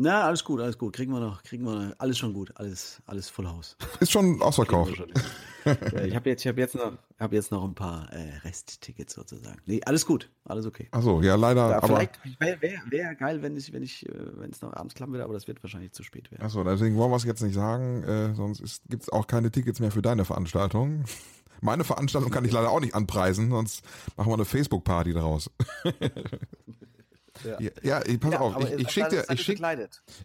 Na, 0.00 0.22
alles 0.22 0.44
gut, 0.44 0.60
alles 0.60 0.78
gut. 0.78 0.94
Kriegen 0.94 1.12
wir 1.12 1.18
noch, 1.18 1.42
kriegen 1.42 1.64
wir 1.64 1.74
noch, 1.74 1.94
alles 1.98 2.16
schon 2.18 2.32
gut, 2.32 2.52
alles, 2.54 3.02
alles 3.06 3.28
Full 3.28 3.48
House. 3.48 3.76
Ist 4.00 4.12
schon 4.12 4.40
ausverkauft. 4.40 4.92
ja, 5.64 6.04
ich 6.04 6.14
habe 6.14 6.30
jetzt, 6.30 6.46
ich 6.46 6.56
jetzt 6.56 6.76
noch, 6.76 6.92
habe 7.18 7.34
jetzt 7.34 7.50
noch 7.50 7.64
ein 7.64 7.74
paar 7.74 8.08
äh, 8.12 8.38
Resttickets 8.44 9.14
sozusagen. 9.14 9.58
Nee, 9.66 9.80
alles 9.84 10.06
gut, 10.06 10.30
alles 10.44 10.66
okay. 10.66 10.86
Achso, 10.92 11.20
ja 11.20 11.34
leider. 11.34 11.70
Ja, 11.70 11.80
vielleicht 11.80 12.12
wäre 12.38 12.62
wär, 12.62 12.80
wär 12.88 13.14
geil, 13.16 13.42
wenn 13.42 13.56
ich, 13.56 13.72
wenn 13.72 13.82
ich, 13.82 14.08
äh, 14.08 14.12
wenn 14.36 14.50
es 14.50 14.62
noch 14.62 14.72
abends 14.72 14.94
klappen 14.94 15.12
würde, 15.14 15.24
aber 15.24 15.34
das 15.34 15.48
wird 15.48 15.60
wahrscheinlich 15.64 15.90
zu 15.92 16.04
spät 16.04 16.30
werden. 16.30 16.44
Achso, 16.44 16.62
deswegen 16.62 16.96
wollen 16.96 17.10
wir 17.10 17.16
es 17.16 17.24
jetzt 17.24 17.42
nicht 17.42 17.54
sagen, 17.54 18.04
äh, 18.04 18.34
sonst 18.36 18.88
gibt 18.88 19.02
es 19.02 19.08
auch 19.08 19.26
keine 19.26 19.50
Tickets 19.50 19.80
mehr 19.80 19.90
für 19.90 20.02
deine 20.02 20.24
Veranstaltung. 20.24 21.04
Meine 21.60 21.82
Veranstaltung 21.82 22.30
kann 22.30 22.44
ich 22.44 22.52
leider 22.52 22.70
auch 22.70 22.78
nicht 22.78 22.94
anpreisen, 22.94 23.50
sonst 23.50 23.82
machen 24.16 24.30
wir 24.30 24.34
eine 24.34 24.44
Facebook-Party 24.44 25.12
daraus. 25.12 25.50
Ja, 27.44 27.58
ja 27.82 28.18
pass 28.18 28.32
ja, 28.32 28.40
auf, 28.40 28.64
ich, 28.64 28.72
ich 28.72 28.90
schicke 28.90 29.08
dir, 29.08 29.24
ich 29.30 29.42
schick, 29.42 29.60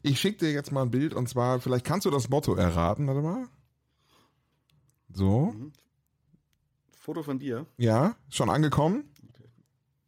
ich 0.01 0.19
schick 0.19 0.39
dir 0.39 0.51
jetzt 0.51 0.71
mal 0.71 0.83
ein 0.83 0.91
Bild 0.91 1.13
und 1.13 1.29
zwar, 1.29 1.59
vielleicht 1.59 1.85
kannst 1.85 2.05
du 2.05 2.11
das 2.11 2.29
Motto 2.29 2.55
erraten, 2.55 3.07
warte 3.07 3.21
mal. 3.21 3.47
So. 5.13 5.51
Mhm. 5.51 5.73
Foto 6.97 7.23
von 7.23 7.39
dir? 7.39 7.65
Ja, 7.77 8.15
schon 8.29 8.49
angekommen. 8.49 9.03
Okay. 9.29 9.49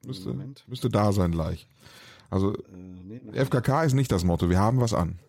Müsste, 0.06 0.34
müsste 0.68 0.90
da 0.90 1.12
sein 1.12 1.32
gleich. 1.32 1.68
Also, 2.30 2.56
äh, 2.56 2.62
nee, 2.72 3.22
FKK 3.34 3.84
ist 3.84 3.94
nicht 3.94 4.12
das 4.12 4.24
Motto, 4.24 4.50
wir 4.50 4.60
haben 4.60 4.80
was 4.80 4.94
an. 4.94 5.20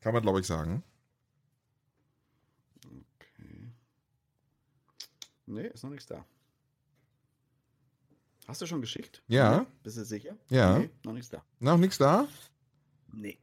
Kann 0.00 0.14
man, 0.14 0.22
glaube 0.22 0.40
ich, 0.40 0.46
sagen. 0.46 0.82
Okay. 2.86 3.72
Nee, 5.46 5.66
ist 5.68 5.82
noch 5.82 5.90
nichts 5.90 6.06
da. 6.06 6.24
Hast 8.50 8.60
du 8.60 8.66
schon 8.66 8.80
geschickt? 8.80 9.22
Ja. 9.28 9.64
Bist 9.84 9.96
du 9.96 10.04
sicher? 10.04 10.36
Ja. 10.48 10.76
Nee, 10.76 10.90
noch 11.04 11.12
nichts 11.12 11.30
da. 11.30 11.44
Noch 11.60 11.76
nichts 11.78 11.98
da? 11.98 12.26
Nee. 13.12 13.38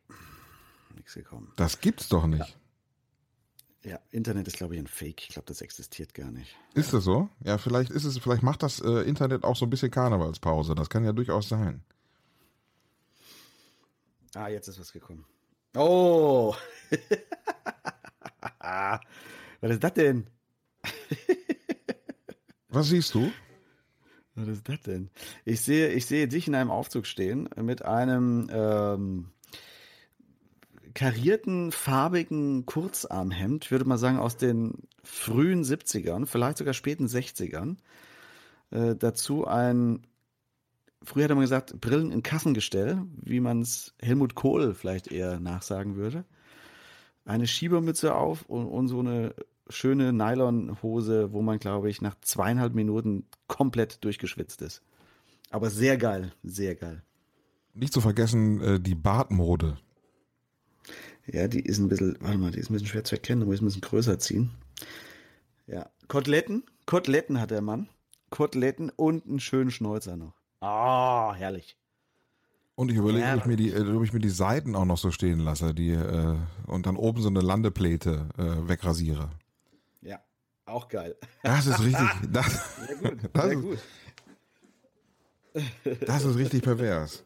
Nichts 0.95 1.13
gekommen. 1.13 1.53
Das 1.55 1.79
gibt's 1.79 2.09
doch 2.09 2.27
nicht. 2.27 2.57
Ja, 3.83 3.91
ja 3.91 3.99
Internet 4.11 4.49
ist, 4.49 4.57
glaube 4.57 4.75
ich, 4.75 4.81
ein 4.81 4.87
Fake. 4.87 5.21
Ich 5.21 5.29
glaube, 5.29 5.45
das 5.45 5.61
existiert 5.61 6.13
gar 6.13 6.29
nicht. 6.29 6.57
Ist 6.73 6.91
das 6.91 7.05
so? 7.05 7.29
Ja, 7.45 7.57
vielleicht 7.57 7.89
ist 7.89 8.03
es, 8.03 8.17
vielleicht 8.17 8.43
macht 8.43 8.63
das 8.63 8.81
äh, 8.81 9.07
Internet 9.07 9.45
auch 9.45 9.55
so 9.55 9.65
ein 9.65 9.69
bisschen 9.69 9.91
Karnevalspause. 9.91 10.75
Das 10.75 10.89
kann 10.89 11.05
ja 11.05 11.13
durchaus 11.13 11.47
sein. 11.47 11.85
Ah, 14.35 14.49
jetzt 14.49 14.67
ist 14.67 14.77
was 14.77 14.91
gekommen. 14.91 15.25
Oh! 15.73 16.53
was 18.59 19.71
ist 19.71 19.83
das 19.85 19.93
denn? 19.93 20.29
was 22.67 22.87
siehst 22.89 23.13
du? 23.13 23.31
Was 24.37 24.47
ist 24.47 24.69
das 24.69 24.79
denn? 24.81 25.09
Ich 25.45 25.61
sehe, 25.61 25.89
ich 25.89 26.05
sehe 26.05 26.27
dich 26.27 26.47
in 26.47 26.53
einem 26.53 26.69
Aufzug 26.69 27.07
stehen 27.07 27.49
mit 27.59 27.83
einem 27.83 28.47
ähm, 28.51 29.25
karierten, 30.93 31.71
farbigen 31.71 32.67
Kurzarmhemd, 32.67 33.71
würde 33.71 33.85
man 33.85 33.97
sagen, 33.97 34.19
aus 34.19 34.37
den 34.37 34.83
frühen 35.03 35.63
70ern, 35.63 36.27
vielleicht 36.27 36.59
sogar 36.59 36.75
späten 36.75 37.07
60ern. 37.07 37.77
Äh, 38.69 38.95
dazu 38.95 39.47
ein, 39.47 40.05
früher 41.01 41.23
hätte 41.23 41.33
man 41.33 41.41
gesagt, 41.41 41.81
Brillen 41.81 42.11
in 42.11 42.21
Kassengestell, 42.21 43.01
wie 43.15 43.39
man 43.39 43.61
es 43.61 43.95
Helmut 43.99 44.35
Kohl 44.35 44.75
vielleicht 44.75 45.11
eher 45.11 45.39
nachsagen 45.39 45.95
würde. 45.95 46.25
Eine 47.25 47.47
Schiebermütze 47.47 48.13
auf 48.13 48.45
und, 48.45 48.67
und 48.67 48.87
so 48.87 48.99
eine 48.99 49.33
schöne 49.69 50.13
Nylonhose, 50.13 51.31
wo 51.33 51.41
man, 51.41 51.59
glaube 51.59 51.89
ich, 51.89 52.01
nach 52.01 52.15
zweieinhalb 52.21 52.73
Minuten 52.73 53.25
komplett 53.47 54.03
durchgeschwitzt 54.03 54.61
ist. 54.61 54.81
Aber 55.49 55.69
sehr 55.69 55.97
geil, 55.97 56.33
sehr 56.43 56.75
geil. 56.75 57.03
Nicht 57.73 57.93
zu 57.93 58.01
vergessen, 58.01 58.61
äh, 58.61 58.79
die 58.79 58.95
Bartmode. 58.95 59.77
Ja, 61.25 61.47
die 61.47 61.59
ist 61.59 61.77
ein 61.77 61.89
bisschen, 61.89 62.17
warte 62.21 62.37
mal, 62.37 62.51
die 62.51 62.59
ist 62.59 62.69
ein 62.69 62.73
bisschen 62.73 62.87
schwer 62.87 63.03
zu 63.03 63.15
erkennen, 63.15 63.41
da 63.41 63.45
muss 63.45 63.55
ich 63.55 63.61
ein 63.61 63.65
bisschen 63.65 63.81
größer 63.81 64.19
ziehen. 64.19 64.51
Ja, 65.67 65.89
Koteletten, 66.07 66.63
Koteletten 66.85 67.39
hat 67.39 67.51
der 67.51 67.61
Mann. 67.61 67.89
Koteletten 68.29 68.89
und 68.95 69.25
einen 69.25 69.39
schönen 69.39 69.71
Schnäuzer 69.71 70.17
noch. 70.17 70.33
Ah, 70.59 71.29
oh, 71.29 71.33
herrlich. 71.35 71.77
Und 72.75 72.91
ich 72.91 72.97
überlege, 72.97 73.25
ob 73.33 73.39
ich, 73.39 73.45
mir 73.45 73.55
die, 73.55 73.75
ob 73.75 74.03
ich 74.03 74.13
mir 74.13 74.19
die 74.19 74.29
Seiten 74.29 74.75
auch 74.75 74.85
noch 74.85 74.97
so 74.97 75.11
stehen 75.11 75.39
lasse, 75.39 75.73
die 75.73 75.91
äh, 75.91 76.35
und 76.67 76.85
dann 76.85 76.95
oben 76.95 77.21
so 77.21 77.29
eine 77.29 77.41
Landepläte 77.41 78.29
äh, 78.37 78.69
wegrasiere. 78.69 79.31
Auch 80.67 80.89
geil. 80.89 81.15
Das 81.43 81.65
ist 81.65 81.79
richtig. 81.79 82.07
Das, 82.31 82.77
sehr 82.85 82.95
gut. 82.97 83.19
Das, 83.33 83.43
sehr 83.43 83.53
ist, 83.53 83.61
gut. 83.61 83.79
das 86.07 86.25
ist 86.25 86.37
richtig 86.37 86.61
pervers. 86.61 87.23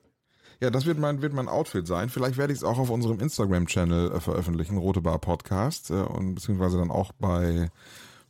Ja, 0.62 0.70
das 0.70 0.86
wird 0.86 1.00
mein, 1.00 1.24
wird 1.24 1.34
mein 1.34 1.50
Outfit 1.50 1.88
sein. 1.88 2.10
Vielleicht 2.10 2.38
werde 2.38 2.54
ich 2.54 2.60
es 2.60 2.64
auch 2.64 2.78
auf 2.78 2.92
unserem 2.92 3.20
Instagram-Channel 3.20 4.12
äh, 4.12 4.20
veröffentlichen, 4.20 4.78
Rote 4.78 5.02
Bar 5.02 5.18
Podcast, 5.18 5.90
äh, 5.90 5.96
und 5.96 6.36
beziehungsweise 6.36 6.78
dann 6.78 6.92
auch 6.92 7.12
bei 7.14 7.72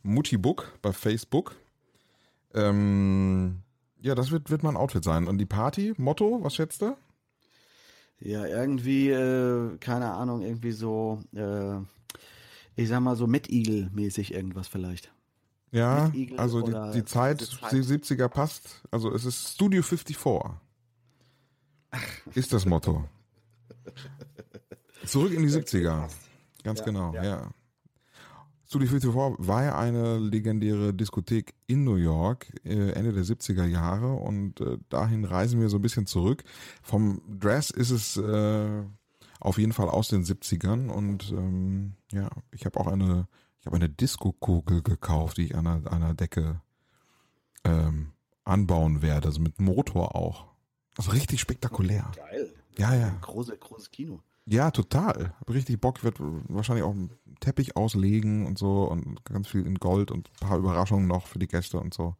Mutibook, 0.02 0.72
bei 0.80 0.94
Facebook. 0.94 1.54
Ähm, 2.54 3.60
ja, 4.00 4.14
das 4.14 4.30
wird, 4.30 4.50
wird 4.50 4.62
mein 4.62 4.78
Outfit 4.78 5.04
sein. 5.04 5.28
Und 5.28 5.36
die 5.38 5.46
Party, 5.46 5.92
Motto, 5.98 6.40
was 6.42 6.54
schätzt 6.54 6.80
du? 6.80 6.96
Ja, 8.18 8.46
irgendwie, 8.46 9.10
äh, 9.10 9.76
keine 9.78 10.12
Ahnung, 10.12 10.40
irgendwie 10.40 10.72
so, 10.72 11.20
äh, 11.34 11.76
ich 12.76 12.88
sag 12.88 13.00
mal 13.00 13.16
so 13.16 13.26
Met-Eagle-mäßig 13.26 14.32
irgendwas 14.34 14.68
vielleicht. 14.68 15.12
Ja, 15.72 16.12
also 16.36 16.60
die, 16.60 16.74
die 16.92 17.04
Zeit, 17.04 17.40
Zeit, 17.40 17.72
die 17.72 17.82
70er 17.82 18.28
passt. 18.28 18.82
Also 18.90 19.12
es 19.12 19.24
ist 19.24 19.54
Studio 19.54 19.82
54. 19.82 20.18
Ist 22.34 22.52
das 22.52 22.66
Motto. 22.66 23.08
Zurück 25.06 25.32
in 25.32 25.42
die 25.42 25.48
70er. 25.48 26.08
Ganz 26.62 26.78
ja, 26.80 26.84
genau, 26.84 27.14
ja. 27.14 27.24
ja. 27.24 27.50
Studio 28.66 28.88
54 28.88 29.46
war 29.46 29.64
ja 29.64 29.78
eine 29.78 30.18
legendäre 30.18 30.94
Diskothek 30.94 31.54
in 31.66 31.84
New 31.84 31.96
York 31.96 32.46
äh, 32.64 32.92
Ende 32.92 33.12
der 33.12 33.24
70er 33.24 33.66
Jahre 33.66 34.14
und 34.14 34.60
äh, 34.60 34.78
dahin 34.88 35.24
reisen 35.24 35.60
wir 35.60 35.68
so 35.68 35.76
ein 35.76 35.82
bisschen 35.82 36.06
zurück. 36.06 36.44
Vom 36.82 37.20
Dress 37.28 37.70
ist 37.70 37.90
es 37.90 38.16
äh, 38.16 38.82
auf 39.42 39.58
jeden 39.58 39.72
Fall 39.72 39.88
aus 39.88 40.08
den 40.08 40.24
70ern 40.24 40.88
und 40.88 41.30
ähm, 41.32 41.94
ja, 42.12 42.30
ich 42.52 42.64
habe 42.64 42.78
auch 42.78 42.86
eine, 42.86 43.26
ich 43.60 43.66
habe 43.66 43.76
eine 43.76 43.88
Disco-Kugel 43.88 44.82
gekauft, 44.82 45.36
die 45.36 45.46
ich 45.46 45.56
an 45.56 45.66
einer, 45.66 45.92
einer 45.92 46.14
Decke 46.14 46.60
ähm, 47.64 48.12
anbauen 48.44 49.02
werde, 49.02 49.28
also 49.28 49.40
mit 49.40 49.60
Motor 49.60 50.14
auch. 50.14 50.46
Also 50.96 51.10
richtig 51.10 51.40
spektakulär. 51.40 52.10
Geil. 52.14 52.54
Ja, 52.78 52.94
ja. 52.94 53.10
Große, 53.20 53.56
großes 53.56 53.90
Kino. 53.90 54.20
Ja, 54.46 54.70
total. 54.70 55.34
Hab 55.40 55.50
richtig 55.50 55.80
Bock. 55.80 55.98
Ich 55.98 56.04
werde 56.04 56.18
wahrscheinlich 56.48 56.84
auch 56.84 56.92
einen 56.92 57.10
Teppich 57.40 57.76
auslegen 57.76 58.46
und 58.46 58.58
so 58.58 58.84
und 58.84 59.24
ganz 59.24 59.48
viel 59.48 59.66
in 59.66 59.76
Gold 59.76 60.10
und 60.10 60.30
ein 60.30 60.48
paar 60.48 60.58
Überraschungen 60.58 61.06
noch 61.06 61.26
für 61.26 61.38
die 61.38 61.46
Gäste 61.48 61.80
und 61.80 61.94
so. 61.94 62.16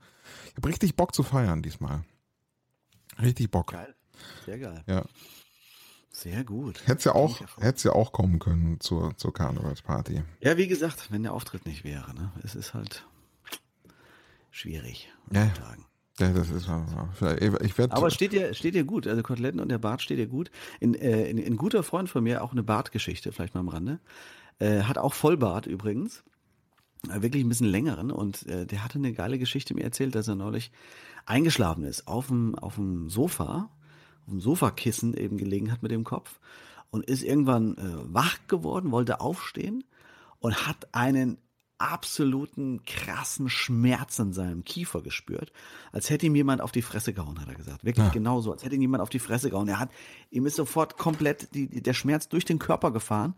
Ich 0.50 0.56
habe 0.56 0.68
richtig 0.68 0.96
Bock 0.96 1.14
zu 1.14 1.22
feiern 1.22 1.62
diesmal. 1.62 2.04
Richtig 3.20 3.50
Bock. 3.50 3.72
Geil. 3.72 3.94
Sehr 4.44 4.58
geil. 4.58 4.82
Ja. 4.86 5.04
Sehr 6.12 6.44
gut. 6.44 6.86
Hätte 6.86 7.08
ja 7.08 7.14
auch, 7.14 7.40
ja 7.60 7.92
auch 7.92 8.12
kommen 8.12 8.38
können 8.38 8.80
zur, 8.80 9.16
zur 9.16 9.32
Karnevalsparty. 9.32 10.22
Ja, 10.40 10.56
wie 10.58 10.68
gesagt, 10.68 11.10
wenn 11.10 11.22
der 11.22 11.32
Auftritt 11.32 11.66
nicht 11.66 11.84
wäre, 11.84 12.14
ne? 12.14 12.32
Es 12.44 12.54
ist 12.54 12.74
halt 12.74 13.06
schwierig. 14.50 15.10
Ja. 15.32 15.50
Ja, 16.18 16.28
das 16.28 16.50
ist 16.50 16.68
ich 17.62 17.78
werd, 17.78 17.92
Aber 17.92 18.10
steht 18.10 18.32
dir, 18.32 18.52
steht 18.52 18.74
dir 18.74 18.84
gut. 18.84 19.06
Also 19.06 19.22
Koteletten 19.22 19.60
und 19.60 19.70
der 19.70 19.78
Bart 19.78 20.02
steht 20.02 20.18
dir 20.18 20.26
gut. 20.26 20.50
Ein, 20.82 20.94
äh, 20.94 21.30
ein, 21.30 21.38
ein 21.38 21.56
guter 21.56 21.82
Freund 21.82 22.10
von 22.10 22.22
mir, 22.22 22.44
auch 22.44 22.52
eine 22.52 22.62
Bartgeschichte, 22.62 23.32
vielleicht 23.32 23.54
mal 23.54 23.60
am 23.60 23.70
Rande, 23.70 23.98
äh, 24.58 24.82
hat 24.82 24.98
auch 24.98 25.14
Vollbart 25.14 25.66
übrigens. 25.66 26.22
Äh, 27.08 27.22
wirklich 27.22 27.42
ein 27.42 27.48
bisschen 27.48 27.66
längeren. 27.66 28.10
Und 28.10 28.46
äh, 28.46 28.66
der 28.66 28.84
hatte 28.84 28.98
eine 28.98 29.14
geile 29.14 29.38
Geschichte 29.38 29.74
mir 29.74 29.84
erzählt, 29.84 30.14
dass 30.14 30.28
er 30.28 30.34
neulich 30.34 30.70
eingeschlafen 31.24 31.84
ist 31.84 32.06
auf 32.06 32.26
dem, 32.26 32.54
auf 32.56 32.74
dem 32.74 33.08
Sofa 33.08 33.70
auf 34.26 34.30
dem 34.30 34.40
Sofakissen 34.40 35.14
eben 35.14 35.36
gelegen 35.36 35.72
hat 35.72 35.82
mit 35.82 35.92
dem 35.92 36.04
Kopf 36.04 36.38
und 36.90 37.04
ist 37.06 37.22
irgendwann 37.22 37.76
äh, 37.76 38.14
wach 38.14 38.38
geworden, 38.48 38.92
wollte 38.92 39.20
aufstehen 39.20 39.84
und 40.40 40.66
hat 40.66 40.94
einen 40.94 41.38
absoluten 41.78 42.84
krassen 42.84 43.48
Schmerz 43.48 44.18
in 44.20 44.32
seinem 44.32 44.62
Kiefer 44.64 45.02
gespürt, 45.02 45.52
als 45.90 46.10
hätte 46.10 46.26
ihm 46.26 46.36
jemand 46.36 46.60
auf 46.60 46.70
die 46.70 46.82
Fresse 46.82 47.12
gehauen, 47.12 47.40
hat 47.40 47.48
er 47.48 47.56
gesagt. 47.56 47.84
Wirklich 47.84 48.06
ja. 48.06 48.12
genau 48.12 48.40
so, 48.40 48.52
als 48.52 48.64
hätte 48.64 48.76
ihm 48.76 48.82
jemand 48.82 49.02
auf 49.02 49.10
die 49.10 49.18
Fresse 49.18 49.50
gehauen. 49.50 49.66
Er 49.66 49.80
hat, 49.80 49.90
ihm 50.30 50.46
ist 50.46 50.56
sofort 50.56 50.96
komplett 50.96 51.52
die, 51.54 51.82
der 51.82 51.94
Schmerz 51.94 52.28
durch 52.28 52.44
den 52.44 52.60
Körper 52.60 52.92
gefahren 52.92 53.34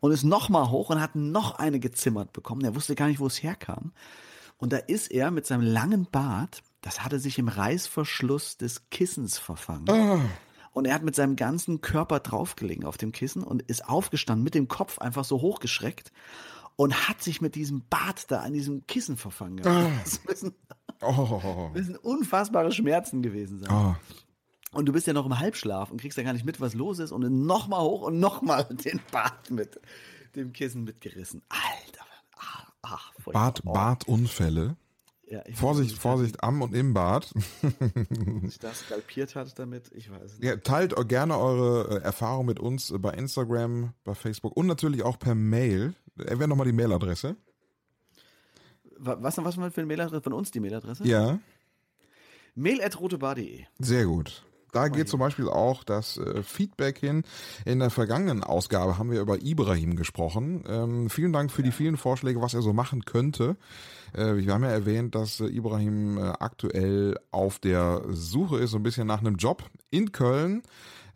und 0.00 0.12
ist 0.12 0.24
nochmal 0.24 0.70
hoch 0.70 0.90
und 0.90 1.00
hat 1.00 1.16
noch 1.16 1.58
eine 1.58 1.80
gezimmert 1.80 2.34
bekommen. 2.34 2.64
Er 2.64 2.74
wusste 2.74 2.94
gar 2.94 3.08
nicht, 3.08 3.20
wo 3.20 3.26
es 3.26 3.42
herkam. 3.42 3.92
Und 4.58 4.72
da 4.72 4.76
ist 4.76 5.10
er 5.10 5.30
mit 5.30 5.46
seinem 5.46 5.62
langen 5.62 6.06
Bart, 6.10 6.62
das 6.86 7.02
hatte 7.02 7.18
sich 7.18 7.36
im 7.40 7.48
Reißverschluss 7.48 8.58
des 8.58 8.88
Kissens 8.90 9.38
verfangen. 9.38 9.86
Oh. 9.90 10.20
Und 10.70 10.84
er 10.84 10.94
hat 10.94 11.02
mit 11.02 11.16
seinem 11.16 11.34
ganzen 11.34 11.80
Körper 11.80 12.20
draufgelegen 12.20 12.84
auf 12.84 12.96
dem 12.96 13.10
Kissen 13.10 13.42
und 13.42 13.62
ist 13.62 13.88
aufgestanden, 13.88 14.44
mit 14.44 14.54
dem 14.54 14.68
Kopf 14.68 15.00
einfach 15.00 15.24
so 15.24 15.40
hochgeschreckt 15.40 16.12
und 16.76 17.08
hat 17.08 17.20
sich 17.24 17.40
mit 17.40 17.56
diesem 17.56 17.82
Bart 17.90 18.30
da 18.30 18.38
an 18.42 18.52
diesem 18.52 18.86
Kissen 18.86 19.16
verfangen. 19.16 19.66
Oh. 19.66 19.90
Das 20.04 20.24
müssen, 20.26 20.54
oh. 21.02 21.70
müssen 21.74 21.96
unfassbare 21.96 22.70
Schmerzen 22.70 23.20
gewesen 23.20 23.58
sein. 23.58 23.70
Oh. 23.72 23.96
Und 24.70 24.86
du 24.86 24.92
bist 24.92 25.08
ja 25.08 25.12
noch 25.12 25.26
im 25.26 25.36
Halbschlaf 25.40 25.90
und 25.90 26.00
kriegst 26.00 26.16
ja 26.16 26.22
gar 26.22 26.34
nicht 26.34 26.44
mit, 26.44 26.60
was 26.60 26.74
los 26.74 27.00
ist. 27.00 27.10
Und 27.10 27.46
nochmal 27.46 27.80
hoch 27.80 28.02
und 28.02 28.20
nochmal 28.20 28.62
den 28.70 29.00
Bart 29.10 29.50
mit 29.50 29.80
dem 30.36 30.52
Kissen 30.52 30.84
mitgerissen. 30.84 31.42
Alter. 31.48 32.06
Ach, 32.36 32.70
ach, 32.82 33.12
Bart, 33.24 33.64
Bartunfälle. 33.64 34.76
Ja, 35.28 35.42
Vorsicht, 35.54 35.98
Vorsicht 35.98 36.42
am 36.44 36.62
und 36.62 36.72
im 36.72 36.94
Bad. 36.94 37.34
sich 38.44 38.58
das 38.60 38.80
skalpiert 38.80 39.34
hat 39.34 39.58
damit, 39.58 39.90
ich 39.92 40.10
weiß 40.10 40.38
nicht. 40.38 40.44
Ja, 40.44 40.56
teilt 40.56 40.94
gerne 41.08 41.36
eure 41.36 41.96
äh, 41.96 42.02
Erfahrung 42.02 42.46
mit 42.46 42.60
uns 42.60 42.94
bei 42.96 43.10
Instagram, 43.10 43.92
bei 44.04 44.14
Facebook 44.14 44.56
und 44.56 44.66
natürlich 44.66 45.02
auch 45.02 45.18
per 45.18 45.34
Mail. 45.34 45.94
Erwähnt 46.16 46.50
nochmal 46.50 46.66
die 46.66 46.72
Mailadresse. 46.72 47.36
Was, 48.98 49.36
was 49.36 49.54
für 49.56 49.62
eine 49.62 49.86
Mailadresse? 49.86 50.22
Von 50.22 50.32
uns 50.32 50.52
die 50.52 50.60
Mailadresse? 50.60 51.06
Ja. 51.06 51.40
Mail 52.54 52.80
at 52.82 52.98
rotebar.de. 52.98 53.64
Sehr 53.78 54.06
gut. 54.06 54.44
Da 54.72 54.88
geht 54.88 55.08
zum 55.08 55.20
Beispiel 55.20 55.48
auch 55.48 55.84
das 55.84 56.18
äh, 56.18 56.42
Feedback 56.42 56.98
hin. 56.98 57.22
In 57.64 57.78
der 57.78 57.90
vergangenen 57.90 58.44
Ausgabe 58.44 58.98
haben 58.98 59.10
wir 59.10 59.20
über 59.20 59.42
Ibrahim 59.42 59.96
gesprochen. 59.96 60.64
Ähm, 60.68 61.10
vielen 61.10 61.32
Dank 61.32 61.50
für 61.50 61.62
die 61.62 61.72
vielen 61.72 61.96
Vorschläge, 61.96 62.40
was 62.40 62.54
er 62.54 62.62
so 62.62 62.72
machen 62.72 63.04
könnte. 63.04 63.56
Äh, 64.12 64.36
wir 64.36 64.52
haben 64.52 64.64
ja 64.64 64.70
erwähnt, 64.70 65.14
dass 65.14 65.40
äh, 65.40 65.46
Ibrahim 65.46 66.18
äh, 66.18 66.32
aktuell 66.40 67.18
auf 67.30 67.58
der 67.58 68.02
Suche 68.10 68.58
ist, 68.58 68.70
so 68.70 68.78
ein 68.78 68.82
bisschen 68.82 69.06
nach 69.06 69.20
einem 69.20 69.36
Job 69.36 69.64
in 69.90 70.12
Köln. 70.12 70.62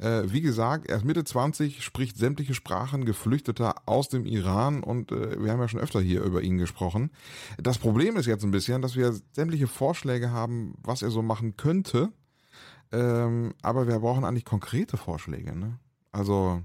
Äh, 0.01 0.33
wie 0.33 0.41
gesagt, 0.41 0.89
er 0.89 0.97
ist 0.97 1.05
Mitte 1.05 1.25
20, 1.25 1.85
spricht 1.85 2.17
sämtliche 2.17 2.55
Sprachen, 2.55 3.05
Geflüchteter 3.05 3.75
aus 3.85 4.09
dem 4.09 4.25
Iran 4.25 4.83
und 4.83 5.13
äh, 5.13 5.43
wir 5.43 5.53
haben 5.53 5.61
ja 5.61 5.69
schon 5.69 5.81
öfter 5.81 6.01
hier 6.01 6.23
über 6.23 6.41
ihn 6.41 6.57
gesprochen. 6.57 7.11
Das 7.59 7.77
Problem 7.77 8.17
ist 8.17 8.27
jetzt 8.27 8.43
ein 8.43 8.51
bisschen, 8.51 8.81
dass 8.81 8.97
wir 8.97 9.15
sämtliche 9.33 9.67
Vorschläge 9.67 10.31
haben, 10.31 10.75
was 10.83 11.03
er 11.03 11.11
so 11.11 11.21
machen 11.21 11.57
könnte. 11.59 12.11
Ähm, 12.93 13.55
aber 13.63 13.87
wir 13.87 13.99
brauchen 14.01 14.25
eigentlich 14.25 14.45
konkrete 14.45 14.97
Vorschläge, 14.97 15.57
ne? 15.57 15.79
Also 16.13 16.63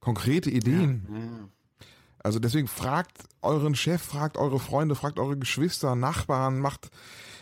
konkrete 0.00 0.50
Ideen. 0.50 1.06
Ja, 1.10 1.18
ja. 1.18 1.48
Also 2.22 2.38
deswegen 2.38 2.68
fragt 2.68 3.24
euren 3.40 3.74
Chef, 3.74 4.00
fragt 4.00 4.36
eure 4.36 4.60
Freunde, 4.60 4.94
fragt 4.94 5.18
eure 5.18 5.36
Geschwister, 5.36 5.96
Nachbarn, 5.96 6.60
macht 6.60 6.90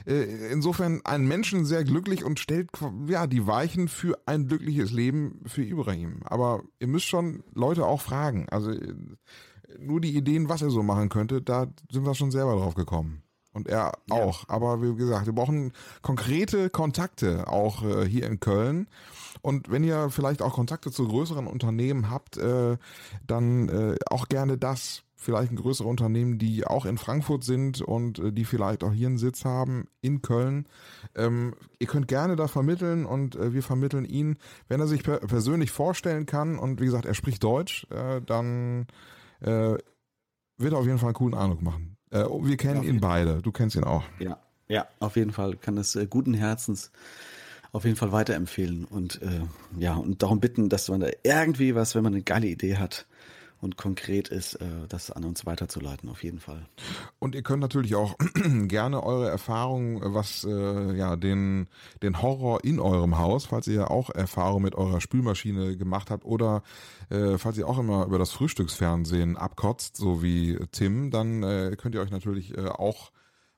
äh, 0.06 0.50
insofern 0.50 1.02
einen 1.04 1.28
Menschen 1.28 1.66
sehr 1.66 1.84
glücklich 1.84 2.24
und 2.24 2.40
stellt 2.40 2.70
ja 3.06 3.26
die 3.26 3.46
Weichen 3.46 3.88
für 3.88 4.18
ein 4.24 4.46
glückliches 4.46 4.90
Leben 4.90 5.42
für 5.46 5.62
Ibrahim. 5.62 6.20
Aber 6.24 6.62
ihr 6.78 6.86
müsst 6.86 7.06
schon 7.06 7.42
Leute 7.54 7.84
auch 7.84 8.00
fragen. 8.00 8.48
Also 8.48 8.70
äh, 8.70 8.94
nur 9.78 10.00
die 10.00 10.16
Ideen, 10.16 10.48
was 10.48 10.62
er 10.62 10.70
so 10.70 10.82
machen 10.82 11.10
könnte, 11.10 11.42
da 11.42 11.66
sind 11.90 12.06
wir 12.06 12.14
schon 12.14 12.30
selber 12.30 12.56
drauf 12.56 12.74
gekommen. 12.74 13.22
Und 13.52 13.68
er 13.68 13.92
ja. 14.08 14.16
auch. 14.16 14.48
Aber 14.48 14.80
wie 14.82 14.94
gesagt, 14.94 15.26
wir 15.26 15.32
brauchen 15.32 15.72
konkrete 16.02 16.70
Kontakte 16.70 17.48
auch 17.48 17.82
äh, 17.82 18.06
hier 18.06 18.26
in 18.26 18.38
Köln. 18.38 18.86
Und 19.42 19.70
wenn 19.70 19.84
ihr 19.84 20.10
vielleicht 20.10 20.42
auch 20.42 20.54
Kontakte 20.54 20.90
zu 20.90 21.08
größeren 21.08 21.46
Unternehmen 21.46 22.10
habt, 22.10 22.36
äh, 22.36 22.76
dann 23.26 23.68
äh, 23.68 23.96
auch 24.08 24.28
gerne 24.28 24.58
das. 24.58 25.02
Vielleicht 25.16 25.52
ein 25.52 25.56
größere 25.56 25.86
Unternehmen, 25.86 26.38
die 26.38 26.66
auch 26.66 26.86
in 26.86 26.96
Frankfurt 26.96 27.44
sind 27.44 27.82
und 27.82 28.18
äh, 28.18 28.32
die 28.32 28.46
vielleicht 28.46 28.82
auch 28.82 28.92
hier 28.92 29.08
einen 29.08 29.18
Sitz 29.18 29.44
haben 29.44 29.86
in 30.00 30.22
Köln. 30.22 30.66
Ähm, 31.14 31.54
ihr 31.78 31.88
könnt 31.88 32.08
gerne 32.08 32.36
da 32.36 32.48
vermitteln 32.48 33.04
und 33.04 33.36
äh, 33.36 33.52
wir 33.52 33.62
vermitteln 33.62 34.06
ihn. 34.06 34.38
Wenn 34.68 34.80
er 34.80 34.86
sich 34.86 35.02
per 35.02 35.18
persönlich 35.18 35.72
vorstellen 35.72 36.24
kann 36.24 36.58
und 36.58 36.80
wie 36.80 36.86
gesagt, 36.86 37.04
er 37.04 37.12
spricht 37.12 37.44
Deutsch, 37.44 37.86
äh, 37.90 38.22
dann 38.22 38.86
äh, 39.40 39.76
wird 40.56 40.72
er 40.72 40.78
auf 40.78 40.86
jeden 40.86 40.98
Fall 40.98 41.08
einen 41.08 41.14
coolen 41.14 41.34
Eindruck 41.34 41.60
machen. 41.60 41.89
Äh, 42.10 42.24
wir 42.24 42.56
kennen 42.56 42.82
ihn 42.82 43.00
beide. 43.00 43.40
Du 43.42 43.52
kennst 43.52 43.76
ihn 43.76 43.84
auch. 43.84 44.04
Ja, 44.18 44.38
ja, 44.68 44.86
auf 44.98 45.16
jeden 45.16 45.32
Fall. 45.32 45.56
Kann 45.56 45.76
es 45.78 45.96
äh, 45.96 46.06
guten 46.06 46.34
Herzens 46.34 46.90
auf 47.72 47.84
jeden 47.84 47.96
Fall 47.96 48.12
weiterempfehlen 48.12 48.84
und 48.84 49.22
äh, 49.22 49.42
ja, 49.78 49.94
und 49.94 50.22
darum 50.22 50.40
bitten, 50.40 50.68
dass 50.68 50.88
man 50.88 51.00
da 51.00 51.08
irgendwie 51.22 51.74
was, 51.74 51.94
wenn 51.94 52.02
man 52.02 52.14
eine 52.14 52.22
geile 52.22 52.48
Idee 52.48 52.76
hat, 52.76 53.06
und 53.60 53.76
konkret 53.76 54.28
ist, 54.28 54.54
äh, 54.54 54.66
das 54.88 55.10
an 55.10 55.24
uns 55.24 55.46
weiterzuleiten, 55.46 56.08
auf 56.08 56.22
jeden 56.24 56.40
Fall. 56.40 56.66
Und 57.18 57.34
ihr 57.34 57.42
könnt 57.42 57.60
natürlich 57.60 57.94
auch 57.94 58.16
gerne 58.68 59.02
eure 59.02 59.28
Erfahrungen, 59.28 60.00
was 60.14 60.44
äh, 60.44 60.96
ja 60.96 61.16
den, 61.16 61.68
den 62.02 62.22
Horror 62.22 62.64
in 62.64 62.80
eurem 62.80 63.18
Haus, 63.18 63.46
falls 63.46 63.66
ihr 63.68 63.90
auch 63.90 64.10
Erfahrungen 64.10 64.64
mit 64.64 64.74
eurer 64.74 65.00
Spülmaschine 65.00 65.76
gemacht 65.76 66.10
habt 66.10 66.24
oder 66.24 66.62
äh, 67.10 67.38
falls 67.38 67.58
ihr 67.58 67.68
auch 67.68 67.78
immer 67.78 68.06
über 68.06 68.18
das 68.18 68.30
Frühstücksfernsehen 68.32 69.36
abkotzt, 69.36 69.96
so 69.96 70.22
wie 70.22 70.58
Tim, 70.72 71.10
dann 71.10 71.42
äh, 71.42 71.76
könnt 71.76 71.94
ihr 71.94 72.00
euch 72.00 72.10
natürlich 72.10 72.56
äh, 72.56 72.66
auch 72.68 73.12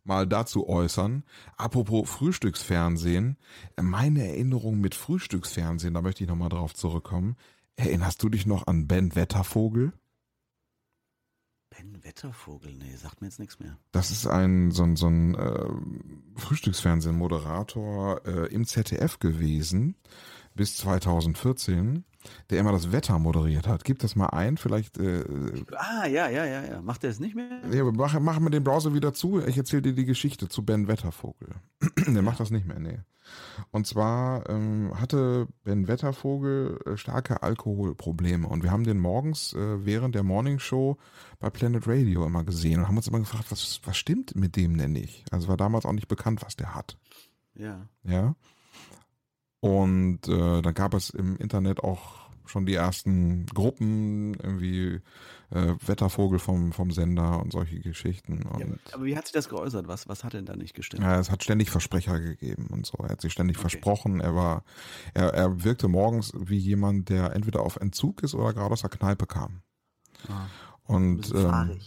mal 0.05 0.27
dazu 0.27 0.69
äußern. 0.69 1.23
Apropos 1.57 2.09
Frühstücksfernsehen, 2.11 3.37
meine 3.81 4.27
Erinnerung 4.27 4.81
mit 4.81 4.95
Frühstücksfernsehen, 4.95 5.95
da 5.95 6.03
möchte 6.03 6.25
ich 6.25 6.29
nochmal 6.29 6.49
drauf 6.49 6.75
zurückkommen. 6.75 7.37
Erinnerst 7.77 8.23
du 8.23 8.29
dich 8.29 8.47
noch 8.47 8.67
an 8.67 8.87
Ben 8.87 9.15
Wettervogel? 9.15 9.93
Ben 11.71 12.05
Wettervogel, 12.05 12.75
nee, 12.75 12.95
sagt 12.97 13.21
mir 13.21 13.29
jetzt 13.29 13.39
nichts 13.39 13.59
mehr. 13.59 13.79
Das 13.93 14.11
ist 14.11 14.27
ein 14.27 14.71
so 14.73 14.83
ein, 14.83 14.97
so 14.97 15.07
ein 15.07 15.35
äh, 15.35 15.69
Frühstücksfernsehmoderator 16.37 18.27
äh, 18.27 18.55
im 18.55 18.67
ZDF 18.67 19.19
gewesen 19.19 19.97
bis 20.55 20.77
2014, 20.77 22.05
der 22.51 22.59
immer 22.59 22.73
das 22.73 22.93
Wetter 22.93 23.19
moderiert 23.19 23.67
hat. 23.67 23.85
Gib 23.85 23.99
das 23.99 24.17
mal 24.17 24.27
ein, 24.27 24.57
vielleicht. 24.57 24.99
Äh, 24.99 25.25
ah, 25.77 26.07
ja, 26.07 26.29
ja, 26.29 26.45
ja, 26.45 26.65
ja. 26.65 26.83
Macht 26.83 27.05
er 27.05 27.11
es 27.11 27.21
nicht 27.21 27.35
mehr? 27.35 27.61
Ja, 27.73 27.85
mach, 27.85 28.19
mach 28.21 28.41
mal 28.41 28.51
den 28.51 28.65
Browser 28.65 28.95
wieder 28.95 29.13
zu. 29.13 29.41
Ich 29.41 29.57
erzähle 29.57 29.83
dir 29.83 29.93
die 29.95 30.05
Geschichte 30.05 30.49
zu 30.49 30.65
Ben 30.65 30.89
Wettervogel. 30.89 31.49
der 32.07 32.15
ja. 32.15 32.23
macht 32.23 32.41
das 32.41 32.51
nicht 32.51 32.67
mehr, 32.67 32.79
nee. 32.79 32.99
Und 33.71 33.87
zwar 33.87 34.49
ähm, 34.51 34.93
hatte 34.99 35.47
Ben 35.65 35.89
Wettervogel 35.89 36.79
äh, 36.87 36.97
starke 36.97 37.43
Alkoholprobleme 37.43 38.47
und 38.47 38.63
wir 38.63 38.71
haben 38.71 38.85
den 38.85 38.99
morgens 38.99 39.53
äh, 39.55 39.85
während 39.85 40.15
der 40.15 40.23
Morning 40.23 40.59
Show 40.59 40.99
bei 41.39 41.51
Planet 41.51 41.87
Radio 41.87 42.27
immer 42.27 42.45
gesehen 42.45 42.81
und 42.81 42.89
haben 42.89 42.97
uns 42.97 43.09
immer 43.09 43.21
gefragt, 43.21 43.47
was, 43.51 43.81
was 43.85 43.97
stimmt 43.97 44.35
mit 44.35 44.57
dem 44.57 44.77
denn 44.77 44.93
nicht? 44.93 45.25
Also 45.33 45.49
war 45.49 45.57
damals 45.57 45.87
auch 45.87 45.93
nicht 45.93 46.09
bekannt, 46.09 46.43
was 46.43 46.57
der 46.57 46.75
hat. 46.75 46.99
Ja. 47.55 47.89
Ja. 48.05 48.35
Und 49.63 50.27
äh, 50.27 50.61
dann 50.61 50.75
gab 50.75 50.93
es 50.93 51.11
im 51.11 51.37
Internet 51.37 51.85
auch 51.85 52.23
schon 52.47 52.67
die 52.67 52.75
ersten 52.75 53.47
Gruppen, 53.47 54.35
irgendwie 54.35 55.01
äh, 55.51 55.75
Wettervogel 55.87 56.41
vom, 56.41 56.73
vom 56.73 56.91
Sender 56.91 57.41
und 57.41 57.53
solche 57.53 57.79
Geschichten. 57.79 58.43
Und, 58.43 58.61
ja, 58.61 58.67
aber 58.93 59.05
wie 59.05 59.17
hat 59.17 59.27
sich 59.27 59.33
das 59.33 59.49
geäußert? 59.49 59.87
Was, 59.87 60.09
was 60.09 60.25
hat 60.25 60.33
denn 60.33 60.47
da 60.47 60.57
nicht 60.57 60.75
gestimmt? 60.75 61.05
Ja, 61.05 61.21
es 61.21 61.31
hat 61.31 61.45
ständig 61.45 61.71
Versprecher 61.71 62.19
gegeben 62.19 62.67
und 62.73 62.87
so. 62.87 62.99
Er 63.05 63.11
hat 63.11 63.21
sich 63.21 63.33
ständig 63.33 63.57
okay. 63.57 63.69
versprochen. 63.69 64.19
Er 64.19 64.35
war, 64.35 64.65
er, 65.15 65.33
er 65.33 65.63
wirkte 65.63 65.87
morgens 65.87 66.33
wie 66.37 66.59
jemand, 66.59 67.09
der 67.09 67.33
entweder 67.33 67.61
auf 67.61 67.77
Entzug 67.77 68.25
ist 68.25 68.35
oder 68.35 68.53
gerade 68.53 68.73
aus 68.73 68.81
der 68.81 68.91
Kneipe 68.91 69.27
kam. 69.27 69.63
Ah, 70.29 70.47
und 70.87 71.33
ähm, 71.37 71.79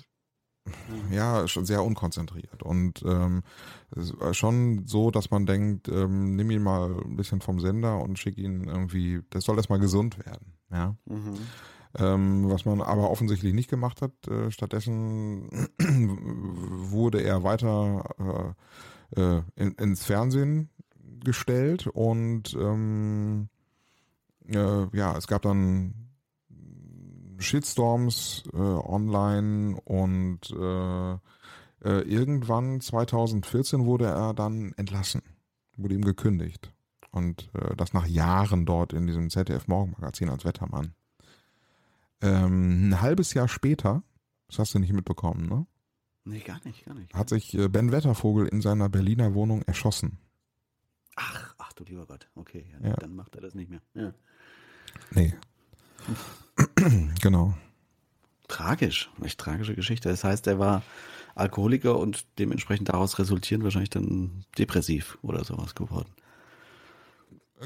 ja, 1.12 1.48
schon 1.48 1.66
sehr 1.66 1.84
unkonzentriert 1.84 2.64
und 2.64 3.04
ähm, 3.06 3.44
schon 4.32 4.88
so, 4.88 5.12
dass 5.12 5.32
man 5.32 5.46
denkt, 5.46 5.88
ähm, 5.88 6.36
nimm 6.36 6.52
ihn 6.52 6.64
mal 6.64 6.96
ein 7.06 7.16
bisschen 7.16 7.42
vom 7.42 7.60
Sender 7.60 8.00
und 8.02 8.18
schick 8.20 8.38
ihn 8.38 8.66
irgendwie, 8.66 9.22
das 9.30 9.46
soll 9.46 9.58
erstmal 9.58 9.80
gesund 9.80 10.18
werden, 10.26 10.54
ja. 10.72 10.96
Mhm. 11.06 11.38
Ähm, 11.98 12.50
was 12.50 12.66
man 12.66 12.82
aber 12.82 13.10
offensichtlich 13.10 13.54
nicht 13.54 13.70
gemacht 13.70 14.02
hat. 14.02 14.12
Äh, 14.28 14.52
stattdessen 14.52 15.70
wurde 15.80 17.22
er 17.22 17.44
weiter 17.44 18.56
äh, 19.16 19.22
äh, 19.22 19.42
in, 19.56 19.72
ins 19.76 20.04
Fernsehen 20.04 20.70
gestellt 21.24 21.88
und 21.88 22.54
ähm, 22.60 23.48
äh, 24.48 24.88
ja, 24.98 25.18
es 25.18 25.28
gab 25.28 25.44
dann 25.44 26.06
Shitstorms 27.38 28.44
äh, 28.54 28.58
online 28.58 29.80
und 29.82 30.40
äh, 30.52 31.14
äh, 31.84 32.02
irgendwann 32.02 32.82
2014 32.82 33.86
wurde 33.86 34.06
er 34.06 34.34
dann 34.34 34.74
entlassen, 34.78 35.22
wurde 35.78 35.96
ihm 35.96 36.06
gekündigt. 36.06 36.72
Und 37.12 37.50
äh, 37.54 37.76
das 37.76 37.94
nach 37.94 38.06
Jahren 38.08 38.66
dort 38.66 38.92
in 38.94 39.08
diesem 39.08 39.30
ZDF-Morgenmagazin 39.30 40.30
als 40.30 40.44
Wettermann. 40.46 40.94
Ähm, 42.22 42.90
ein 42.90 43.02
halbes 43.02 43.34
Jahr 43.34 43.48
später, 43.48 44.04
das 44.48 44.60
hast 44.60 44.74
du 44.74 44.80
nicht 44.80 44.94
mitbekommen, 44.94 45.48
ne? 45.48 45.66
Nee, 46.28 46.40
gar 46.40 46.60
nicht, 46.66 46.86
gar 46.86 46.96
nicht. 46.96 47.14
Hat 47.14 47.30
sich 47.30 47.54
äh, 47.58 47.68
Ben 47.70 47.92
Wettervogel 47.92 48.48
in 48.48 48.62
seiner 48.62 48.90
Berliner 48.90 49.34
Wohnung 49.34 49.62
erschossen. 49.64 50.18
Ach, 51.16 51.54
ach 51.60 51.72
du 51.74 51.84
lieber 51.84 52.06
Gott. 52.06 52.28
Okay, 52.36 52.66
ja, 52.82 52.90
Ja. 52.90 52.96
dann 52.96 53.16
macht 53.16 53.36
er 53.36 53.42
das 53.42 53.54
nicht 53.54 53.70
mehr. 53.70 53.82
Ja. 53.94 54.14
Nee. 55.12 55.34
genau. 57.22 57.54
Tragisch, 58.48 59.10
echt 59.24 59.40
tragische 59.40 59.76
Geschichte. 59.76 60.10
Das 60.10 60.24
heißt, 60.24 60.48
er 60.48 60.60
war 60.60 60.84
Alkoholiker 61.34 61.98
und 61.98 62.26
dementsprechend 62.40 62.90
daraus 62.90 63.20
resultierend 63.20 63.64
wahrscheinlich 63.64 63.90
dann 63.90 64.46
depressiv 64.58 65.18
oder 65.22 65.44
sowas 65.44 65.76
geworden. 65.76 66.10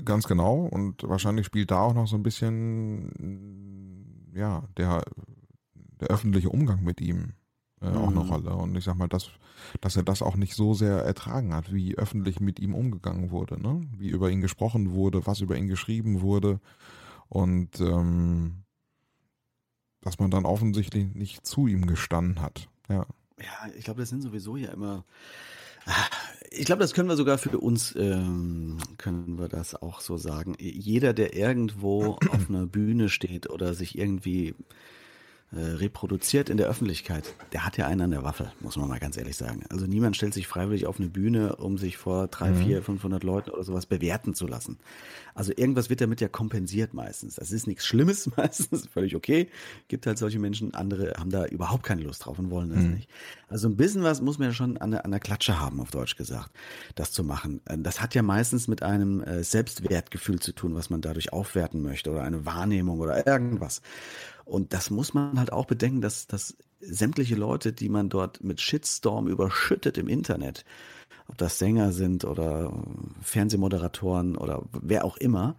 Ganz 0.05 0.27
genau. 0.27 0.65
Und 0.65 1.03
wahrscheinlich 1.03 1.45
spielt 1.45 1.71
da 1.71 1.81
auch 1.81 1.93
noch 1.93 2.07
so 2.07 2.15
ein 2.15 2.23
bisschen, 2.23 3.11
ja, 4.33 4.63
der, 4.77 5.03
der 5.99 6.07
öffentliche 6.09 6.49
Umgang 6.49 6.83
mit 6.83 7.01
ihm 7.01 7.33
äh, 7.81 7.87
auch 7.87 8.09
eine 8.09 8.23
Mhm. 8.23 8.29
Rolle. 8.29 8.53
Und 8.55 8.75
ich 8.75 8.83
sag 8.83 8.95
mal, 8.95 9.07
dass, 9.07 9.29
dass 9.81 9.95
er 9.95 10.03
das 10.03 10.21
auch 10.21 10.35
nicht 10.35 10.55
so 10.55 10.73
sehr 10.73 11.03
ertragen 11.03 11.53
hat, 11.53 11.73
wie 11.73 11.97
öffentlich 11.97 12.39
mit 12.39 12.59
ihm 12.59 12.75
umgegangen 12.75 13.31
wurde, 13.31 13.61
ne? 13.61 13.81
Wie 13.97 14.09
über 14.09 14.29
ihn 14.29 14.41
gesprochen 14.41 14.91
wurde, 14.91 15.25
was 15.25 15.41
über 15.41 15.57
ihn 15.57 15.67
geschrieben 15.67 16.21
wurde. 16.21 16.59
Und 17.27 17.79
ähm, 17.81 18.63
dass 20.01 20.19
man 20.19 20.31
dann 20.31 20.45
offensichtlich 20.45 21.13
nicht 21.13 21.45
zu 21.45 21.67
ihm 21.67 21.85
gestanden 21.87 22.41
hat. 22.41 22.67
Ja. 22.89 23.05
Ja, 23.39 23.71
ich 23.77 23.85
glaube, 23.85 24.01
das 24.01 24.09
sind 24.09 24.21
sowieso 24.21 24.57
ja 24.57 24.71
immer. 24.71 25.05
Ich 26.51 26.65
glaube, 26.65 26.81
das 26.81 26.93
können 26.93 27.07
wir 27.07 27.15
sogar 27.15 27.37
für 27.37 27.57
uns, 27.57 27.95
ähm, 27.95 28.77
können 28.97 29.39
wir 29.39 29.47
das 29.47 29.75
auch 29.75 30.01
so 30.01 30.17
sagen. 30.17 30.55
Jeder, 30.59 31.13
der 31.13 31.35
irgendwo 31.35 32.17
auf 32.31 32.49
einer 32.49 32.65
Bühne 32.65 33.09
steht 33.09 33.49
oder 33.49 33.73
sich 33.73 33.97
irgendwie 33.97 34.55
äh, 35.51 35.59
reproduziert 35.59 36.49
in 36.49 36.57
der 36.57 36.67
Öffentlichkeit, 36.67 37.33
der 37.53 37.65
hat 37.65 37.77
ja 37.77 37.87
einen 37.87 38.01
an 38.01 38.11
der 38.11 38.23
Waffe, 38.23 38.51
muss 38.59 38.77
man 38.77 38.87
mal 38.87 38.99
ganz 38.99 39.17
ehrlich 39.17 39.35
sagen. 39.35 39.63
Also 39.69 39.87
niemand 39.87 40.15
stellt 40.15 40.33
sich 40.33 40.47
freiwillig 40.47 40.85
auf 40.85 40.99
eine 40.99 41.09
Bühne, 41.09 41.55
um 41.55 41.77
sich 41.77 41.97
vor 41.97 42.27
drei, 42.27 42.53
vier, 42.53 42.83
500 42.83 43.23
Leuten 43.23 43.49
oder 43.49 43.63
sowas 43.63 43.85
bewerten 43.85 44.35
zu 44.35 44.47
lassen. 44.47 44.77
Also 45.39 45.53
irgendwas 45.55 45.89
wird 45.89 46.01
damit 46.01 46.19
ja 46.19 46.27
kompensiert 46.27 46.93
meistens. 46.93 47.35
Das 47.35 47.53
ist 47.53 47.65
nichts 47.65 47.85
Schlimmes 47.85 48.29
meistens, 48.35 48.87
völlig 48.87 49.15
okay. 49.15 49.47
Gibt 49.87 50.05
halt 50.05 50.17
solche 50.17 50.37
Menschen, 50.37 50.73
andere 50.73 51.13
haben 51.17 51.29
da 51.29 51.45
überhaupt 51.45 51.83
keine 51.83 52.01
Lust 52.01 52.25
drauf 52.25 52.37
und 52.39 52.51
wollen 52.51 52.71
das 52.71 52.79
nicht. 52.83 53.09
Also 53.47 53.69
ein 53.69 53.77
bisschen 53.77 54.03
was 54.03 54.19
muss 54.21 54.37
man 54.37 54.49
ja 54.49 54.53
schon 54.53 54.75
an 54.75 54.91
der, 54.91 55.05
an 55.05 55.11
der 55.11 55.21
Klatsche 55.21 55.57
haben, 55.57 55.79
auf 55.79 55.91
Deutsch 55.91 56.17
gesagt, 56.17 56.51
das 56.95 57.13
zu 57.13 57.23
machen. 57.23 57.61
Äh, 57.67 57.77
Das 57.77 58.01
hat 58.01 58.15
ja 58.15 58.21
meistens 58.21 58.67
mit 58.67 58.83
einem 58.83 59.23
äh, 59.23 59.41
Selbstwertgefühl 59.41 60.41
zu 60.41 60.51
tun, 60.51 60.75
was 60.75 60.89
man 60.89 60.99
dadurch 60.99 61.31
aufwerten 61.31 61.81
möchte 61.81 62.11
oder 62.11 62.23
eine 62.23 62.45
Wahrnehmung 62.45 62.99
oder 62.99 63.25
irgendwas. 63.25 63.81
Und 64.43 64.73
das 64.73 64.89
muss 64.89 65.13
man 65.13 65.39
halt 65.39 65.53
auch 65.53 65.67
bedenken, 65.67 66.01
dass, 66.01 66.27
dass 66.27 66.57
sämtliche 66.81 67.35
Leute, 67.35 67.71
die 67.71 67.87
man 67.87 68.09
dort 68.09 68.43
mit 68.43 68.59
Shitstorm 68.59 69.29
überschüttet 69.29 69.97
im 69.97 70.09
Internet, 70.09 70.65
ob 71.29 71.37
das 71.37 71.59
Sänger 71.59 71.91
sind 71.91 72.25
oder 72.25 72.73
Fernsehmoderatoren 73.21 74.35
oder 74.35 74.63
wer 74.81 75.05
auch 75.05 75.17
immer, 75.17 75.55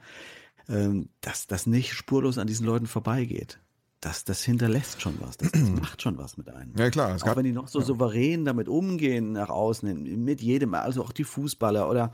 ähm, 0.69 1.09
dass 1.21 1.47
das 1.47 1.67
nicht 1.67 1.95
spurlos 1.95 2.39
an 2.39 2.47
diesen 2.47 2.67
Leuten 2.67 2.87
vorbeigeht. 2.87 3.59
Das, 4.01 4.25
das 4.25 4.43
hinterlässt 4.43 5.03
schon 5.03 5.15
was, 5.21 5.37
das, 5.37 5.53
das 5.53 5.61
macht 5.81 6.01
schon 6.03 6.17
was 6.19 6.37
mit 6.37 6.49
einem. 6.49 6.73
Ja, 6.77 6.89
klar, 6.91 7.15
es 7.15 7.23
Auch 7.23 7.27
gab- 7.27 7.37
wenn 7.37 7.45
die 7.45 7.53
noch 7.53 7.69
so 7.69 7.81
souverän 7.81 8.45
damit 8.45 8.69
umgehen 8.69 9.33
nach 9.33 9.51
außen, 9.51 10.23
mit 10.25 10.41
jedem, 10.41 10.75
also 10.75 11.03
auch 11.03 11.13
die 11.13 11.25
Fußballer 11.25 11.89
oder 11.89 12.13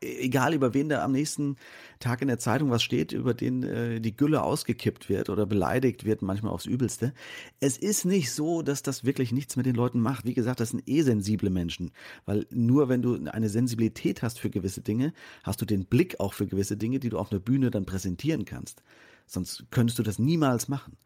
egal 0.00 0.54
über 0.54 0.74
wen 0.74 0.88
da 0.88 1.02
am 1.04 1.12
nächsten 1.12 1.56
Tag 2.00 2.22
in 2.22 2.28
der 2.28 2.38
Zeitung 2.38 2.70
was 2.70 2.82
steht, 2.82 3.12
über 3.12 3.34
den 3.34 3.62
äh, 3.62 4.00
die 4.00 4.16
Gülle 4.16 4.42
ausgekippt 4.42 5.08
wird 5.08 5.30
oder 5.30 5.46
beleidigt 5.46 6.04
wird, 6.04 6.22
manchmal 6.22 6.52
aufs 6.52 6.66
Übelste. 6.66 7.12
Es 7.60 7.76
ist 7.76 8.04
nicht 8.04 8.32
so, 8.32 8.62
dass 8.62 8.82
das 8.82 9.04
wirklich 9.04 9.32
nichts 9.32 9.56
mit 9.56 9.66
den 9.66 9.74
Leuten 9.74 10.00
macht. 10.00 10.24
Wie 10.24 10.34
gesagt, 10.34 10.60
das 10.60 10.70
sind 10.70 10.88
eh 10.88 11.02
sensible 11.02 11.50
Menschen, 11.50 11.90
weil 12.26 12.46
nur 12.50 12.88
wenn 12.88 13.02
du 13.02 13.18
eine 13.30 13.48
Sensibilität 13.48 14.22
hast 14.22 14.38
für 14.38 14.50
gewisse 14.50 14.80
Dinge, 14.80 15.12
hast 15.42 15.60
du 15.60 15.66
den 15.66 15.86
Blick 15.86 16.20
auch 16.20 16.34
für 16.34 16.46
gewisse 16.46 16.76
Dinge, 16.76 17.00
die 17.00 17.08
du 17.08 17.18
auf 17.18 17.32
einer 17.32 17.40
Bühne 17.40 17.70
dann 17.70 17.86
präsentieren 17.86 18.44
kannst. 18.44 18.82
Sonst 19.26 19.66
könntest 19.70 19.98
du 19.98 20.02
das 20.02 20.18
niemals 20.18 20.68
machen. 20.68 20.96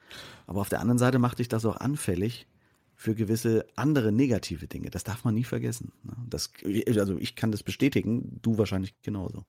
Aber 0.47 0.61
auf 0.61 0.69
der 0.69 0.81
anderen 0.81 0.99
Seite 0.99 1.19
macht 1.19 1.39
dich 1.39 1.49
das 1.49 1.65
auch 1.65 1.77
anfällig 1.77 2.47
für 3.03 3.17
gewisse 3.17 3.67
andere 3.75 4.13
negative 4.13 4.69
Dinge. 4.69 4.89
Das 4.89 5.03
darf 5.03 5.25
man 5.25 5.35
nie 5.35 5.43
vergessen. 5.43 5.91
ne? 6.05 6.13
Das, 6.31 6.51
also 6.97 7.19
ich 7.19 7.35
kann 7.35 7.51
das 7.51 7.65
bestätigen, 7.65 8.39
du 8.43 8.59
wahrscheinlich 8.59 8.95
genauso. 9.03 9.45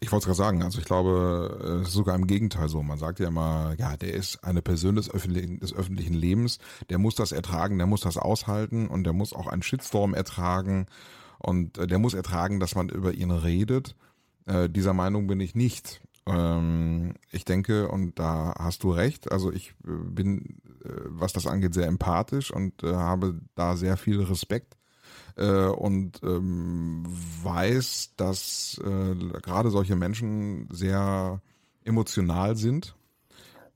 Ich 0.00 0.12
wollte 0.12 0.24
es 0.24 0.26
gerade 0.26 0.36
sagen, 0.36 0.62
also 0.62 0.78
ich 0.78 0.84
glaube, 0.84 1.80
es 1.80 1.88
ist 1.88 1.94
sogar 1.94 2.14
im 2.14 2.26
Gegenteil 2.26 2.68
so. 2.68 2.82
Man 2.82 2.98
sagt 2.98 3.18
ja 3.18 3.28
immer, 3.28 3.74
ja, 3.78 3.96
der 3.96 4.12
ist 4.12 4.44
eine 4.44 4.60
Person 4.60 4.96
des 4.96 5.08
öffentlichen, 5.08 5.58
des 5.58 5.72
öffentlichen 5.72 6.12
Lebens, 6.12 6.58
der 6.90 6.98
muss 6.98 7.14
das 7.14 7.32
ertragen, 7.32 7.78
der 7.78 7.86
muss 7.86 8.02
das 8.02 8.18
aushalten 8.18 8.88
und 8.88 9.04
der 9.04 9.14
muss 9.14 9.32
auch 9.32 9.46
einen 9.46 9.62
Shitstorm 9.62 10.12
ertragen 10.12 10.84
und 11.38 11.78
äh, 11.78 11.86
der 11.86 11.98
muss 11.98 12.12
ertragen, 12.12 12.60
dass 12.60 12.74
man 12.74 12.90
über 12.90 13.14
ihn 13.14 13.30
redet. 13.30 13.96
Äh, 14.44 14.68
dieser 14.68 14.92
Meinung 14.92 15.28
bin 15.28 15.40
ich 15.40 15.54
nicht. 15.54 16.02
Ähm, 16.26 17.14
ich 17.30 17.44
denke, 17.44 17.88
und 17.88 18.18
da 18.18 18.54
hast 18.58 18.84
du 18.84 18.90
recht, 18.90 19.32
also 19.32 19.50
ich 19.52 19.70
äh, 19.84 19.90
bin, 19.90 20.60
äh, 20.84 20.88
was 21.06 21.32
das 21.32 21.46
angeht, 21.46 21.74
sehr 21.74 21.86
empathisch 21.86 22.52
und 22.52 22.82
äh, 22.82 22.94
habe 22.94 23.40
da 23.54 23.76
sehr 23.76 23.96
viel 23.96 24.22
Respekt 24.22 24.76
äh, 25.36 25.66
und 25.66 26.20
ähm, 26.22 27.04
weiß, 27.42 28.12
dass 28.16 28.80
äh, 28.84 29.14
gerade 29.40 29.70
solche 29.70 29.96
Menschen 29.96 30.68
sehr 30.70 31.40
emotional 31.84 32.56
sind, 32.56 32.94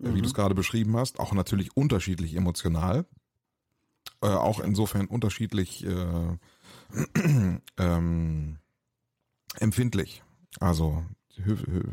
äh, 0.01 0.15
wie 0.15 0.21
du 0.21 0.27
es 0.29 0.35
gerade 0.35 0.55
beschrieben 0.55 0.97
hast, 0.97 1.19
auch 1.19 1.33
natürlich 1.33 1.77
unterschiedlich 1.77 2.37
emotional, 2.37 3.07
auch 4.21 4.61
insofern 4.61 5.07
unterschiedlich 5.07 5.85
äh, 5.85 6.39
ähm, 7.77 8.59
empfindlich. 9.61 10.23
Also 10.59 11.05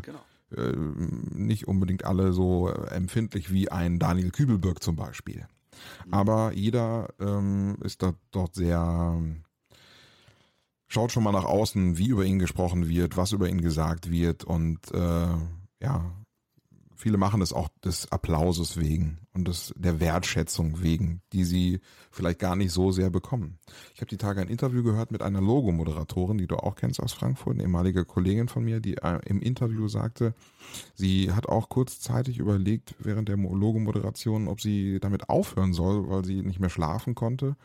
Genau. 0.01 0.21
Äh, 0.57 0.75
nicht 0.75 1.67
unbedingt 1.67 2.05
alle 2.05 2.33
so 2.33 2.69
äh, 2.69 2.87
empfindlich 2.89 3.51
wie 3.51 3.69
ein 3.69 3.99
Daniel 3.99 4.31
Kübelberg 4.31 4.81
zum 4.81 4.95
Beispiel. 4.95 5.47
Aber 6.11 6.53
jeder 6.53 7.09
ähm, 7.19 7.77
ist 7.83 8.03
da, 8.03 8.13
dort 8.31 8.55
sehr, 8.55 9.19
schaut 10.87 11.11
schon 11.11 11.23
mal 11.23 11.31
nach 11.31 11.45
außen, 11.45 11.97
wie 11.97 12.07
über 12.07 12.25
ihn 12.25 12.39
gesprochen 12.39 12.87
wird, 12.87 13.17
was 13.17 13.31
über 13.31 13.49
ihn 13.49 13.61
gesagt 13.61 14.11
wird 14.11 14.43
und 14.43 14.79
äh, 14.91 15.27
ja, 15.81 16.22
viele 17.03 17.17
machen 17.17 17.41
es 17.41 17.51
auch 17.51 17.67
des 17.83 18.09
Applauses 18.13 18.79
wegen 18.79 19.19
und 19.33 19.45
des, 19.45 19.73
der 19.75 19.99
Wertschätzung 19.99 20.81
wegen, 20.81 21.21
die 21.33 21.43
sie 21.43 21.81
vielleicht 22.11 22.39
gar 22.39 22.55
nicht 22.55 22.71
so 22.71 22.91
sehr 22.91 23.09
bekommen. 23.09 23.59
Ich 23.93 23.99
habe 23.99 24.07
die 24.07 24.17
Tage 24.17 24.39
ein 24.39 24.47
Interview 24.47 24.83
gehört 24.83 25.11
mit 25.11 25.21
einer 25.21 25.41
Logomoderatorin, 25.41 26.37
die 26.37 26.47
du 26.47 26.55
auch 26.55 26.75
kennst 26.75 27.01
aus 27.01 27.11
Frankfurt, 27.11 27.55
eine 27.55 27.63
ehemalige 27.63 28.05
Kollegin 28.05 28.47
von 28.47 28.63
mir, 28.63 28.79
die 28.79 28.95
äh, 28.95 29.19
im 29.25 29.41
Interview 29.41 29.89
sagte, 29.89 30.33
sie 30.95 31.33
hat 31.33 31.47
auch 31.47 31.67
kurzzeitig 31.67 32.39
überlegt 32.39 32.95
während 32.99 33.27
der 33.27 33.35
Mo- 33.35 33.53
Logomoderation, 33.53 34.47
ob 34.47 34.61
sie 34.61 35.01
damit 35.01 35.27
aufhören 35.27 35.73
soll, 35.73 36.09
weil 36.09 36.23
sie 36.23 36.41
nicht 36.41 36.61
mehr 36.61 36.69
schlafen 36.69 37.15
konnte. 37.15 37.57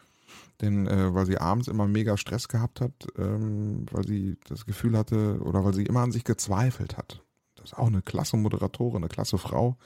Denn 0.61 0.89
äh, 0.89 1.14
weil 1.14 1.26
sie 1.26 1.39
abends 1.39 1.68
immer 1.68 1.86
mega 1.86 2.16
Stress 2.16 2.49
gehabt 2.49 2.80
hat, 2.80 3.07
ähm, 3.16 3.86
weil 3.93 4.05
sie 4.05 4.36
das 4.49 4.66
Gefühl 4.66 4.99
hatte 4.99 5.39
oder 5.43 5.64
weil 5.64 5.74
sie 5.74 5.84
immer 5.84 6.01
an 6.01 6.11
sich 6.11 6.24
gezweifelt 6.24 6.99
hat. 6.99 7.22
Das 7.69 7.79
ist 7.79 7.83
auch 7.83 7.89
eine 7.89 8.03
klasse 8.03 8.37
Moderatorin, 8.37 9.03
eine 9.03 9.09
klasse 9.09 9.39
Frau. 9.39 9.77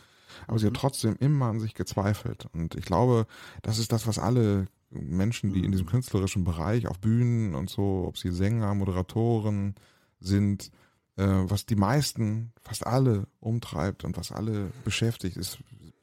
Aber 0.46 0.58
sie 0.58 0.66
hat 0.66 0.74
trotzdem 0.74 1.16
immer 1.18 1.46
an 1.46 1.60
sich 1.60 1.74
gezweifelt. 1.74 2.46
Und 2.52 2.74
ich 2.74 2.84
glaube, 2.84 3.26
das 3.62 3.78
ist 3.78 3.92
das, 3.92 4.06
was 4.06 4.18
alle 4.18 4.66
Menschen, 4.90 5.52
die 5.52 5.64
in 5.64 5.72
diesem 5.72 5.86
künstlerischen 5.86 6.44
Bereich 6.44 6.86
auf 6.86 7.00
Bühnen 7.00 7.54
und 7.54 7.70
so, 7.70 8.04
ob 8.06 8.18
sie 8.18 8.30
Sänger, 8.30 8.74
Moderatoren 8.74 9.74
sind, 10.20 10.70
äh, 11.16 11.26
was 11.26 11.66
die 11.66 11.76
meisten, 11.76 12.52
fast 12.60 12.86
alle 12.86 13.26
umtreibt 13.40 14.04
und 14.04 14.16
was 14.16 14.32
alle 14.32 14.70
beschäftigt, 14.84 15.36
ist, 15.36 15.58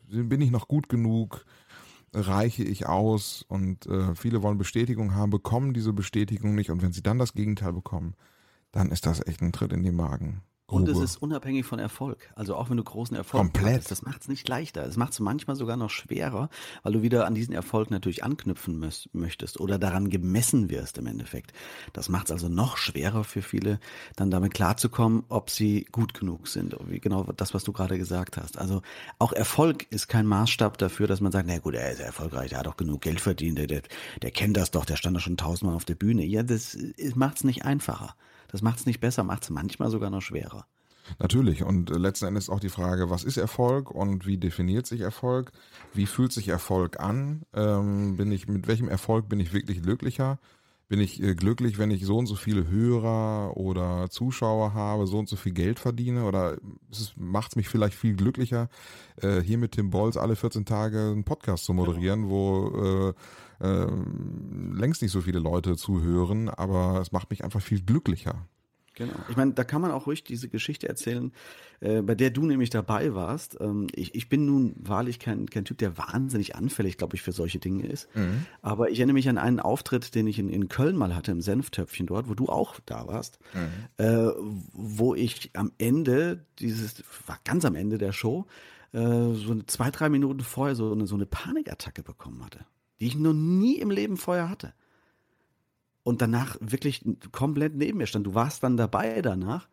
bin 0.07 0.41
ich 0.41 0.51
noch 0.51 0.67
gut 0.67 0.89
genug? 0.89 1.45
reiche 2.11 2.63
ich 2.63 2.87
aus 2.87 3.45
und 3.47 3.85
äh, 3.85 4.15
viele 4.15 4.41
wollen 4.41 4.57
Bestätigung 4.57 5.13
haben, 5.13 5.29
bekommen 5.29 5.75
diese 5.75 5.93
Bestätigung 5.93 6.55
nicht 6.55 6.71
und 6.71 6.81
wenn 6.81 6.91
sie 6.91 7.03
dann 7.03 7.19
das 7.19 7.33
Gegenteil 7.33 7.73
bekommen, 7.73 8.15
dann 8.71 8.91
ist 8.91 9.05
das 9.05 9.25
echt 9.25 9.41
ein 9.41 9.51
Tritt 9.51 9.73
in 9.73 9.83
die 9.83 9.91
Magen. 9.91 10.41
Und 10.69 10.87
es 10.87 10.99
ist 10.99 11.17
unabhängig 11.17 11.65
von 11.65 11.79
Erfolg. 11.79 12.31
Also 12.35 12.55
auch 12.55 12.69
wenn 12.69 12.77
du 12.77 12.83
großen 12.83 13.17
Erfolg 13.17 13.41
Komplett. 13.41 13.79
hast, 13.79 13.91
das 13.91 14.03
macht 14.03 14.21
es 14.21 14.27
nicht 14.27 14.47
leichter. 14.47 14.85
Es 14.85 14.97
macht 14.97 15.13
es 15.13 15.19
manchmal 15.19 15.55
sogar 15.55 15.77
noch 15.77 15.89
schwerer, 15.89 16.49
weil 16.83 16.93
du 16.93 17.01
wieder 17.01 17.25
an 17.25 17.33
diesen 17.33 17.53
Erfolg 17.53 17.89
natürlich 17.89 18.23
anknüpfen 18.23 18.79
möchtest 19.13 19.59
oder 19.59 19.79
daran 19.79 20.09
gemessen 20.09 20.69
wirst 20.69 20.99
im 20.99 21.07
Endeffekt. 21.07 21.53
Das 21.93 22.07
macht 22.07 22.25
es 22.25 22.31
also 22.31 22.49
noch 22.49 22.77
schwerer 22.77 23.23
für 23.23 23.41
viele, 23.41 23.79
dann 24.15 24.29
damit 24.29 24.53
klarzukommen, 24.53 25.23
ob 25.29 25.49
sie 25.49 25.85
gut 25.91 26.13
genug 26.13 26.47
sind. 26.47 26.75
Wie 26.87 26.99
genau 26.99 27.23
das, 27.23 27.53
was 27.53 27.63
du 27.63 27.71
gerade 27.71 27.97
gesagt 27.97 28.37
hast. 28.37 28.57
Also 28.59 28.83
auch 29.17 29.33
Erfolg 29.33 29.87
ist 29.91 30.07
kein 30.07 30.27
Maßstab 30.27 30.77
dafür, 30.77 31.07
dass 31.07 31.19
man 31.19 31.31
sagt, 31.31 31.47
na 31.47 31.57
gut, 31.57 31.73
er 31.73 31.91
ist 31.91 31.99
erfolgreich, 31.99 32.51
er 32.51 32.59
hat 32.59 32.67
auch 32.67 32.77
genug 32.77 33.01
Geld 33.01 33.21
verdient, 33.21 33.57
der, 33.57 33.67
der, 33.67 33.81
der 34.21 34.31
kennt 34.31 34.55
das 34.55 34.69
doch, 34.69 34.85
der 34.85 34.97
stand 34.97 35.15
doch 35.15 35.21
schon 35.21 35.37
tausendmal 35.37 35.75
auf 35.75 35.85
der 35.85 35.95
Bühne. 35.95 36.23
Ja, 36.25 36.43
das 36.43 36.77
macht 37.15 37.37
es 37.37 37.43
nicht 37.43 37.65
einfacher. 37.65 38.15
Das 38.49 38.61
macht 38.61 38.79
es 38.79 38.85
nicht 38.85 38.99
besser, 38.99 39.23
macht 39.23 39.43
es 39.43 39.49
manchmal 39.49 39.89
sogar 39.89 40.09
noch 40.09 40.21
schwerer. 40.21 40.65
Natürlich. 41.17 41.63
Und 41.63 41.89
letzten 41.89 42.25
Endes 42.25 42.49
auch 42.49 42.59
die 42.59 42.69
Frage, 42.69 43.09
was 43.09 43.23
ist 43.23 43.37
Erfolg 43.37 43.89
und 43.91 44.27
wie 44.27 44.37
definiert 44.37 44.85
sich 44.85 45.01
Erfolg? 45.01 45.51
Wie 45.93 46.05
fühlt 46.05 46.31
sich 46.31 46.49
Erfolg 46.49 46.99
an? 46.99 47.43
Ähm, 47.53 48.17
bin 48.17 48.31
ich, 48.31 48.47
mit 48.47 48.67
welchem 48.67 48.89
Erfolg 48.89 49.27
bin 49.27 49.39
ich 49.39 49.53
wirklich 49.53 49.81
glücklicher? 49.81 50.39
Bin 50.87 50.99
ich 50.99 51.21
äh, 51.21 51.35
glücklich, 51.35 51.77
wenn 51.77 51.91
ich 51.91 52.05
so 52.05 52.17
und 52.17 52.25
so 52.25 52.35
viele 52.35 52.67
Hörer 52.67 53.55
oder 53.57 54.09
Zuschauer 54.09 54.73
habe, 54.73 55.07
so 55.07 55.19
und 55.19 55.29
so 55.29 55.35
viel 55.35 55.53
Geld 55.53 55.79
verdiene? 55.79 56.25
Oder 56.25 56.57
macht 57.15 57.51
es 57.51 57.55
mich 57.55 57.69
vielleicht 57.69 57.95
viel 57.95 58.15
glücklicher, 58.15 58.69
äh, 59.17 59.41
hier 59.41 59.57
mit 59.57 59.73
Tim 59.73 59.89
Bolz 59.91 60.17
alle 60.17 60.35
14 60.35 60.65
Tage 60.65 61.11
einen 61.11 61.23
Podcast 61.23 61.65
zu 61.65 61.73
moderieren, 61.73 62.23
ja. 62.23 62.29
wo 62.29 63.09
äh, 63.09 63.13
äh, 63.59 63.87
längst 64.73 65.01
nicht 65.01 65.11
so 65.11 65.21
viele 65.21 65.39
Leute 65.39 65.75
zuhören, 65.75 66.49
aber 66.49 66.99
es 67.01 67.11
macht 67.11 67.29
mich 67.29 67.43
einfach 67.43 67.61
viel 67.61 67.81
glücklicher. 67.81 68.47
Genau. 68.99 69.13
Ich 69.29 69.37
meine, 69.37 69.53
da 69.53 69.63
kann 69.63 69.81
man 69.81 69.91
auch 69.91 70.07
ruhig 70.07 70.25
diese 70.25 70.49
Geschichte 70.49 70.89
erzählen, 70.89 71.31
äh, 71.79 72.01
bei 72.01 72.15
der 72.15 72.31
du 72.31 72.45
nämlich 72.45 72.69
dabei 72.69 73.15
warst. 73.15 73.57
Ähm, 73.61 73.87
ich, 73.95 74.13
ich 74.13 74.27
bin 74.27 74.45
nun 74.45 74.75
wahrlich 74.77 75.19
kein, 75.19 75.49
kein 75.49 75.63
Typ, 75.63 75.77
der 75.77 75.97
wahnsinnig 75.97 76.57
anfällig, 76.57 76.97
glaube 76.97 77.15
ich, 77.15 77.21
für 77.21 77.31
solche 77.31 77.59
Dinge 77.59 77.87
ist. 77.87 78.13
Mhm. 78.13 78.45
Aber 78.61 78.89
ich 78.89 78.99
erinnere 78.99 79.13
mich 79.13 79.29
an 79.29 79.37
einen 79.37 79.61
Auftritt, 79.61 80.15
den 80.15 80.27
ich 80.27 80.37
in, 80.37 80.49
in 80.49 80.67
Köln 80.67 80.97
mal 80.97 81.15
hatte, 81.15 81.31
im 81.31 81.39
Senftöpfchen 81.39 82.07
dort, 82.07 82.27
wo 82.27 82.33
du 82.33 82.47
auch 82.47 82.77
da 82.85 83.07
warst, 83.07 83.39
mhm. 83.53 84.03
äh, 84.05 84.31
wo 84.73 85.15
ich 85.15 85.51
am 85.53 85.71
Ende 85.77 86.45
dieses, 86.59 87.01
war 87.25 87.39
ganz 87.45 87.63
am 87.63 87.75
Ende 87.75 87.99
der 87.99 88.11
Show, 88.11 88.47
äh, 88.91 88.99
so 88.99 89.61
zwei, 89.67 89.91
drei 89.91 90.09
Minuten 90.09 90.41
vorher 90.41 90.75
so 90.75 90.91
eine, 90.91 91.07
so 91.07 91.15
eine 91.15 91.25
Panikattacke 91.25 92.03
bekommen 92.03 92.43
hatte, 92.43 92.65
die 92.99 93.07
ich 93.07 93.15
noch 93.15 93.33
nie 93.33 93.77
im 93.77 93.91
Leben 93.91 94.17
vorher 94.17 94.49
hatte 94.49 94.73
und 96.03 96.21
danach 96.21 96.57
wirklich 96.59 97.03
komplett 97.31 97.75
neben 97.75 97.99
mir 97.99 98.07
stand. 98.07 98.25
Du 98.25 98.33
warst 98.33 98.63
dann 98.63 98.77
dabei 98.77 99.21
danach. 99.21 99.67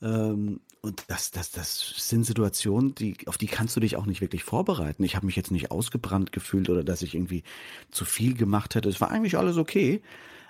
Ähm, 0.00 0.60
und 0.80 1.04
das, 1.08 1.30
das, 1.32 1.50
das 1.50 1.94
sind 1.96 2.24
Situationen, 2.24 2.94
die, 2.94 3.16
auf 3.26 3.36
die 3.36 3.48
kannst 3.48 3.74
du 3.76 3.80
dich 3.80 3.96
auch 3.96 4.06
nicht 4.06 4.20
wirklich 4.20 4.44
vorbereiten. 4.44 5.02
Ich 5.02 5.16
habe 5.16 5.26
mich 5.26 5.36
jetzt 5.36 5.50
nicht 5.50 5.70
ausgebrannt 5.70 6.32
gefühlt 6.32 6.70
oder 6.70 6.84
dass 6.84 7.02
ich 7.02 7.14
irgendwie 7.14 7.42
zu 7.90 8.04
viel 8.04 8.34
gemacht 8.34 8.74
hätte. 8.74 8.88
Es 8.88 9.00
war 9.00 9.10
eigentlich 9.10 9.36
alles 9.36 9.56
okay. 9.56 10.00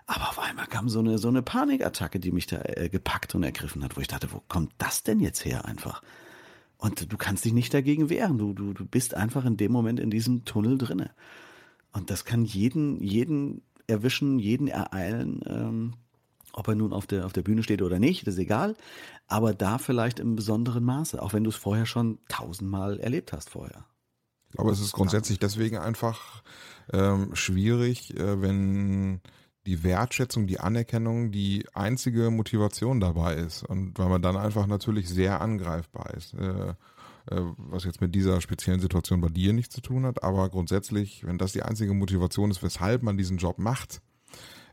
Aber 0.07 0.29
auf 0.29 0.39
einmal 0.39 0.67
kam 0.67 0.89
so 0.89 1.01
eine, 1.01 1.19
so 1.19 1.29
eine 1.29 1.43
Panikattacke, 1.43 2.21
die 2.21 2.31
mich 2.31 2.47
da 2.47 2.61
äh, 2.63 2.89
gepackt 2.89 3.35
und 3.35 3.43
ergriffen 3.43 3.83
hat, 3.83 3.97
wo 3.97 4.01
ich 4.01 4.09
dachte, 4.09 4.33
wo 4.33 4.43
kommt 4.49 4.73
das 4.79 5.03
denn 5.03 5.21
jetzt 5.21 5.45
her 5.45 5.65
einfach? 5.65 6.03
Und 6.77 7.13
du 7.13 7.17
kannst 7.17 7.45
dich 7.45 7.53
nicht 7.53 7.75
dagegen 7.75 8.09
wehren. 8.09 8.39
Du, 8.39 8.53
du, 8.53 8.73
du 8.73 8.87
bist 8.87 9.15
einfach 9.15 9.45
in 9.45 9.57
dem 9.57 9.73
Moment 9.73 9.99
in 9.99 10.11
diesem 10.11 10.45
Tunnel 10.45 10.79
drinne. 10.79 11.11
Und 11.93 12.11
das 12.11 12.25
kann 12.25 12.45
jeden, 12.45 13.03
jeden 13.03 13.63
erwischen, 13.87 14.39
jeden 14.39 14.69
ereilen, 14.69 15.41
ähm, 15.47 15.95
ob 16.53 16.69
er 16.69 16.75
nun 16.75 16.93
auf 16.93 17.07
der, 17.07 17.25
auf 17.27 17.33
der 17.33 17.43
Bühne 17.43 17.63
steht 17.63 17.83
oder 17.83 17.99
nicht, 17.99 18.27
das 18.27 18.35
ist 18.35 18.41
egal. 18.41 18.77
Aber 19.27 19.55
da 19.55 19.79
vielleicht 19.79 20.19
im 20.19 20.37
besonderen 20.37 20.85
Maße, 20.85 21.21
auch 21.23 21.33
wenn 21.33 21.45
du 21.45 21.51
es 21.51 21.57
vorher 21.57 21.87
schon 21.87 22.19
tausendmal 22.29 22.99
erlebt 23.01 23.33
hast 23.33 23.51
vorher. 23.51 23.85
Ich 24.49 24.57
glaube, 24.57 24.71
es 24.71 24.81
ist 24.81 24.93
grundsätzlich 24.93 25.39
deswegen 25.39 25.77
einfach 25.77 26.43
ähm, 26.93 27.35
schwierig, 27.35 28.17
äh, 28.17 28.41
wenn 28.41 29.21
die 29.67 29.85
Wertschätzung, 29.85 30.47
die 30.47 30.61
Anerkennung 30.61 31.31
die 31.31 31.67
einzige 31.75 32.31
Motivation 32.31 33.01
dabei 33.01 33.35
ist 33.35 33.63
und 33.63 33.99
weil 33.99 34.09
man 34.09 34.23
dann 34.23 34.39
einfach 34.39 34.67
natürlich 34.67 35.09
sehr 35.09 35.43
angreifbar 35.43 36.15
ist. 36.15 36.33
Äh, 36.33 36.73
was 37.31 37.85
jetzt 37.85 38.01
mit 38.01 38.15
dieser 38.15 38.41
speziellen 38.41 38.81
Situation 38.81 39.21
bei 39.21 39.29
dir 39.29 39.53
nichts 39.53 39.75
zu 39.75 39.81
tun 39.81 40.07
hat, 40.07 40.23
aber 40.23 40.49
grundsätzlich, 40.49 41.25
wenn 41.27 41.39
das 41.39 41.53
die 41.53 41.63
einzige 41.63 41.95
Motivation 41.95 42.51
ist, 42.51 42.63
weshalb 42.63 43.03
man 43.03 43.17
diesen 43.17 43.39
Job 43.39 43.59
macht, 43.59 44.01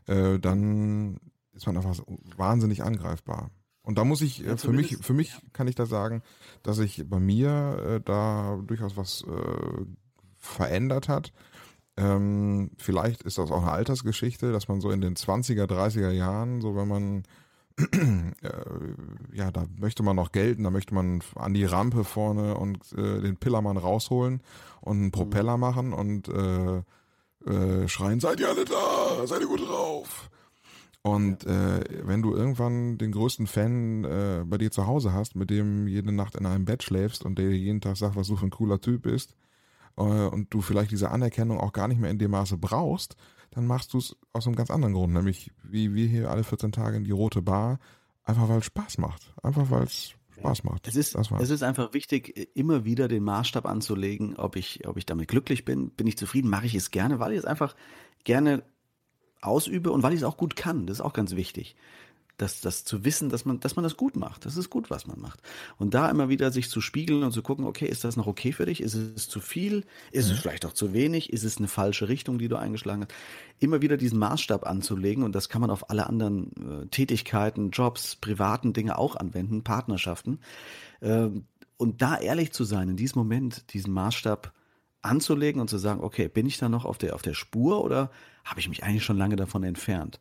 äh, 0.06 0.38
dann 0.38 1.18
ist 1.52 1.66
man 1.66 1.76
einfach 1.76 1.98
wahnsinnig 2.36 2.82
angreifbar. 2.82 3.50
Und 3.82 3.98
da 3.98 4.04
muss 4.04 4.20
ich, 4.20 4.38
ja, 4.38 4.56
für 4.56 4.72
mich, 4.72 4.96
für 5.00 5.14
mich 5.14 5.36
kann 5.52 5.68
ich 5.68 5.76
da 5.76 5.86
sagen, 5.86 6.22
dass 6.62 6.76
sich 6.76 7.08
bei 7.08 7.20
mir 7.20 7.82
äh, 7.86 8.00
da 8.04 8.60
durchaus 8.66 8.96
was 8.96 9.22
äh, 9.22 9.84
verändert 10.38 11.08
hat. 11.08 11.32
Ähm, 11.96 12.72
vielleicht 12.76 13.22
ist 13.22 13.38
das 13.38 13.50
auch 13.50 13.62
eine 13.62 13.72
Altersgeschichte, 13.72 14.52
dass 14.52 14.68
man 14.68 14.80
so 14.80 14.90
in 14.90 15.00
den 15.00 15.14
20er, 15.14 15.64
30er 15.64 16.10
Jahren, 16.10 16.60
so 16.60 16.74
wenn 16.74 16.88
man 16.88 17.18
äh, 17.20 17.22
ja, 19.32 19.50
da 19.50 19.66
möchte 19.78 20.02
man 20.02 20.16
noch 20.16 20.32
gelten, 20.32 20.64
da 20.64 20.70
möchte 20.70 20.94
man 20.94 21.22
an 21.34 21.52
die 21.52 21.64
Rampe 21.64 22.04
vorne 22.04 22.56
und 22.56 22.78
äh, 22.92 23.20
den 23.20 23.36
Pillermann 23.36 23.76
rausholen 23.76 24.40
und 24.80 24.96
einen 24.96 25.10
Propeller 25.10 25.56
mhm. 25.56 25.60
machen 25.60 25.92
und 25.92 26.28
äh, 26.28 26.82
äh, 27.50 27.88
schreien, 27.88 28.20
seid 28.20 28.40
ihr 28.40 28.48
alle 28.48 28.64
da, 28.64 29.26
seid 29.26 29.40
ihr 29.40 29.46
gut 29.46 29.68
drauf. 29.68 30.30
Und 31.02 31.46
äh, 31.46 31.84
wenn 32.02 32.22
du 32.22 32.34
irgendwann 32.34 32.98
den 32.98 33.12
größten 33.12 33.46
Fan 33.46 34.04
äh, 34.04 34.42
bei 34.44 34.58
dir 34.58 34.72
zu 34.72 34.86
Hause 34.86 35.12
hast, 35.12 35.36
mit 35.36 35.50
dem 35.50 35.86
jede 35.86 36.10
Nacht 36.10 36.34
in 36.34 36.46
einem 36.46 36.64
Bett 36.64 36.82
schläfst 36.82 37.24
und 37.24 37.38
der 37.38 37.52
jeden 37.52 37.80
Tag 37.80 37.96
sagt, 37.96 38.16
was 38.16 38.26
du 38.26 38.36
für 38.36 38.46
ein 38.46 38.50
cooler 38.50 38.80
Typ 38.80 39.02
bist, 39.02 39.34
äh, 39.96 40.02
und 40.02 40.52
du 40.52 40.60
vielleicht 40.62 40.90
diese 40.90 41.10
Anerkennung 41.10 41.60
auch 41.60 41.72
gar 41.72 41.88
nicht 41.88 42.00
mehr 42.00 42.10
in 42.10 42.18
dem 42.18 42.32
Maße 42.32 42.56
brauchst, 42.56 43.16
dann 43.56 43.66
machst 43.66 43.94
du 43.94 43.98
es 43.98 44.14
aus 44.34 44.46
einem 44.46 44.54
ganz 44.54 44.70
anderen 44.70 44.92
Grund, 44.92 45.14
nämlich 45.14 45.50
wie 45.62 45.94
wir 45.94 46.06
hier 46.06 46.30
alle 46.30 46.44
14 46.44 46.72
Tage 46.72 46.98
in 46.98 47.04
die 47.04 47.10
rote 47.10 47.40
Bar, 47.40 47.78
einfach 48.22 48.50
weil 48.50 48.58
es 48.58 48.66
Spaß 48.66 48.98
macht. 48.98 49.32
Einfach 49.42 49.70
weil 49.70 49.84
es 49.84 50.12
Spaß 50.38 50.64
macht. 50.64 50.86
Es 50.86 50.94
ist, 50.94 51.16
es 51.16 51.50
ist 51.50 51.62
einfach 51.62 51.94
wichtig, 51.94 52.50
immer 52.54 52.84
wieder 52.84 53.08
den 53.08 53.24
Maßstab 53.24 53.64
anzulegen, 53.64 54.36
ob 54.36 54.56
ich, 54.56 54.86
ob 54.86 54.98
ich 54.98 55.06
damit 55.06 55.28
glücklich 55.28 55.64
bin, 55.64 55.88
bin 55.88 56.06
ich 56.06 56.18
zufrieden, 56.18 56.50
mache 56.50 56.66
ich 56.66 56.74
es 56.74 56.90
gerne, 56.90 57.18
weil 57.18 57.32
ich 57.32 57.38
es 57.38 57.44
einfach 57.46 57.74
gerne 58.24 58.62
ausübe 59.40 59.90
und 59.90 60.02
weil 60.02 60.12
ich 60.12 60.20
es 60.20 60.24
auch 60.24 60.36
gut 60.36 60.54
kann. 60.54 60.86
Das 60.86 60.98
ist 60.98 61.04
auch 61.04 61.14
ganz 61.14 61.34
wichtig 61.34 61.76
das, 62.36 62.60
das 62.60 62.84
zu 62.84 63.04
wissen, 63.04 63.30
dass 63.30 63.44
man, 63.44 63.60
dass 63.60 63.76
man 63.76 63.82
das 63.82 63.96
gut 63.96 64.16
macht. 64.16 64.44
Das 64.44 64.56
ist 64.56 64.68
gut, 64.68 64.90
was 64.90 65.06
man 65.06 65.18
macht. 65.18 65.40
Und 65.78 65.94
da 65.94 66.10
immer 66.10 66.28
wieder 66.28 66.52
sich 66.52 66.68
zu 66.68 66.80
spiegeln 66.80 67.22
und 67.22 67.32
zu 67.32 67.42
gucken, 67.42 67.64
okay, 67.64 67.86
ist 67.86 68.04
das 68.04 68.16
noch 68.16 68.26
okay 68.26 68.52
für 68.52 68.66
dich? 68.66 68.82
Ist 68.82 68.94
es 68.94 69.28
zu 69.28 69.40
viel? 69.40 69.84
Ist 70.12 70.28
mhm. 70.28 70.34
es 70.34 70.40
vielleicht 70.40 70.66
auch 70.66 70.74
zu 70.74 70.92
wenig? 70.92 71.32
Ist 71.32 71.44
es 71.44 71.56
eine 71.58 71.68
falsche 71.68 72.08
Richtung, 72.08 72.38
die 72.38 72.48
du 72.48 72.56
eingeschlagen 72.56 73.02
hast? 73.02 73.14
Immer 73.58 73.80
wieder 73.80 73.96
diesen 73.96 74.18
Maßstab 74.18 74.66
anzulegen 74.66 75.24
und 75.24 75.34
das 75.34 75.48
kann 75.48 75.62
man 75.62 75.70
auf 75.70 75.88
alle 75.88 76.06
anderen 76.06 76.82
äh, 76.82 76.86
Tätigkeiten, 76.88 77.70
Jobs, 77.70 78.16
privaten 78.16 78.74
Dinge 78.74 78.98
auch 78.98 79.16
anwenden, 79.16 79.64
Partnerschaften. 79.64 80.40
Äh, 81.00 81.28
und 81.78 82.02
da 82.02 82.18
ehrlich 82.18 82.52
zu 82.52 82.64
sein, 82.64 82.90
in 82.90 82.96
diesem 82.96 83.18
Moment 83.18 83.72
diesen 83.72 83.92
Maßstab 83.92 84.52
anzulegen 85.00 85.60
und 85.60 85.70
zu 85.70 85.78
sagen, 85.78 86.00
okay, 86.00 86.28
bin 86.28 86.46
ich 86.46 86.58
da 86.58 86.68
noch 86.68 86.84
auf 86.84 86.98
der, 86.98 87.14
auf 87.14 87.22
der 87.22 87.34
Spur 87.34 87.82
oder 87.82 88.10
habe 88.44 88.60
ich 88.60 88.68
mich 88.68 88.84
eigentlich 88.84 89.04
schon 89.04 89.18
lange 89.18 89.36
davon 89.36 89.62
entfernt? 89.62 90.20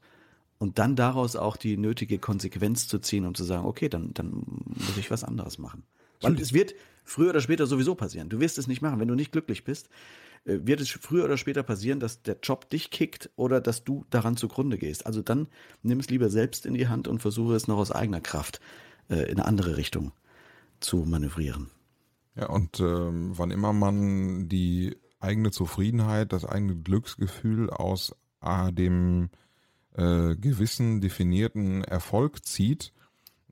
Und 0.58 0.80
dann 0.80 0.96
daraus 0.96 1.36
auch 1.36 1.58
die 1.58 1.78
nötige 1.78 2.20
Konsequenz 2.20 2.88
zu 2.88 3.00
ziehen, 3.00 3.26
um 3.26 3.36
zu 3.36 3.44
sagen, 3.44 3.66
okay, 3.66 3.90
dann, 3.90 4.14
dann 4.14 4.44
muss 4.66 4.98
ich 4.98 5.12
was 5.12 5.24
anderes 5.24 5.58
machen. 5.58 5.84
Weil 6.22 6.40
es 6.40 6.54
wird 6.54 6.74
früher 7.04 7.30
oder 7.32 7.42
später 7.42 7.68
sowieso 7.68 7.96
passieren. 7.96 8.30
Du 8.30 8.40
wirst 8.40 8.58
es 8.58 8.68
nicht 8.68 8.82
machen. 8.82 9.00
Wenn 9.00 9.08
du 9.08 9.16
nicht 9.16 9.32
glücklich 9.32 9.64
bist, 9.64 9.90
äh, 10.46 10.60
wird 10.64 10.82
es 10.82 10.90
früher 10.90 11.26
oder 11.26 11.38
später 11.38 11.64
passieren, 11.64 12.00
dass 12.00 12.22
der 12.22 12.38
Job 12.42 12.70
dich 12.70 12.90
kickt 12.90 13.30
oder 13.36 13.62
dass 13.62 13.84
du 13.84 14.06
daran 14.10 14.38
zugrunde 14.38 14.78
gehst. 14.78 15.06
Also 15.06 15.22
dann 15.22 15.48
nimm 15.84 16.00
es 16.00 16.10
lieber 16.10 16.30
selbst 16.30 16.66
in 16.66 16.74
die 16.74 16.88
Hand 16.88 17.08
und 17.08 17.20
versuche 17.20 17.56
es 17.56 17.68
noch 17.68 17.78
aus 17.78 17.92
eigener 17.92 18.22
Kraft 18.22 18.60
äh, 19.10 19.24
in 19.24 19.38
eine 19.38 19.46
andere 19.46 19.78
Richtung 19.78 20.12
zu 20.80 20.98
manövrieren. 20.98 21.70
Ja, 22.36 22.48
und 22.48 22.80
ähm, 22.80 23.32
wann 23.36 23.52
immer 23.52 23.72
man 23.72 24.50
die 24.50 24.98
eigene 25.20 25.52
Zufriedenheit, 25.52 26.34
das 26.34 26.46
eigene 26.46 26.76
Glücksgefühl 26.76 27.70
aus 27.70 28.14
äh, 28.42 28.72
dem 28.74 29.30
äh, 29.98 30.36
gewissen 30.36 31.02
definierten 31.02 31.84
Erfolg 31.84 32.46
zieht, 32.46 32.92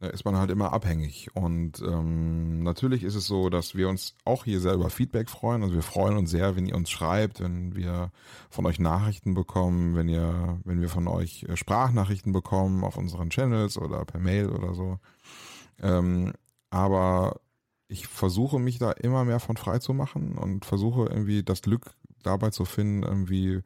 äh, 0.02 0.14
ist 0.14 0.26
man 0.26 0.38
halt 0.38 0.52
immer 0.52 0.74
abhängig. 0.74 1.30
Und 1.34 1.82
ähm, 1.82 2.64
natürlich 2.64 3.04
ist 3.04 3.16
es 3.16 3.26
so, 3.26 3.50
dass 3.50 3.76
wir 3.76 3.90
uns 3.90 4.16
auch 4.26 4.44
hier 4.44 4.60
selber 4.60 4.90
Feedback 4.90 5.30
freuen. 5.30 5.64
Also 5.64 5.76
wir 5.76 5.82
freuen 5.82 6.18
uns 6.18 6.32
sehr, 6.32 6.56
wenn 6.56 6.66
ihr 6.66 6.76
uns 6.76 6.90
schreibt, 6.90 7.40
wenn 7.40 7.76
wir 7.76 8.12
von 8.50 8.66
euch 8.66 8.80
Nachrichten 8.80 9.34
bekommen, 9.34 9.96
wenn 9.96 10.10
ihr, 10.10 10.60
wenn 10.66 10.82
wir 10.82 10.90
von 10.90 11.08
euch 11.08 11.44
äh, 11.44 11.56
Sprachnachrichten 11.56 12.34
bekommen 12.34 12.84
auf 12.84 12.98
unseren 12.98 13.30
Channels 13.30 13.78
oder 13.78 14.04
per 14.06 14.20
Mail 14.20 14.50
oder 14.50 14.74
so. 14.74 15.00
Ähm, 15.82 16.34
aber 16.70 17.40
ich 17.88 18.08
versuche 18.08 18.60
mich 18.60 18.80
da 18.80 18.92
immer 18.92 19.24
mehr 19.24 19.40
von 19.40 19.56
frei 19.56 19.80
zu 19.80 19.94
machen 19.94 20.38
und 20.38 20.66
versuche 20.66 21.06
irgendwie 21.06 21.44
das 21.44 21.62
Glück 21.62 21.94
dabei 22.24 22.50
zu 22.50 22.66
finden, 22.66 23.04
irgendwie 23.04 23.62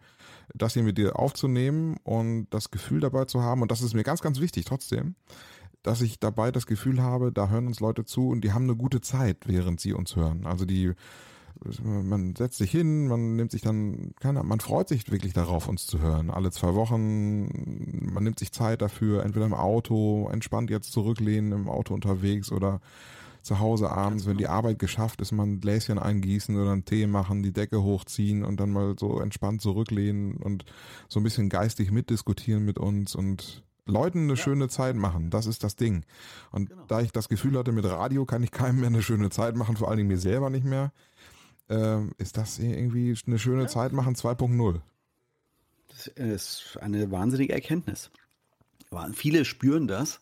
das 0.54 0.74
hier 0.74 0.84
mit 0.84 0.98
dir 0.98 1.20
aufzunehmen 1.20 1.98
und 2.04 2.48
das 2.50 2.72
Gefühl 2.72 3.00
dabei 3.00 3.26
zu 3.26 3.42
haben, 3.42 3.62
und 3.62 3.72
das 3.72 3.82
ist 3.82 3.94
mir 3.94 4.04
ganz, 4.04 4.22
ganz 4.22 4.40
wichtig 4.40 4.66
trotzdem, 4.66 5.16
dass 5.84 6.02
ich 6.02 6.20
dabei 6.20 6.52
das 6.52 6.66
Gefühl 6.66 7.02
habe, 7.02 7.32
da 7.32 7.50
hören 7.50 7.68
uns 7.68 7.80
Leute 7.80 8.06
zu 8.06 8.30
und 8.30 8.42
die 8.42 8.52
haben 8.52 8.64
eine 8.64 8.76
gute 8.76 9.02
Zeit, 9.02 9.48
während 9.48 9.80
sie 9.80 9.94
uns 9.94 10.16
hören. 10.16 10.46
Also 10.46 10.66
die, 10.66 10.94
man 11.82 12.36
setzt 12.36 12.58
sich 12.58 12.72
hin, 12.72 13.08
man 13.08 13.36
nimmt 13.36 13.52
sich 13.52 13.62
dann, 13.62 14.12
keine, 14.20 14.44
man 14.44 14.60
freut 14.60 14.90
sich 14.90 15.10
wirklich 15.12 15.34
darauf, 15.34 15.68
uns 15.68 15.86
zu 15.86 16.00
hören. 16.00 16.30
Alle 16.30 16.52
zwei 16.52 16.76
Wochen, 16.76 18.12
man 18.14 18.24
nimmt 18.24 18.40
sich 18.40 18.52
Zeit 18.52 18.82
dafür, 18.82 19.24
entweder 19.24 19.46
im 19.46 19.54
Auto, 19.54 20.28
entspannt 20.32 20.70
jetzt 20.70 20.92
zurücklehnen, 20.92 21.52
im 21.52 21.70
Auto 21.70 21.94
unterwegs 21.94 22.52
oder 22.52 22.82
zu 23.48 23.60
Hause 23.60 23.90
abends, 23.90 24.26
wenn 24.26 24.38
die 24.38 24.44
genau. 24.44 24.56
Arbeit 24.56 24.78
geschafft 24.78 25.22
ist, 25.22 25.32
mal 25.32 25.44
ein 25.44 25.60
Gläschen 25.60 25.98
eingießen 25.98 26.56
oder 26.56 26.72
einen 26.72 26.86
Tee 26.86 27.08
machen, 27.08 27.42
die 27.42 27.54
Decke 27.54 27.82
hochziehen 27.82 28.44
und 28.44 28.60
dann 28.60 28.72
mal 28.72 28.96
so 29.00 29.20
entspannt 29.20 29.62
zurücklehnen 29.62 30.38
und 30.38 30.66
so 31.08 31.20
ein 31.20 31.24
bisschen 31.24 31.50
geistig 31.50 31.92
mitdiskutieren 31.92 32.64
mit 32.64 32.78
uns 32.78 33.16
und 33.16 33.64
Leuten 33.86 34.24
eine 34.24 34.34
ja. 34.34 34.36
schöne 34.36 34.68
Zeit 34.68 34.96
machen, 34.96 35.30
das 35.30 35.46
ist 35.46 35.64
das 35.64 35.76
Ding. 35.76 36.04
Und 36.52 36.70
genau. 36.70 36.84
da 36.88 37.02
ich 37.02 37.12
das 37.12 37.30
Gefühl 37.30 37.58
hatte, 37.58 37.72
mit 37.72 37.86
Radio 37.86 38.26
kann 38.26 38.44
ich 38.44 38.52
keinem 38.52 38.82
mehr 38.82 38.88
eine 38.88 39.02
schöne 39.02 39.30
Zeit 39.30 39.56
machen, 39.56 39.78
vor 39.78 39.88
allen 39.88 39.98
Dingen 39.98 40.10
mir 40.10 40.20
selber 40.20 40.50
nicht 40.50 40.66
mehr, 40.66 40.92
äh, 41.70 42.06
ist 42.18 42.38
das 42.38 42.60
irgendwie 42.60 43.16
eine 43.26 43.40
schöne 43.40 43.64
ja. 43.64 43.68
Zeit 43.68 43.94
machen 43.94 44.16
2.0. 44.16 44.82
Das 45.88 46.08
ist 46.08 46.78
eine 46.82 47.10
wahnsinnige 47.12 47.54
Erkenntnis. 47.54 48.12
Viele 49.14 49.46
spüren 49.46 49.88
das, 49.88 50.20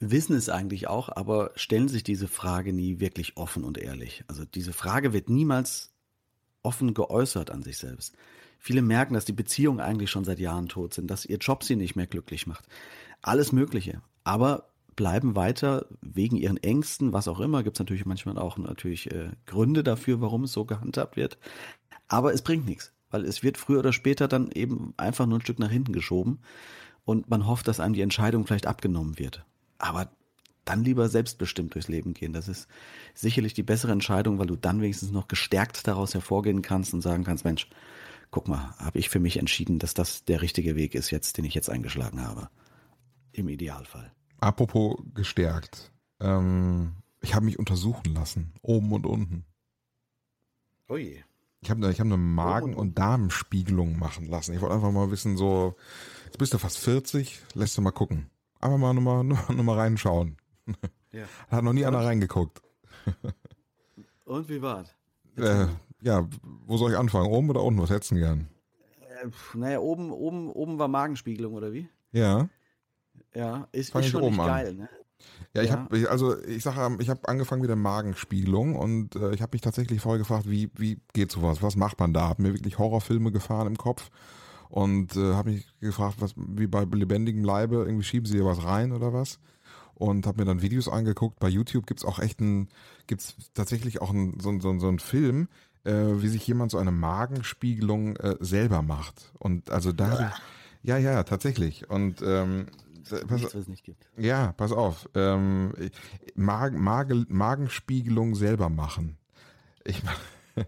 wissen 0.00 0.34
es 0.34 0.48
eigentlich 0.48 0.88
auch, 0.88 1.08
aber 1.14 1.52
stellen 1.54 1.88
sich 1.88 2.02
diese 2.02 2.26
Frage 2.26 2.72
nie 2.72 3.00
wirklich 3.00 3.36
offen 3.36 3.64
und 3.64 3.78
ehrlich. 3.78 4.24
Also 4.26 4.44
diese 4.44 4.72
Frage 4.72 5.12
wird 5.12 5.28
niemals 5.28 5.92
offen 6.62 6.94
geäußert 6.94 7.50
an 7.50 7.62
sich 7.62 7.78
selbst. 7.78 8.16
Viele 8.58 8.82
merken, 8.82 9.14
dass 9.14 9.24
die 9.24 9.32
Beziehungen 9.32 9.80
eigentlich 9.80 10.10
schon 10.10 10.24
seit 10.24 10.38
Jahren 10.38 10.68
tot 10.68 10.94
sind, 10.94 11.10
dass 11.10 11.24
ihr 11.24 11.38
Job 11.38 11.64
sie 11.64 11.76
nicht 11.76 11.96
mehr 11.96 12.06
glücklich 12.06 12.46
macht. 12.46 12.64
Alles 13.22 13.52
Mögliche. 13.52 14.02
Aber 14.24 14.70
bleiben 14.96 15.36
weiter 15.36 15.86
wegen 16.02 16.36
ihren 16.36 16.58
Ängsten, 16.58 17.12
was 17.12 17.28
auch 17.28 17.40
immer. 17.40 17.62
Gibt 17.62 17.76
es 17.76 17.80
natürlich 17.80 18.04
manchmal 18.04 18.38
auch 18.38 18.58
natürlich 18.58 19.10
äh, 19.10 19.30
Gründe 19.46 19.82
dafür, 19.82 20.20
warum 20.20 20.44
es 20.44 20.52
so 20.52 20.64
gehandhabt 20.64 21.16
wird. 21.16 21.38
Aber 22.08 22.34
es 22.34 22.42
bringt 22.42 22.66
nichts, 22.66 22.92
weil 23.10 23.24
es 23.24 23.42
wird 23.42 23.56
früher 23.56 23.78
oder 23.78 23.92
später 23.92 24.28
dann 24.28 24.50
eben 24.50 24.92
einfach 24.96 25.26
nur 25.26 25.38
ein 25.38 25.42
Stück 25.42 25.58
nach 25.58 25.70
hinten 25.70 25.92
geschoben 25.92 26.40
und 27.04 27.30
man 27.30 27.46
hofft, 27.46 27.66
dass 27.68 27.80
einem 27.80 27.94
die 27.94 28.02
Entscheidung 28.02 28.46
vielleicht 28.46 28.66
abgenommen 28.66 29.18
wird. 29.18 29.44
Aber 29.80 30.10
dann 30.64 30.84
lieber 30.84 31.08
selbstbestimmt 31.08 31.74
durchs 31.74 31.88
Leben 31.88 32.14
gehen. 32.14 32.32
Das 32.32 32.46
ist 32.46 32.68
sicherlich 33.14 33.54
die 33.54 33.62
bessere 33.62 33.92
Entscheidung, 33.92 34.38
weil 34.38 34.46
du 34.46 34.56
dann 34.56 34.80
wenigstens 34.80 35.10
noch 35.10 35.26
gestärkt 35.26 35.86
daraus 35.88 36.14
hervorgehen 36.14 36.62
kannst 36.62 36.94
und 36.94 37.00
sagen 37.00 37.24
kannst, 37.24 37.44
Mensch, 37.44 37.68
guck 38.30 38.46
mal, 38.46 38.74
habe 38.78 38.98
ich 38.98 39.08
für 39.08 39.20
mich 39.20 39.38
entschieden, 39.38 39.78
dass 39.78 39.94
das 39.94 40.24
der 40.24 40.42
richtige 40.42 40.76
Weg 40.76 40.94
ist 40.94 41.10
jetzt, 41.10 41.38
den 41.38 41.44
ich 41.44 41.54
jetzt 41.54 41.70
eingeschlagen 41.70 42.22
habe. 42.22 42.50
Im 43.32 43.48
Idealfall. 43.48 44.12
Apropos 44.38 44.96
gestärkt. 45.14 45.92
Ähm, 46.20 46.94
ich 47.20 47.34
habe 47.34 47.46
mich 47.46 47.58
untersuchen 47.58 48.14
lassen, 48.14 48.52
oben 48.62 48.92
und 48.92 49.06
unten. 49.06 49.44
Oh 50.88 50.96
je. 50.96 51.22
Ich 51.62 51.70
habe 51.70 51.90
ich 51.90 52.00
hab 52.00 52.06
eine 52.06 52.16
Magen- 52.16 52.74
und 52.74 52.98
Darmspiegelung 52.98 53.98
machen 53.98 54.26
lassen. 54.26 54.54
Ich 54.54 54.60
wollte 54.60 54.74
einfach 54.74 54.92
mal 54.92 55.10
wissen, 55.10 55.36
so, 55.36 55.76
jetzt 56.24 56.38
bist 56.38 56.54
du 56.54 56.58
fast 56.58 56.78
40, 56.78 57.40
lässt 57.54 57.76
du 57.76 57.82
mal 57.82 57.90
gucken. 57.90 58.30
Einfach 58.60 58.78
mal 58.78 58.92
nochmal 58.92 59.24
noch, 59.24 59.48
noch 59.50 59.64
mal 59.64 59.78
reinschauen. 59.78 60.36
Ja. 61.12 61.24
Hat 61.50 61.64
noch 61.64 61.72
nie 61.72 61.84
einer 61.84 62.04
reingeguckt. 62.04 62.62
Und 64.24 64.48
wie 64.48 64.62
war's? 64.62 64.94
Äh, 65.36 65.66
ja, 66.02 66.28
wo 66.66 66.76
soll 66.76 66.92
ich 66.92 66.98
anfangen? 66.98 67.30
Oben 67.30 67.50
oder 67.50 67.62
unten? 67.62 67.80
Was 67.80 67.90
hättest 67.90 68.12
du 68.12 68.16
gern? 68.16 68.48
Äh, 69.00 69.28
naja, 69.56 69.80
oben, 69.80 70.12
oben, 70.12 70.50
oben 70.50 70.78
war 70.78 70.88
Magenspiegelung, 70.88 71.54
oder 71.54 71.72
wie? 71.72 71.88
Ja. 72.12 72.48
Ja, 73.34 73.68
ist, 73.72 73.94
ist 73.94 74.08
schon 74.08 74.22
nicht 74.22 74.36
geil, 74.36 74.74
ne? 74.74 74.88
Ja, 75.54 75.62
ich 75.62 75.70
ja. 75.70 75.76
habe 75.76 76.10
also 76.10 76.40
ich 76.44 76.62
sage, 76.62 76.96
ich 77.00 77.10
habe 77.10 77.28
angefangen 77.28 77.60
mit 77.60 77.68
der 77.68 77.76
Magenspiegelung 77.76 78.76
und 78.76 79.16
äh, 79.16 79.34
ich 79.34 79.42
habe 79.42 79.50
mich 79.52 79.60
tatsächlich 79.60 80.00
vorher 80.00 80.18
gefragt, 80.18 80.48
wie 80.48 80.70
wie 80.76 81.00
geht 81.12 81.30
sowas? 81.30 81.62
Was 81.62 81.76
macht 81.76 81.98
man 82.00 82.12
da? 82.12 82.28
Hab 82.28 82.38
mir 82.38 82.54
wirklich 82.54 82.78
Horrorfilme 82.78 83.30
gefahren 83.30 83.66
im 83.66 83.76
Kopf 83.76 84.10
und 84.70 85.16
äh, 85.16 85.34
habe 85.34 85.50
mich 85.50 85.66
gefragt, 85.80 86.16
was 86.20 86.34
wie 86.36 86.66
bei 86.66 86.84
lebendigem 86.84 87.44
Leibe 87.44 87.76
irgendwie 87.76 88.04
schieben 88.04 88.26
sie 88.26 88.36
hier 88.36 88.46
was 88.46 88.64
rein 88.64 88.92
oder 88.92 89.12
was? 89.12 89.38
Und 89.94 90.26
habe 90.26 90.40
mir 90.40 90.46
dann 90.46 90.62
Videos 90.62 90.88
angeguckt. 90.88 91.38
Bei 91.40 91.48
YouTube 91.48 91.86
gibt's 91.86 92.06
auch 92.06 92.20
echt 92.20 92.40
ein 92.40 92.68
gibt's 93.06 93.34
tatsächlich 93.52 94.00
auch 94.00 94.10
ein, 94.10 94.38
so, 94.40 94.58
so, 94.60 94.78
so 94.78 94.88
ein 94.88 94.98
Film, 94.98 95.48
äh, 95.84 95.92
wie 95.92 96.28
sich 96.28 96.46
jemand 96.46 96.70
so 96.70 96.78
eine 96.78 96.92
Magenspiegelung 96.92 98.16
äh, 98.16 98.36
selber 98.40 98.80
macht. 98.80 99.32
Und 99.38 99.70
also 99.70 99.92
da 99.92 100.32
ich 100.82 100.88
ja 100.88 100.98
ja 100.98 101.22
tatsächlich 101.24 101.90
und 101.90 102.22
ähm, 102.22 102.66
nichts, 103.10 103.44
was 103.44 103.54
es 103.54 103.68
nicht 103.68 103.84
gibt. 103.84 104.08
Ja, 104.16 104.52
pass 104.52 104.72
auf. 104.72 105.08
Ähm, 105.14 105.72
Magen, 106.34 106.80
Magen, 106.80 107.26
Magenspiegelung 107.28 108.34
selber 108.34 108.68
machen. 108.68 109.18
Ich, 109.84 110.02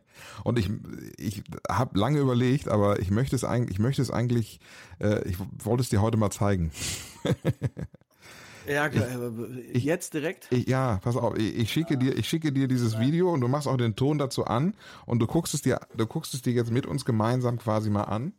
und 0.45 0.59
ich, 0.59 0.71
ich 1.17 1.43
habe 1.69 1.99
lange 1.99 2.19
überlegt, 2.19 2.69
aber 2.69 3.01
ich 3.01 3.11
möchte 3.11 3.37
es 3.37 3.45
eigentlich, 3.45 3.73
ich 3.73 3.79
möchte 3.79 4.03
es 4.03 4.11
eigentlich, 4.11 4.61
äh, 5.01 5.27
ich 5.29 5.37
wollte 5.59 5.83
es 5.83 5.89
dir 5.89 6.01
heute 6.01 6.17
mal 6.17 6.31
zeigen. 6.31 6.71
Ja, 8.67 8.89
klar, 8.89 9.09
ich, 9.73 9.85
jetzt 9.85 10.15
direkt? 10.15 10.47
Ich, 10.51 10.69
ja, 10.69 11.01
pass 11.03 11.17
auf, 11.17 11.37
ich, 11.37 11.57
ich, 11.57 11.73
schicke 11.73 11.99
dir, 11.99 12.17
ich 12.17 12.29
schicke 12.29 12.53
dir 12.53 12.69
dieses 12.69 12.99
Video 12.99 13.33
und 13.33 13.41
du 13.41 13.49
machst 13.49 13.67
auch 13.67 13.77
den 13.77 13.97
Ton 13.97 14.19
dazu 14.19 14.45
an 14.45 14.75
und 15.05 15.19
du 15.19 15.27
guckst 15.27 15.55
es 15.55 15.63
dir, 15.63 15.81
du 15.97 16.07
guckst 16.07 16.35
es 16.35 16.43
dir 16.43 16.53
jetzt 16.53 16.71
mit 16.71 16.87
uns 16.87 17.05
gemeinsam 17.05 17.59
quasi 17.59 17.91
mal 17.91 18.05
an. 18.05 18.33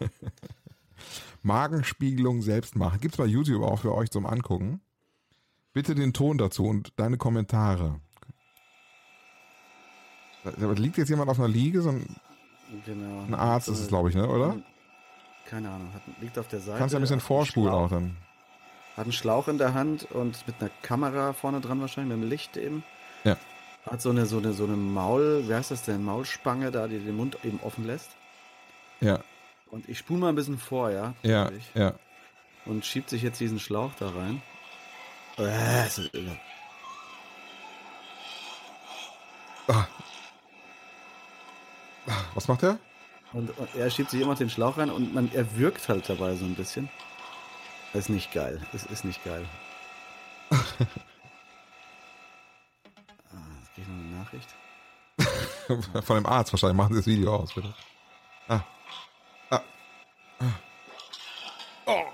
Magenspiegelung 1.42 2.40
selbst 2.40 2.76
machen. 2.76 3.00
Gibt's 3.00 3.18
bei 3.18 3.26
YouTube 3.26 3.62
auch 3.62 3.80
für 3.80 3.94
euch 3.94 4.10
zum 4.10 4.26
Angucken. 4.26 4.80
Bitte 5.72 5.94
den 5.94 6.12
Ton 6.12 6.38
dazu 6.38 6.64
und 6.64 6.92
deine 6.96 7.18
Kommentare. 7.18 8.00
Liegt 10.76 10.98
jetzt 10.98 11.08
jemand 11.08 11.30
auf 11.30 11.38
einer 11.38 11.48
Liege? 11.48 11.80
So 11.82 11.90
ein, 11.90 12.06
genau. 12.84 13.24
ein 13.26 13.34
Arzt 13.34 13.68
ist 13.68 13.80
es, 13.80 13.88
glaube 13.88 14.10
ich, 14.10 14.14
ne, 14.14 14.28
oder? 14.28 14.56
Keine 15.46 15.70
Ahnung. 15.70 15.92
Hat, 15.94 16.02
liegt 16.20 16.38
auf 16.38 16.48
der 16.48 16.60
Seite. 16.60 16.78
Kannst 16.78 16.92
du 16.92 16.98
ein 16.98 17.02
bisschen 17.02 17.20
vorspulen 17.20 17.72
auch 17.72 17.90
dann. 17.90 18.16
Hat 18.96 19.04
einen 19.04 19.12
Schlauch 19.12 19.48
in 19.48 19.58
der 19.58 19.74
Hand 19.74 20.10
und 20.10 20.46
mit 20.46 20.56
einer 20.60 20.70
Kamera 20.82 21.32
vorne 21.32 21.60
dran 21.60 21.80
wahrscheinlich, 21.80 22.16
mit 22.16 22.24
dem 22.24 22.28
Licht 22.28 22.56
eben. 22.56 22.84
Ja. 23.24 23.36
Hat 23.86 24.00
so 24.00 24.10
eine, 24.10 24.26
so 24.26 24.38
eine, 24.38 24.52
so 24.52 24.64
eine 24.64 24.76
Maul, 24.76 25.44
wie 25.46 25.54
heißt 25.54 25.70
das 25.70 25.82
denn, 25.82 26.04
Maulspange 26.04 26.70
da, 26.70 26.86
die 26.86 26.98
den 26.98 27.16
Mund 27.16 27.38
eben 27.44 27.60
offen 27.62 27.86
lässt. 27.86 28.10
Ja. 29.00 29.20
Und 29.70 29.88
ich 29.88 29.98
spule 29.98 30.20
mal 30.20 30.28
ein 30.28 30.34
bisschen 30.34 30.58
vor, 30.58 30.90
ja? 30.90 31.14
Ja, 31.22 31.50
ja. 31.74 31.94
Und 32.64 32.86
schiebt 32.86 33.10
sich 33.10 33.22
jetzt 33.22 33.40
diesen 33.40 33.58
Schlauch 33.58 33.90
da 33.98 34.10
rein. 34.10 34.40
Äh, 35.36 35.88
ah. 39.68 39.86
Was 42.34 42.48
macht 42.48 42.62
er? 42.62 42.78
Und, 43.32 43.56
und, 43.58 43.74
er 43.74 43.90
schiebt 43.90 44.10
sich 44.10 44.20
immer 44.20 44.34
den 44.34 44.50
Schlauch 44.50 44.78
rein 44.78 44.90
und 44.90 45.14
man, 45.14 45.30
er 45.32 45.56
wirkt 45.56 45.88
halt 45.88 46.08
dabei 46.08 46.34
so 46.34 46.44
ein 46.44 46.54
bisschen. 46.54 46.88
Das 47.92 48.04
ist 48.04 48.08
nicht 48.10 48.32
geil. 48.32 48.60
Das 48.72 48.84
ist 48.86 49.04
nicht 49.04 49.24
geil. 49.24 49.44
ah, 50.50 50.56
jetzt 53.60 53.74
kriege 53.74 53.82
ich 53.82 53.88
noch 53.88 53.94
eine 53.94 54.16
Nachricht. 54.18 54.48
Von 56.06 56.16
dem 56.16 56.26
Arzt 56.26 56.52
wahrscheinlich. 56.52 56.76
Machen 56.76 56.94
Sie 56.94 57.00
das 57.00 57.06
Video 57.06 57.34
aus, 57.34 57.54
bitte. 57.54 57.72
Ah. 58.48 58.60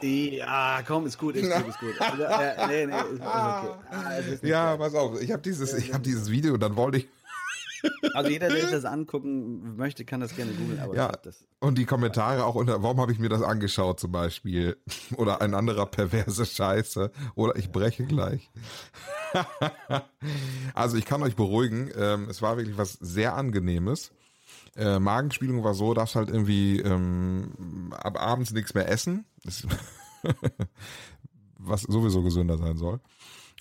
Ja, 0.03 0.83
komm, 0.87 1.07
ist 1.07 1.19
gut, 1.19 1.37
ist 1.37 1.51
gut, 1.57 1.69
ist 1.69 1.79
gut. 1.79 2.01
Also, 2.01 2.23
äh, 2.23 2.67
nee, 2.67 2.87
nee, 2.87 3.01
ist, 3.01 3.13
ist 3.13 3.21
okay. 3.21 3.69
Ah, 3.91 4.13
ist 4.15 4.43
ja, 4.43 4.77
pass 4.77 4.95
auf, 4.95 5.21
ich 5.21 5.31
habe 5.31 5.43
dieses, 5.43 5.73
ich 5.75 5.93
habe 5.93 6.03
dieses 6.03 6.31
Video, 6.31 6.57
dann 6.57 6.77
wollte 6.77 6.99
ich. 6.99 7.09
Also 8.15 8.31
jeder, 8.31 8.49
der 8.49 8.61
sich 8.61 8.71
das 8.71 8.85
angucken 8.85 9.77
möchte, 9.77 10.05
kann 10.05 10.21
das 10.21 10.35
gerne 10.35 10.53
googeln. 10.53 10.81
Aber 10.81 10.95
ja, 10.95 11.13
das, 11.13 11.47
und 11.61 11.79
die 11.79 11.85
Kommentare 11.85 12.45
auch 12.45 12.55
unter, 12.55 12.83
warum 12.83 13.01
habe 13.01 13.13
ich 13.13 13.19
mir 13.19 13.29
das 13.29 13.43
angeschaut 13.43 14.01
zum 14.01 14.13
Beispiel? 14.13 14.77
Oder 15.17 15.41
ein 15.41 15.55
anderer 15.55 15.87
perverse 15.87 16.47
Scheiße. 16.47 17.11
Oder 17.35 17.57
ich 17.57 17.71
breche 17.71 18.05
gleich. 18.05 18.51
also 20.75 20.97
ich 20.97 21.05
kann 21.05 21.23
euch 21.23 21.37
beruhigen, 21.37 21.91
ähm, 21.97 22.29
es 22.29 22.43
war 22.43 22.57
wirklich 22.57 22.79
was 22.79 22.95
sehr 22.95 23.35
Angenehmes. 23.35 24.13
Äh, 24.77 24.99
Magenspiegelung 24.99 25.65
war 25.65 25.75
so, 25.75 25.95
dass 25.95 26.15
halt 26.15 26.29
irgendwie 26.29 26.81
ähm, 26.81 27.93
ab 27.97 28.21
abends 28.21 28.53
nichts 28.53 28.75
mehr 28.75 28.89
essen. 28.89 29.25
was 31.59 31.83
sowieso 31.83 32.23
gesünder 32.23 32.57
sein 32.59 32.77
soll. 32.77 33.01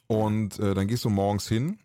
Und 0.08 0.60
äh, 0.60 0.74
dann 0.74 0.88
gehst 0.88 1.06
du 1.06 1.10
morgens 1.10 1.48
hin 1.48 1.80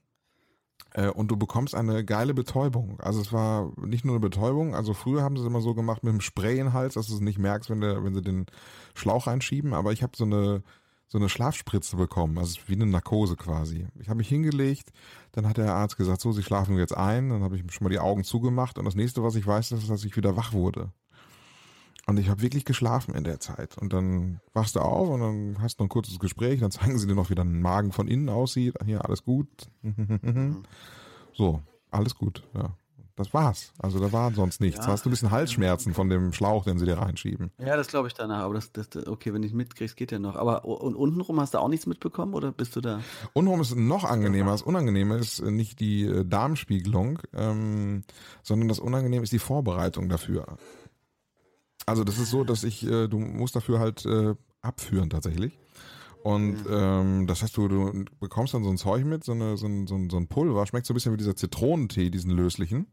äh, 0.94 1.08
und 1.08 1.30
du 1.30 1.36
bekommst 1.36 1.74
eine 1.74 2.04
geile 2.04 2.32
Betäubung. 2.32 2.98
Also 3.00 3.20
es 3.20 3.32
war 3.32 3.72
nicht 3.76 4.04
nur 4.04 4.14
eine 4.14 4.20
Betäubung, 4.20 4.74
also 4.74 4.94
früher 4.94 5.22
haben 5.22 5.36
sie 5.36 5.42
es 5.42 5.48
immer 5.48 5.60
so 5.60 5.74
gemacht 5.74 6.02
mit 6.02 6.12
einem 6.12 6.20
Spray 6.22 6.58
in 6.58 6.66
den 6.66 6.72
Hals, 6.72 6.94
dass 6.94 7.08
du 7.08 7.14
es 7.14 7.20
nicht 7.20 7.38
merkst, 7.38 7.68
wenn, 7.70 7.80
du, 7.80 8.02
wenn 8.02 8.14
sie 8.14 8.22
den 8.22 8.46
Schlauch 8.94 9.26
reinschieben, 9.26 9.74
aber 9.74 9.92
ich 9.92 10.02
habe 10.02 10.16
so 10.16 10.24
eine 10.24 10.62
so 11.14 11.18
eine 11.18 11.28
Schlafspritze 11.28 11.96
bekommen, 11.96 12.38
also 12.38 12.58
wie 12.66 12.72
eine 12.72 12.86
Narkose 12.86 13.36
quasi. 13.36 13.86
Ich 14.00 14.08
habe 14.08 14.16
mich 14.16 14.28
hingelegt, 14.28 14.90
dann 15.30 15.46
hat 15.46 15.58
der 15.58 15.72
Arzt 15.72 15.96
gesagt, 15.96 16.20
so, 16.20 16.32
Sie 16.32 16.42
schlafen 16.42 16.76
jetzt 16.76 16.96
ein, 16.96 17.30
dann 17.30 17.44
habe 17.44 17.56
ich 17.56 17.62
schon 17.72 17.84
mal 17.84 17.90
die 17.90 18.00
Augen 18.00 18.24
zugemacht 18.24 18.78
und 18.78 18.84
das 18.84 18.96
nächste, 18.96 19.22
was 19.22 19.36
ich 19.36 19.46
weiß, 19.46 19.70
ist, 19.72 19.88
dass 19.88 20.04
ich 20.04 20.16
wieder 20.16 20.36
wach 20.36 20.52
wurde. 20.52 20.90
Und 22.06 22.18
ich 22.18 22.28
habe 22.28 22.42
wirklich 22.42 22.64
geschlafen 22.64 23.14
in 23.14 23.24
der 23.24 23.40
Zeit. 23.40 23.78
Und 23.78 23.92
dann 23.92 24.40
wachst 24.52 24.76
du 24.76 24.80
auf 24.80 25.08
und 25.08 25.20
dann 25.20 25.56
hast 25.60 25.80
du 25.80 25.84
ein 25.84 25.88
kurzes 25.88 26.18
Gespräch, 26.18 26.60
dann 26.60 26.70
zeigen 26.70 26.98
sie 26.98 27.06
dir 27.06 27.14
noch, 27.14 27.30
wie 27.30 27.34
dein 27.34 27.60
Magen 27.60 27.92
von 27.92 28.08
innen 28.08 28.28
aussieht. 28.28 28.74
Hier, 28.84 29.04
alles 29.04 29.24
gut. 29.24 29.48
so, 31.32 31.62
alles 31.90 32.14
gut, 32.14 32.42
ja. 32.54 32.76
Das 33.16 33.32
war's. 33.32 33.72
Also 33.78 34.00
da 34.00 34.10
war 34.10 34.32
sonst 34.32 34.60
nichts. 34.60 34.86
Ja. 34.86 34.92
Hast 34.92 35.04
du 35.04 35.08
ein 35.08 35.12
bisschen 35.12 35.30
Halsschmerzen 35.30 35.94
von 35.94 36.08
dem 36.08 36.32
Schlauch, 36.32 36.64
den 36.64 36.78
sie 36.80 36.84
dir 36.84 36.98
reinschieben? 36.98 37.52
Ja, 37.58 37.76
das 37.76 37.86
glaube 37.86 38.08
ich 38.08 38.14
danach. 38.14 38.42
Aber 38.42 38.54
das, 38.54 38.72
das, 38.72 38.88
okay, 39.06 39.32
wenn 39.32 39.44
ich 39.44 39.52
mitkriegst, 39.52 39.96
geht 39.96 40.10
ja 40.10 40.18
noch. 40.18 40.34
Aber 40.34 40.64
und 40.64 40.96
untenrum 40.96 41.38
hast 41.38 41.54
du 41.54 41.58
auch 41.58 41.68
nichts 41.68 41.86
mitbekommen 41.86 42.34
oder 42.34 42.50
bist 42.50 42.74
du 42.74 42.80
da? 42.80 43.00
Untenrum 43.32 43.60
ist 43.60 43.76
noch 43.76 44.02
angenehmer. 44.02 44.50
Das 44.50 44.62
Unangenehme 44.62 45.16
ist 45.16 45.40
nicht 45.42 45.78
die 45.78 46.06
äh, 46.06 46.24
Darmspiegelung, 46.24 47.20
ähm, 47.34 48.02
sondern 48.42 48.68
das 48.68 48.80
Unangenehme 48.80 49.22
ist 49.22 49.32
die 49.32 49.38
Vorbereitung 49.38 50.08
dafür. 50.08 50.58
Also 51.86 52.04
das 52.04 52.18
ist 52.18 52.30
so, 52.30 52.44
dass 52.44 52.64
ich, 52.64 52.86
äh, 52.86 53.08
du 53.08 53.18
musst 53.18 53.56
dafür 53.56 53.78
halt 53.78 54.04
äh, 54.06 54.34
abführen 54.62 55.10
tatsächlich. 55.10 55.58
Und 56.22 56.64
ähm, 56.70 57.26
das 57.26 57.42
heißt, 57.42 57.54
du, 57.56 57.68
du 57.68 58.04
bekommst 58.18 58.54
dann 58.54 58.64
so 58.64 58.70
ein 58.70 58.78
Zeug 58.78 59.04
mit, 59.04 59.24
so, 59.24 59.32
eine, 59.32 59.58
so, 59.58 59.66
ein, 59.66 59.86
so, 59.86 59.94
ein, 59.94 60.08
so 60.08 60.16
ein 60.16 60.26
Pulver, 60.26 60.66
schmeckt 60.66 60.86
so 60.86 60.92
ein 60.92 60.96
bisschen 60.96 61.12
wie 61.12 61.18
dieser 61.18 61.36
Zitronentee, 61.36 62.08
diesen 62.08 62.30
löslichen. 62.30 62.86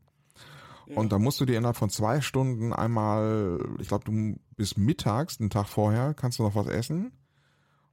Und 0.95 1.13
da 1.13 1.19
musst 1.19 1.39
du 1.39 1.45
dir 1.45 1.57
innerhalb 1.57 1.77
von 1.77 1.89
zwei 1.89 2.21
Stunden 2.21 2.73
einmal, 2.73 3.59
ich 3.79 3.87
glaube, 3.87 4.03
du 4.03 4.39
bis 4.57 4.75
mittags, 4.75 5.37
den 5.37 5.49
Tag 5.49 5.67
vorher, 5.67 6.13
kannst 6.13 6.39
du 6.39 6.43
noch 6.43 6.55
was 6.55 6.67
essen. 6.67 7.13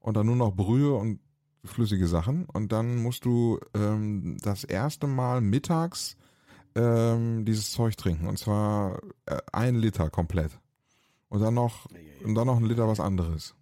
Und 0.01 0.17
dann 0.17 0.27
nur 0.27 0.37
noch 0.37 0.55
Brühe 0.55 0.95
und 0.95 1.21
flüssige 1.65 2.09
Sachen. 2.09 2.45
Und 2.47 2.73
dann 2.73 2.97
musst 2.97 3.25
du 3.25 3.61
ähm, 3.75 4.37
das 4.43 4.65
erste 4.65 5.07
Mal 5.07 5.41
mittags 5.41 6.17
ähm, 6.75 7.45
dieses 7.45 7.71
Zeug 7.71 7.97
trinken. 7.97 8.27
Und 8.27 8.39
zwar 8.39 9.01
äh, 9.27 9.39
ein 9.53 9.77
Liter 9.77 10.11
komplett. 10.11 10.59
Und 11.29 11.41
dann 11.41 11.55
noch, 11.55 11.87
und 12.25 12.35
dann 12.35 12.47
noch 12.47 12.57
ein 12.57 12.65
Liter 12.65 12.89
was 12.89 13.01
anderes. 13.01 13.55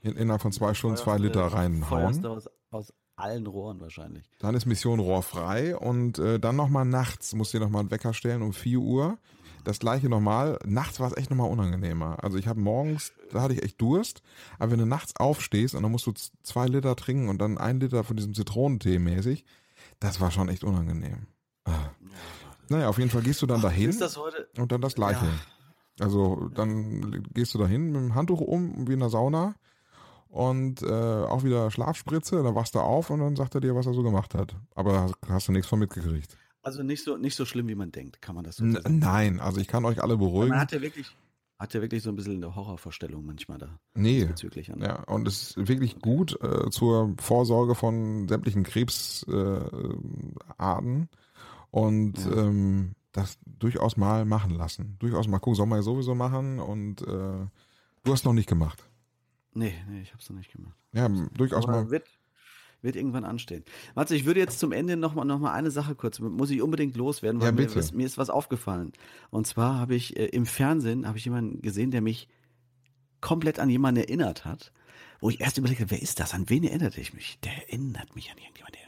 In, 0.00 0.16
innerhalb 0.16 0.42
von 0.42 0.52
zwei 0.52 0.74
Stunden 0.74 0.96
zwei 0.96 1.18
Liter 1.18 1.44
reinhauen. 1.46 2.24
Aus, 2.24 2.48
aus 2.70 2.92
allen 3.16 3.46
Rohren 3.46 3.80
wahrscheinlich. 3.80 4.30
Dann 4.38 4.54
ist 4.54 4.66
Mission 4.66 5.00
rohrfrei 5.00 5.76
und 5.76 6.18
äh, 6.18 6.38
dann 6.38 6.56
nochmal 6.56 6.84
nachts 6.84 7.34
musst 7.34 7.52
du 7.52 7.58
dir 7.58 7.64
nochmal 7.64 7.80
einen 7.80 7.90
Wecker 7.90 8.14
stellen 8.14 8.42
um 8.42 8.52
4 8.52 8.78
Uhr. 8.78 9.18
Das 9.64 9.80
gleiche 9.80 10.08
nochmal. 10.08 10.58
Nachts 10.64 11.00
war 11.00 11.08
es 11.08 11.16
echt 11.16 11.30
nochmal 11.30 11.50
unangenehmer. 11.50 12.22
Also 12.22 12.38
ich 12.38 12.46
habe 12.46 12.60
morgens, 12.60 13.12
da 13.32 13.42
hatte 13.42 13.54
ich 13.54 13.62
echt 13.62 13.80
Durst, 13.80 14.22
aber 14.58 14.72
wenn 14.72 14.78
du 14.78 14.86
nachts 14.86 15.16
aufstehst 15.16 15.74
und 15.74 15.82
dann 15.82 15.90
musst 15.92 16.06
du 16.06 16.12
zwei 16.42 16.66
Liter 16.66 16.94
trinken 16.94 17.28
und 17.28 17.38
dann 17.38 17.58
ein 17.58 17.80
Liter 17.80 18.04
von 18.04 18.16
diesem 18.16 18.34
Zitronentee 18.34 18.98
mäßig, 18.98 19.44
das 19.98 20.20
war 20.20 20.30
schon 20.30 20.48
echt 20.48 20.62
unangenehm. 20.62 21.26
Ah. 21.64 21.90
Naja, 22.68 22.88
auf 22.88 22.98
jeden 22.98 23.10
Fall 23.10 23.22
gehst 23.22 23.42
du 23.42 23.46
dann 23.46 23.60
dahin 23.60 23.98
das 23.98 24.16
heute? 24.16 24.48
und 24.58 24.70
dann 24.70 24.80
das 24.80 24.94
gleiche. 24.94 25.26
Also 26.00 26.48
dann 26.54 27.22
gehst 27.34 27.54
du 27.54 27.58
dahin 27.58 27.86
mit 27.92 27.96
dem 27.96 28.14
Handtuch 28.14 28.40
um, 28.40 28.86
wie 28.88 28.92
in 28.94 29.00
der 29.00 29.10
Sauna 29.10 29.54
und 30.28 30.82
äh, 30.82 30.86
auch 30.86 31.42
wieder 31.44 31.70
Schlafspritze, 31.70 32.42
dann 32.42 32.54
wachst 32.54 32.74
du 32.74 32.80
auf 32.80 33.10
und 33.10 33.20
dann 33.20 33.36
sagt 33.36 33.54
er 33.54 33.60
dir, 33.60 33.74
was 33.74 33.86
er 33.86 33.94
so 33.94 34.02
gemacht 34.02 34.34
hat. 34.34 34.54
Aber 34.74 35.00
hast, 35.02 35.14
hast 35.28 35.48
du 35.48 35.52
nichts 35.52 35.68
von 35.68 35.78
mitgekriegt. 35.78 36.36
Also 36.62 36.82
nicht 36.82 37.02
so, 37.02 37.16
nicht 37.16 37.34
so 37.34 37.44
schlimm, 37.44 37.68
wie 37.68 37.74
man 37.74 37.92
denkt, 37.92 38.20
kann 38.20 38.34
man 38.34 38.44
das 38.44 38.56
so 38.56 38.64
N 38.64 38.74
sagen. 38.74 38.98
nein, 38.98 39.40
also 39.40 39.60
ich 39.60 39.68
kann 39.68 39.84
euch 39.84 40.02
alle 40.02 40.16
beruhigen. 40.18 40.50
Man 40.50 40.60
hat 40.60 40.72
ja 40.72 40.82
wirklich, 40.82 41.16
hat 41.58 41.72
ja 41.72 41.80
wirklich 41.80 42.02
so 42.02 42.10
ein 42.10 42.16
bisschen 42.16 42.36
eine 42.36 42.54
Horrorvorstellung 42.54 43.24
manchmal 43.24 43.58
da 43.58 43.78
nee. 43.94 44.24
bezüglich. 44.26 44.70
An. 44.70 44.80
Ja, 44.80 45.02
und 45.04 45.26
es 45.26 45.56
ist 45.56 45.68
wirklich 45.68 45.98
gut 46.00 46.38
äh, 46.42 46.68
zur 46.70 47.14
Vorsorge 47.18 47.74
von 47.74 48.28
sämtlichen 48.28 48.64
Krebsarten 48.64 50.34
äh, 50.36 50.52
Arten 50.58 51.08
und 51.70 52.18
Ja. 52.18 52.32
ähm, 52.36 52.92
das 53.18 53.38
durchaus 53.46 53.96
mal 53.96 54.24
machen 54.24 54.50
lassen. 54.52 54.96
Durchaus 54.98 55.28
mal 55.28 55.38
gucken, 55.38 55.56
soll 55.56 55.66
man 55.66 55.78
ja 55.78 55.82
sowieso 55.82 56.14
machen 56.14 56.58
und 56.60 57.02
äh, 57.02 57.04
du 57.06 58.12
hast 58.12 58.24
noch 58.24 58.32
nicht 58.32 58.48
gemacht. 58.48 58.84
Nee, 59.54 59.74
nee, 59.88 60.02
ich 60.02 60.12
hab's 60.12 60.28
noch 60.30 60.36
nicht 60.36 60.52
gemacht. 60.52 60.76
Ja, 60.92 61.08
durchaus 61.08 61.64
Aber 61.64 61.82
mal. 61.84 61.90
wird, 61.90 62.06
wird 62.82 62.96
irgendwann 62.96 63.24
anstehen. 63.24 63.64
Matze, 63.94 64.14
ich 64.14 64.24
würde 64.24 64.40
jetzt 64.40 64.58
zum 64.60 64.72
Ende 64.72 64.96
noch 64.96 65.14
mal, 65.14 65.24
noch 65.24 65.38
mal 65.40 65.52
eine 65.52 65.70
Sache 65.70 65.94
kurz, 65.94 66.20
muss 66.20 66.50
ich 66.50 66.62
unbedingt 66.62 66.96
loswerden, 66.96 67.40
weil 67.40 67.48
Ja, 67.48 67.52
mir, 67.52 67.62
bitte. 67.66 67.76
was- 67.76 67.92
mir 67.92 68.06
ist 68.06 68.18
was 68.18 68.30
aufgefallen. 68.30 68.92
Und 69.30 69.46
zwar 69.46 69.74
habe 69.78 69.94
ich 69.94 70.16
äh, 70.16 70.26
im 70.26 70.46
Fernsehen, 70.46 71.06
habe 71.06 71.18
ich 71.18 71.24
jemanden 71.24 71.60
gesehen, 71.62 71.90
der 71.90 72.00
mich 72.02 72.28
komplett 73.20 73.58
an 73.58 73.68
jemanden 73.68 74.00
erinnert 74.02 74.44
hat, 74.44 74.72
wo 75.20 75.28
ich 75.30 75.40
erst 75.40 75.58
überlegt 75.58 75.80
habe, 75.80 75.90
wer 75.90 76.00
ist 76.02 76.20
das? 76.20 76.34
An 76.34 76.48
wen 76.48 76.62
erinnerte 76.62 77.00
ich 77.00 77.12
mich? 77.14 77.38
Der 77.40 77.52
erinnert 77.68 78.14
mich 78.14 78.30
an 78.30 78.38
irgendjemanden. 78.38 78.78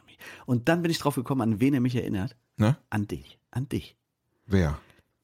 Und 0.45 0.69
dann 0.69 0.83
bin 0.83 0.91
ich 0.91 0.99
drauf 0.99 1.15
gekommen, 1.15 1.41
an 1.41 1.61
wen 1.61 1.73
er 1.75 1.81
mich 1.81 1.97
erinnert. 1.97 2.37
Ne? 2.59 2.77
An 2.91 3.07
dich. 3.09 3.39
An 3.51 3.69
dich. 3.71 3.97
Wer? 4.51 4.79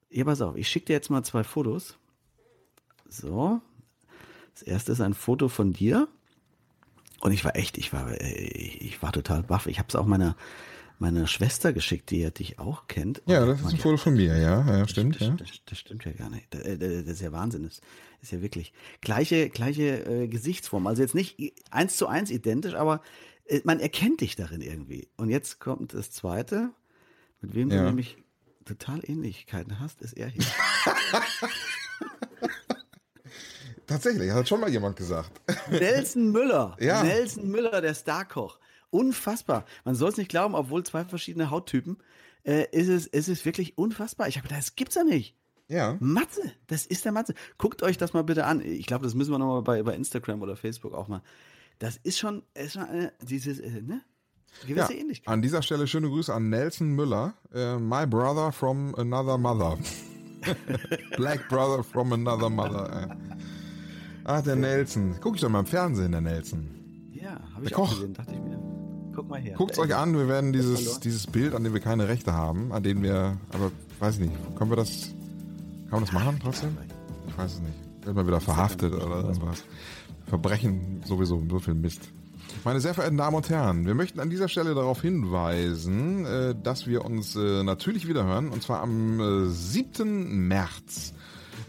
Ja, 0.08 0.24
pass 0.24 0.40
auf, 0.40 0.56
ich 0.56 0.68
schicke 0.68 0.86
dir 0.86 0.92
jetzt 0.94 1.10
mal 1.10 1.22
zwei 1.24 1.44
Fotos. 1.44 1.98
So. 3.08 3.60
Das 4.54 4.62
erste 4.62 4.92
ist 4.92 5.00
ein 5.00 5.14
Foto 5.14 5.48
von 5.48 5.72
dir. 5.72 6.08
Und 7.20 7.32
ich 7.32 7.44
war 7.44 7.56
echt, 7.56 7.76
ich 7.76 7.92
war, 7.92 8.10
äh, 8.20 8.32
ich 8.32 9.02
war 9.02 9.12
total 9.12 9.42
baff. 9.42 9.66
Ich 9.66 9.78
habe 9.78 9.88
es 9.88 9.96
auch 9.96 10.06
meiner, 10.06 10.36
meiner 10.98 11.26
Schwester 11.26 11.72
geschickt, 11.72 12.10
die 12.10 12.20
ja 12.20 12.30
dich 12.30 12.58
auch 12.58 12.86
kennt. 12.86 13.18
Und 13.20 13.32
Ja, 13.32 13.44
das 13.44 13.60
ist 13.60 13.72
ein 13.72 13.78
Foto 13.78 13.96
von 13.96 14.14
mir, 14.14 14.36
ja, 14.38 14.78
ja, 14.78 14.88
stimmt, 14.88 15.16
das, 15.16 15.28
ja. 15.28 15.34
Das, 15.34 15.48
das 15.66 15.78
stimmt 15.78 16.04
ja 16.04 16.12
gar 16.12 16.30
nicht. 16.30 16.46
Das, 16.50 16.62
äh, 16.62 16.78
das 16.78 17.14
ist 17.14 17.20
ja 17.20 17.32
Wahnsinn. 17.32 17.64
Das 17.64 17.80
ist 18.22 18.32
ja 18.32 18.40
wirklich 18.42 18.72
gleiche, 19.00 19.50
gleiche 19.50 20.04
äh, 20.06 20.28
Gesichtsform. 20.28 20.86
Also 20.86 21.02
jetzt 21.02 21.14
nicht 21.14 21.36
eins 21.70 21.96
zu 21.96 22.06
eins 22.06 22.30
identisch, 22.30 22.74
aber 22.74 23.02
äh, 23.46 23.60
man 23.64 23.80
erkennt 23.80 24.20
dich 24.20 24.36
darin 24.36 24.60
irgendwie. 24.60 25.08
Und 25.16 25.30
jetzt 25.30 25.58
kommt 25.58 25.94
das 25.94 26.10
zweite, 26.12 26.70
mit 27.40 27.54
wem 27.54 27.70
Ja. 27.70 27.78
du 27.80 27.84
nämlich 27.86 28.16
total 28.66 29.00
Ähnlichkeiten 29.04 29.80
hast, 29.80 30.02
ist 30.02 30.12
er 30.12 30.28
hier. 30.28 30.44
Tatsächlich, 33.86 34.30
hat 34.32 34.48
schon 34.48 34.60
mal 34.60 34.68
jemand 34.70 34.96
gesagt. 34.96 35.30
Nelson 35.70 36.32
Müller. 36.32 36.76
Ja. 36.80 37.02
Nelson 37.02 37.48
Müller, 37.48 37.80
der 37.80 37.94
Starkoch. 37.94 38.58
Unfassbar. 38.90 39.64
Man 39.84 39.94
soll 39.94 40.10
es 40.10 40.16
nicht 40.16 40.28
glauben, 40.28 40.54
obwohl 40.54 40.84
zwei 40.84 41.04
verschiedene 41.04 41.50
Hauttypen, 41.50 41.98
äh, 42.44 42.66
ist, 42.72 42.88
es, 42.88 43.06
ist 43.06 43.28
es 43.28 43.44
wirklich 43.44 43.78
unfassbar. 43.78 44.28
Ich 44.28 44.36
habe 44.36 44.48
gedacht, 44.48 44.60
das 44.60 44.76
gibt's 44.76 44.96
ja 44.96 45.04
nicht. 45.04 45.36
Ja. 45.68 45.96
Matze, 46.00 46.52
das 46.68 46.86
ist 46.86 47.04
der 47.04 47.12
Matze. 47.12 47.34
Guckt 47.58 47.82
euch 47.82 47.98
das 47.98 48.12
mal 48.12 48.22
bitte 48.22 48.44
an. 48.44 48.60
Ich 48.60 48.86
glaube, 48.86 49.04
das 49.04 49.14
müssen 49.14 49.32
wir 49.32 49.38
nochmal 49.38 49.62
bei, 49.62 49.82
bei 49.82 49.94
Instagram 49.94 50.42
oder 50.42 50.56
Facebook 50.56 50.94
auch 50.94 51.08
mal. 51.08 51.22
Das 51.78 51.96
ist 52.02 52.18
schon, 52.18 52.42
ist 52.54 52.74
schon 52.74 52.84
eine, 52.84 53.12
dieses, 53.20 53.58
äh, 53.60 53.82
ne? 54.64 54.68
Ja, 54.74 54.74
Gewisse 54.86 54.94
Ähnlichkeit. 54.94 55.32
an 55.32 55.42
dieser 55.42 55.62
Stelle 55.62 55.86
schöne 55.86 56.08
Grüße 56.08 56.32
an 56.32 56.48
Nelson 56.48 56.90
Müller, 56.94 57.34
äh, 57.54 57.76
my 57.78 58.06
brother 58.06 58.52
from 58.52 58.94
another 58.96 59.38
mother. 59.38 59.76
Black 61.16 61.48
brother 61.48 61.82
from 61.82 62.12
another 62.12 62.48
mother. 62.50 63.08
Äh. 63.10 63.34
Ah, 64.24 64.42
der 64.42 64.56
Nelson. 64.56 65.16
Guck 65.20 65.36
ich 65.36 65.40
doch 65.40 65.48
mal 65.48 65.60
im 65.60 65.66
Fernsehen, 65.66 66.12
der 66.12 66.20
Nelson. 66.20 66.68
Ja, 67.12 67.40
habe 67.54 67.64
ich 67.66 67.74
auch 67.74 67.88
Koch. 67.88 67.94
gesehen, 67.94 68.14
dachte 68.14 68.32
ich 68.32 68.40
mir. 68.40 68.58
Guck 69.14 69.28
mal 69.28 69.40
her. 69.40 69.54
Guckt's 69.56 69.78
Äh, 69.78 69.82
euch 69.82 69.94
an, 69.94 70.14
wir 70.16 70.28
werden 70.28 70.52
dieses, 70.52 71.00
dieses 71.00 71.26
Bild, 71.26 71.54
an 71.54 71.64
dem 71.64 71.72
wir 71.72 71.80
keine 71.80 72.06
Rechte 72.08 72.32
haben, 72.32 72.72
an 72.72 72.82
dem 72.82 73.02
wir, 73.02 73.38
aber 73.52 73.70
weiß 73.98 74.14
ich 74.16 74.20
nicht, 74.28 74.56
können 74.56 74.70
wir 74.70 74.76
das, 74.76 75.08
kann 75.88 75.92
man 75.92 76.00
das 76.04 76.12
machen 76.12 76.38
trotzdem? 76.42 76.76
Ich 77.28 77.38
weiß 77.38 77.54
es 77.54 77.60
nicht. 77.60 77.74
Wird 78.04 78.14
man 78.14 78.26
wieder 78.26 78.40
verhaftet 78.40 78.92
oder 78.92 79.22
irgendwas. 79.22 79.64
Verbrechen 80.26 81.02
sowieso, 81.04 81.42
so 81.48 81.58
viel 81.58 81.74
Mist. 81.74 82.10
Meine 82.64 82.80
sehr 82.80 82.94
verehrten 82.94 83.16
Damen 83.16 83.36
und 83.36 83.48
Herren, 83.48 83.86
wir 83.86 83.94
möchten 83.94 84.18
an 84.20 84.30
dieser 84.30 84.48
Stelle 84.48 84.74
darauf 84.74 85.00
hinweisen, 85.00 86.26
äh, 86.26 86.54
dass 86.60 86.86
wir 86.86 87.04
uns 87.04 87.36
äh, 87.36 87.62
natürlich 87.62 88.08
wiederhören, 88.08 88.48
und 88.48 88.62
zwar 88.62 88.80
am 88.80 89.20
äh, 89.20 89.48
7. 89.48 90.48
März 90.48 91.14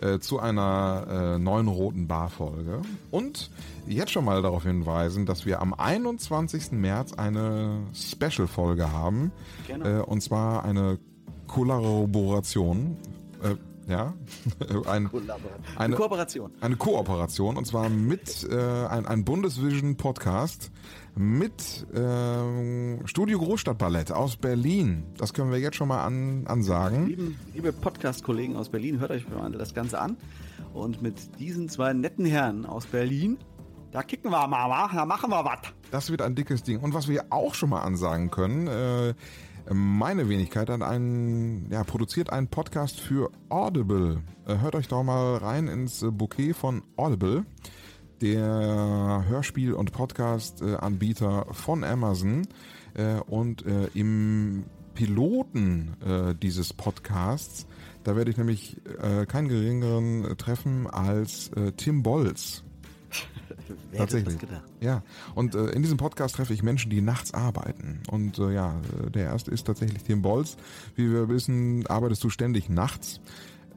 äh, 0.02 0.20
zu 0.20 0.40
einer 0.40 1.38
neuen 1.40 1.68
roten 1.68 2.08
Bar-Folge. 2.08 2.82
Und 3.12 3.52
jetzt 3.88 4.12
schon 4.12 4.26
mal 4.26 4.42
darauf 4.42 4.64
hinweisen, 4.64 5.26
dass 5.26 5.46
wir 5.46 5.62
am 5.62 5.74
21. 5.74 6.72
März 6.72 7.14
eine 7.14 7.82
Special-Folge 7.94 8.92
haben. 8.92 9.32
Genau. 9.68 10.04
Und 10.06 10.22
zwar 10.22 10.66
eine 10.66 11.00
Kollaboration. 11.48 12.98
Äh, 13.88 13.92
ja, 13.92 14.14
ein, 14.88 15.10
eine- 15.10 15.10
Eine 15.78 15.96
Kooperation. 15.96 16.52
eine 16.62 16.76
Kooperation 16.76 17.58
und 17.58 17.66
zwar 17.66 17.90
mit 17.90 18.48
äh, 18.50 18.56
ein, 18.88 19.06
ein 19.06 19.24
Bundesvision 19.24 19.96
Podcast 19.98 20.72
mit 21.16 21.88
ähm, 21.96 23.00
Studio 23.06 23.40
Großstadtballett 23.40 24.12
aus 24.12 24.36
Berlin. 24.36 25.04
Das 25.18 25.34
können 25.34 25.52
wir 25.52 25.60
jetzt 25.60 25.76
schon 25.78 25.88
mal 25.88 26.04
an, 26.04 26.46
ansagen. 26.48 27.08
Lieben, 27.08 27.40
liebe 27.54 27.74
Podcast-Kollegen 27.74 28.56
aus 28.56 28.70
Berlin, 28.70 29.00
hört 29.00 29.12
euch 29.12 29.28
mal 29.30 29.52
das 29.52 29.74
Ganze 29.74 30.00
an. 30.00 30.18
Und 30.74 31.02
mit 31.02 31.40
diesen 31.40 31.70
zwei 31.70 31.94
netten 31.94 32.26
Herren 32.26 32.66
aus 32.66 32.86
Berlin, 32.86 33.38
da 33.92 34.04
kicken 34.04 34.30
wir 34.32 34.48
mal, 34.48 34.90
da 34.94 35.06
machen 35.06 35.32
wir 35.32 35.44
was. 35.44 35.60
Das 35.90 36.12
wird 36.12 36.22
ein 36.22 36.36
dickes 36.36 36.62
Ding. 36.62 36.82
Und 36.82 36.94
was 36.94 37.08
wir 37.08 37.26
auch 37.32 37.56
schon 37.56 37.70
mal 37.70 37.82
ansagen 37.82 38.30
können, 38.30 38.68
äh, 38.68 39.14
meine 39.74 40.30
Wenigkeit 40.30 40.70
hat 40.70 40.82
einen, 40.82 41.70
ja, 41.70 41.84
produziert 41.84 42.32
einen 42.32 42.48
Podcast 42.48 43.00
für 43.00 43.32
Audible. 43.50 44.22
Äh, 44.46 44.58
hört 44.60 44.76
euch 44.76 44.88
doch 44.88 45.04
mal 45.04 45.38
rein 45.38 45.68
ins 45.68 46.04
äh, 46.04 46.12
Bouquet 46.12 46.54
von 46.54 46.84
Audible, 46.96 47.46
der 48.22 49.26
Hörspiel- 49.28 49.74
und 49.74 49.92
Podcast-Anbieter 49.92 51.48
von 51.52 51.84
Amazon. 51.84 52.48
Äh, 52.94 53.20
und 53.28 53.66
äh, 53.66 53.88
im 53.94 54.66
Piloten 54.94 55.96
äh, 56.04 56.34
dieses 56.34 56.74
Podcasts, 56.74 57.68
da 58.04 58.16
werde 58.16 58.32
ich 58.32 58.38
nämlich 58.38 58.78
äh, 59.02 59.26
keinen 59.26 59.48
geringeren 59.48 60.26
äh, 60.26 60.36
treffen 60.36 60.88
als 60.88 61.50
äh, 61.50 61.72
Tim 61.74 62.02
Bolz. 62.02 62.64
Wer 63.68 63.76
hätte 63.78 63.98
Tatsächlich. 63.98 64.36
das 64.36 64.50
gedacht? 64.50 64.64
Ja, 64.82 65.04
und 65.36 65.56
äh, 65.56 65.70
in 65.70 65.82
diesem 65.82 65.98
Podcast 65.98 66.36
treffe 66.36 66.54
ich 66.54 66.64
Menschen, 66.64 66.90
die 66.90 67.02
nachts 67.02 67.34
arbeiten. 67.34 68.02
Und 68.10 68.40
äh, 68.40 68.54
ja, 68.54 68.76
der 69.14 69.26
erste 69.26 69.52
ist 69.52 69.66
tatsächlich 69.66 70.04
Tim 70.04 70.22
Bolz. 70.22 70.58
Wie 70.96 71.12
wir 71.12 71.30
wissen, 71.30 71.86
arbeitest 71.88 72.24
du 72.24 72.30
ständig 72.30 72.70
nachts. 72.70 73.20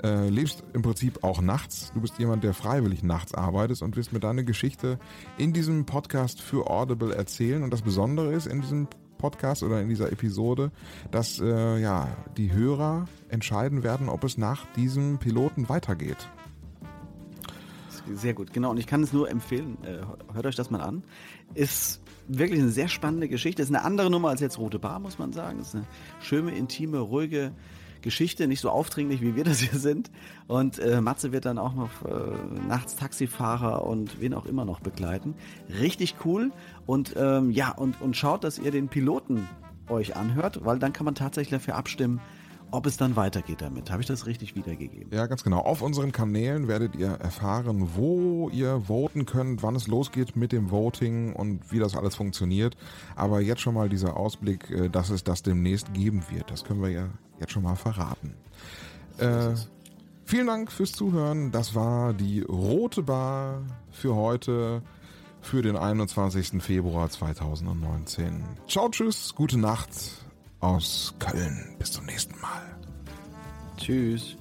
Äh, 0.02 0.30
lebst 0.30 0.64
im 0.72 0.80
Prinzip 0.82 1.22
auch 1.22 1.42
nachts. 1.42 1.92
Du 1.92 2.00
bist 2.00 2.18
jemand, 2.18 2.42
der 2.42 2.54
freiwillig 2.54 3.02
nachts 3.02 3.34
arbeitet 3.34 3.82
und 3.82 3.96
wirst 3.96 4.12
mir 4.14 4.20
deine 4.20 4.44
Geschichte 4.44 4.98
in 5.36 5.52
diesem 5.52 5.84
Podcast 5.84 6.40
für 6.40 6.70
Audible 6.70 7.14
erzählen. 7.14 7.62
Und 7.62 7.70
das 7.70 7.82
Besondere 7.82 8.32
ist 8.32 8.46
in 8.46 8.62
diesem 8.62 8.88
Podcast 9.18 9.62
oder 9.62 9.82
in 9.82 9.90
dieser 9.90 10.10
Episode, 10.10 10.70
dass 11.10 11.38
äh, 11.38 11.78
ja 11.78 12.08
die 12.38 12.52
Hörer 12.52 13.06
entscheiden 13.28 13.82
werden, 13.82 14.08
ob 14.08 14.24
es 14.24 14.38
nach 14.38 14.64
diesem 14.74 15.18
Piloten 15.18 15.68
weitergeht. 15.68 16.30
Sehr 18.14 18.34
gut. 18.34 18.52
Genau, 18.52 18.70
und 18.70 18.78
ich 18.78 18.86
kann 18.86 19.02
es 19.02 19.12
nur 19.12 19.30
empfehlen. 19.30 19.78
Äh, 19.84 20.34
hört 20.34 20.46
euch 20.46 20.56
das 20.56 20.70
mal 20.70 20.80
an. 20.80 21.02
Ist 21.54 22.00
wirklich 22.28 22.60
eine 22.60 22.70
sehr 22.70 22.88
spannende 22.88 23.28
Geschichte. 23.28 23.62
Ist 23.62 23.68
eine 23.68 23.82
andere 23.82 24.10
Nummer 24.10 24.28
als 24.28 24.40
jetzt 24.40 24.58
Rote 24.58 24.78
Bar, 24.78 24.98
muss 25.00 25.18
man 25.18 25.32
sagen. 25.32 25.60
Ist 25.60 25.74
eine 25.74 25.84
schöne, 26.20 26.52
intime, 26.52 26.98
ruhige 26.98 27.52
Geschichte, 28.02 28.46
nicht 28.46 28.60
so 28.60 28.70
aufdringlich, 28.70 29.20
wie 29.20 29.36
wir 29.36 29.44
das 29.44 29.60
hier 29.60 29.78
sind. 29.78 30.10
Und 30.46 30.78
äh, 30.78 31.00
Matze 31.00 31.32
wird 31.32 31.44
dann 31.44 31.58
auch 31.58 31.74
noch 31.74 31.90
äh, 32.04 32.66
nachts 32.66 32.96
Taxifahrer 32.96 33.84
und 33.84 34.20
wen 34.20 34.34
auch 34.34 34.46
immer 34.46 34.64
noch 34.64 34.80
begleiten. 34.80 35.34
Richtig 35.80 36.16
cool. 36.24 36.52
Und 36.86 37.14
ähm, 37.16 37.50
ja, 37.50 37.70
und, 37.70 38.00
und 38.00 38.16
schaut, 38.16 38.44
dass 38.44 38.58
ihr 38.58 38.70
den 38.70 38.88
Piloten 38.88 39.48
euch 39.88 40.16
anhört, 40.16 40.64
weil 40.64 40.78
dann 40.78 40.92
kann 40.92 41.04
man 41.04 41.14
tatsächlich 41.14 41.50
dafür 41.50 41.76
abstimmen, 41.76 42.20
ob 42.72 42.86
es 42.86 42.96
dann 42.96 43.16
weitergeht 43.16 43.60
damit. 43.60 43.90
Habe 43.90 44.02
ich 44.02 44.08
das 44.08 44.26
richtig 44.26 44.54
wiedergegeben? 44.54 45.12
Ja, 45.12 45.26
ganz 45.26 45.44
genau. 45.44 45.60
Auf 45.60 45.82
unseren 45.82 46.12
Kanälen 46.12 46.68
werdet 46.68 46.94
ihr 46.96 47.08
erfahren, 47.08 47.90
wo 47.94 48.48
ihr 48.50 48.82
voten 48.86 49.26
könnt, 49.26 49.62
wann 49.62 49.74
es 49.74 49.86
losgeht 49.86 50.36
mit 50.36 50.52
dem 50.52 50.70
Voting 50.70 51.32
und 51.34 51.72
wie 51.72 51.78
das 51.78 51.96
alles 51.96 52.14
funktioniert. 52.14 52.76
Aber 53.16 53.40
jetzt 53.40 53.60
schon 53.60 53.74
mal 53.74 53.88
dieser 53.88 54.16
Ausblick, 54.16 54.70
äh, 54.70 54.88
dass 54.88 55.10
es 55.10 55.24
das 55.24 55.42
demnächst 55.42 55.92
geben 55.94 56.24
wird. 56.30 56.50
Das 56.50 56.64
können 56.64 56.82
wir 56.82 56.90
ja 56.90 57.08
jetzt 57.38 57.52
schon 57.52 57.62
mal 57.62 57.76
verraten. 57.76 58.34
Äh, 59.18 59.54
vielen 60.24 60.46
Dank 60.46 60.70
fürs 60.70 60.92
Zuhören. 60.92 61.50
Das 61.50 61.74
war 61.74 62.14
die 62.14 62.42
Rote 62.42 63.02
Bar 63.02 63.62
für 63.90 64.14
heute, 64.14 64.82
für 65.40 65.62
den 65.62 65.76
21. 65.76 66.62
Februar 66.62 67.10
2019. 67.10 68.44
Ciao, 68.68 68.88
tschüss, 68.90 69.34
gute 69.34 69.58
Nacht 69.58 70.19
aus 70.60 71.14
Köln. 71.18 71.74
Bis 71.78 71.92
zum 71.92 72.06
nächsten 72.06 72.38
Mal. 72.40 72.62
Tschüss. 73.76 74.36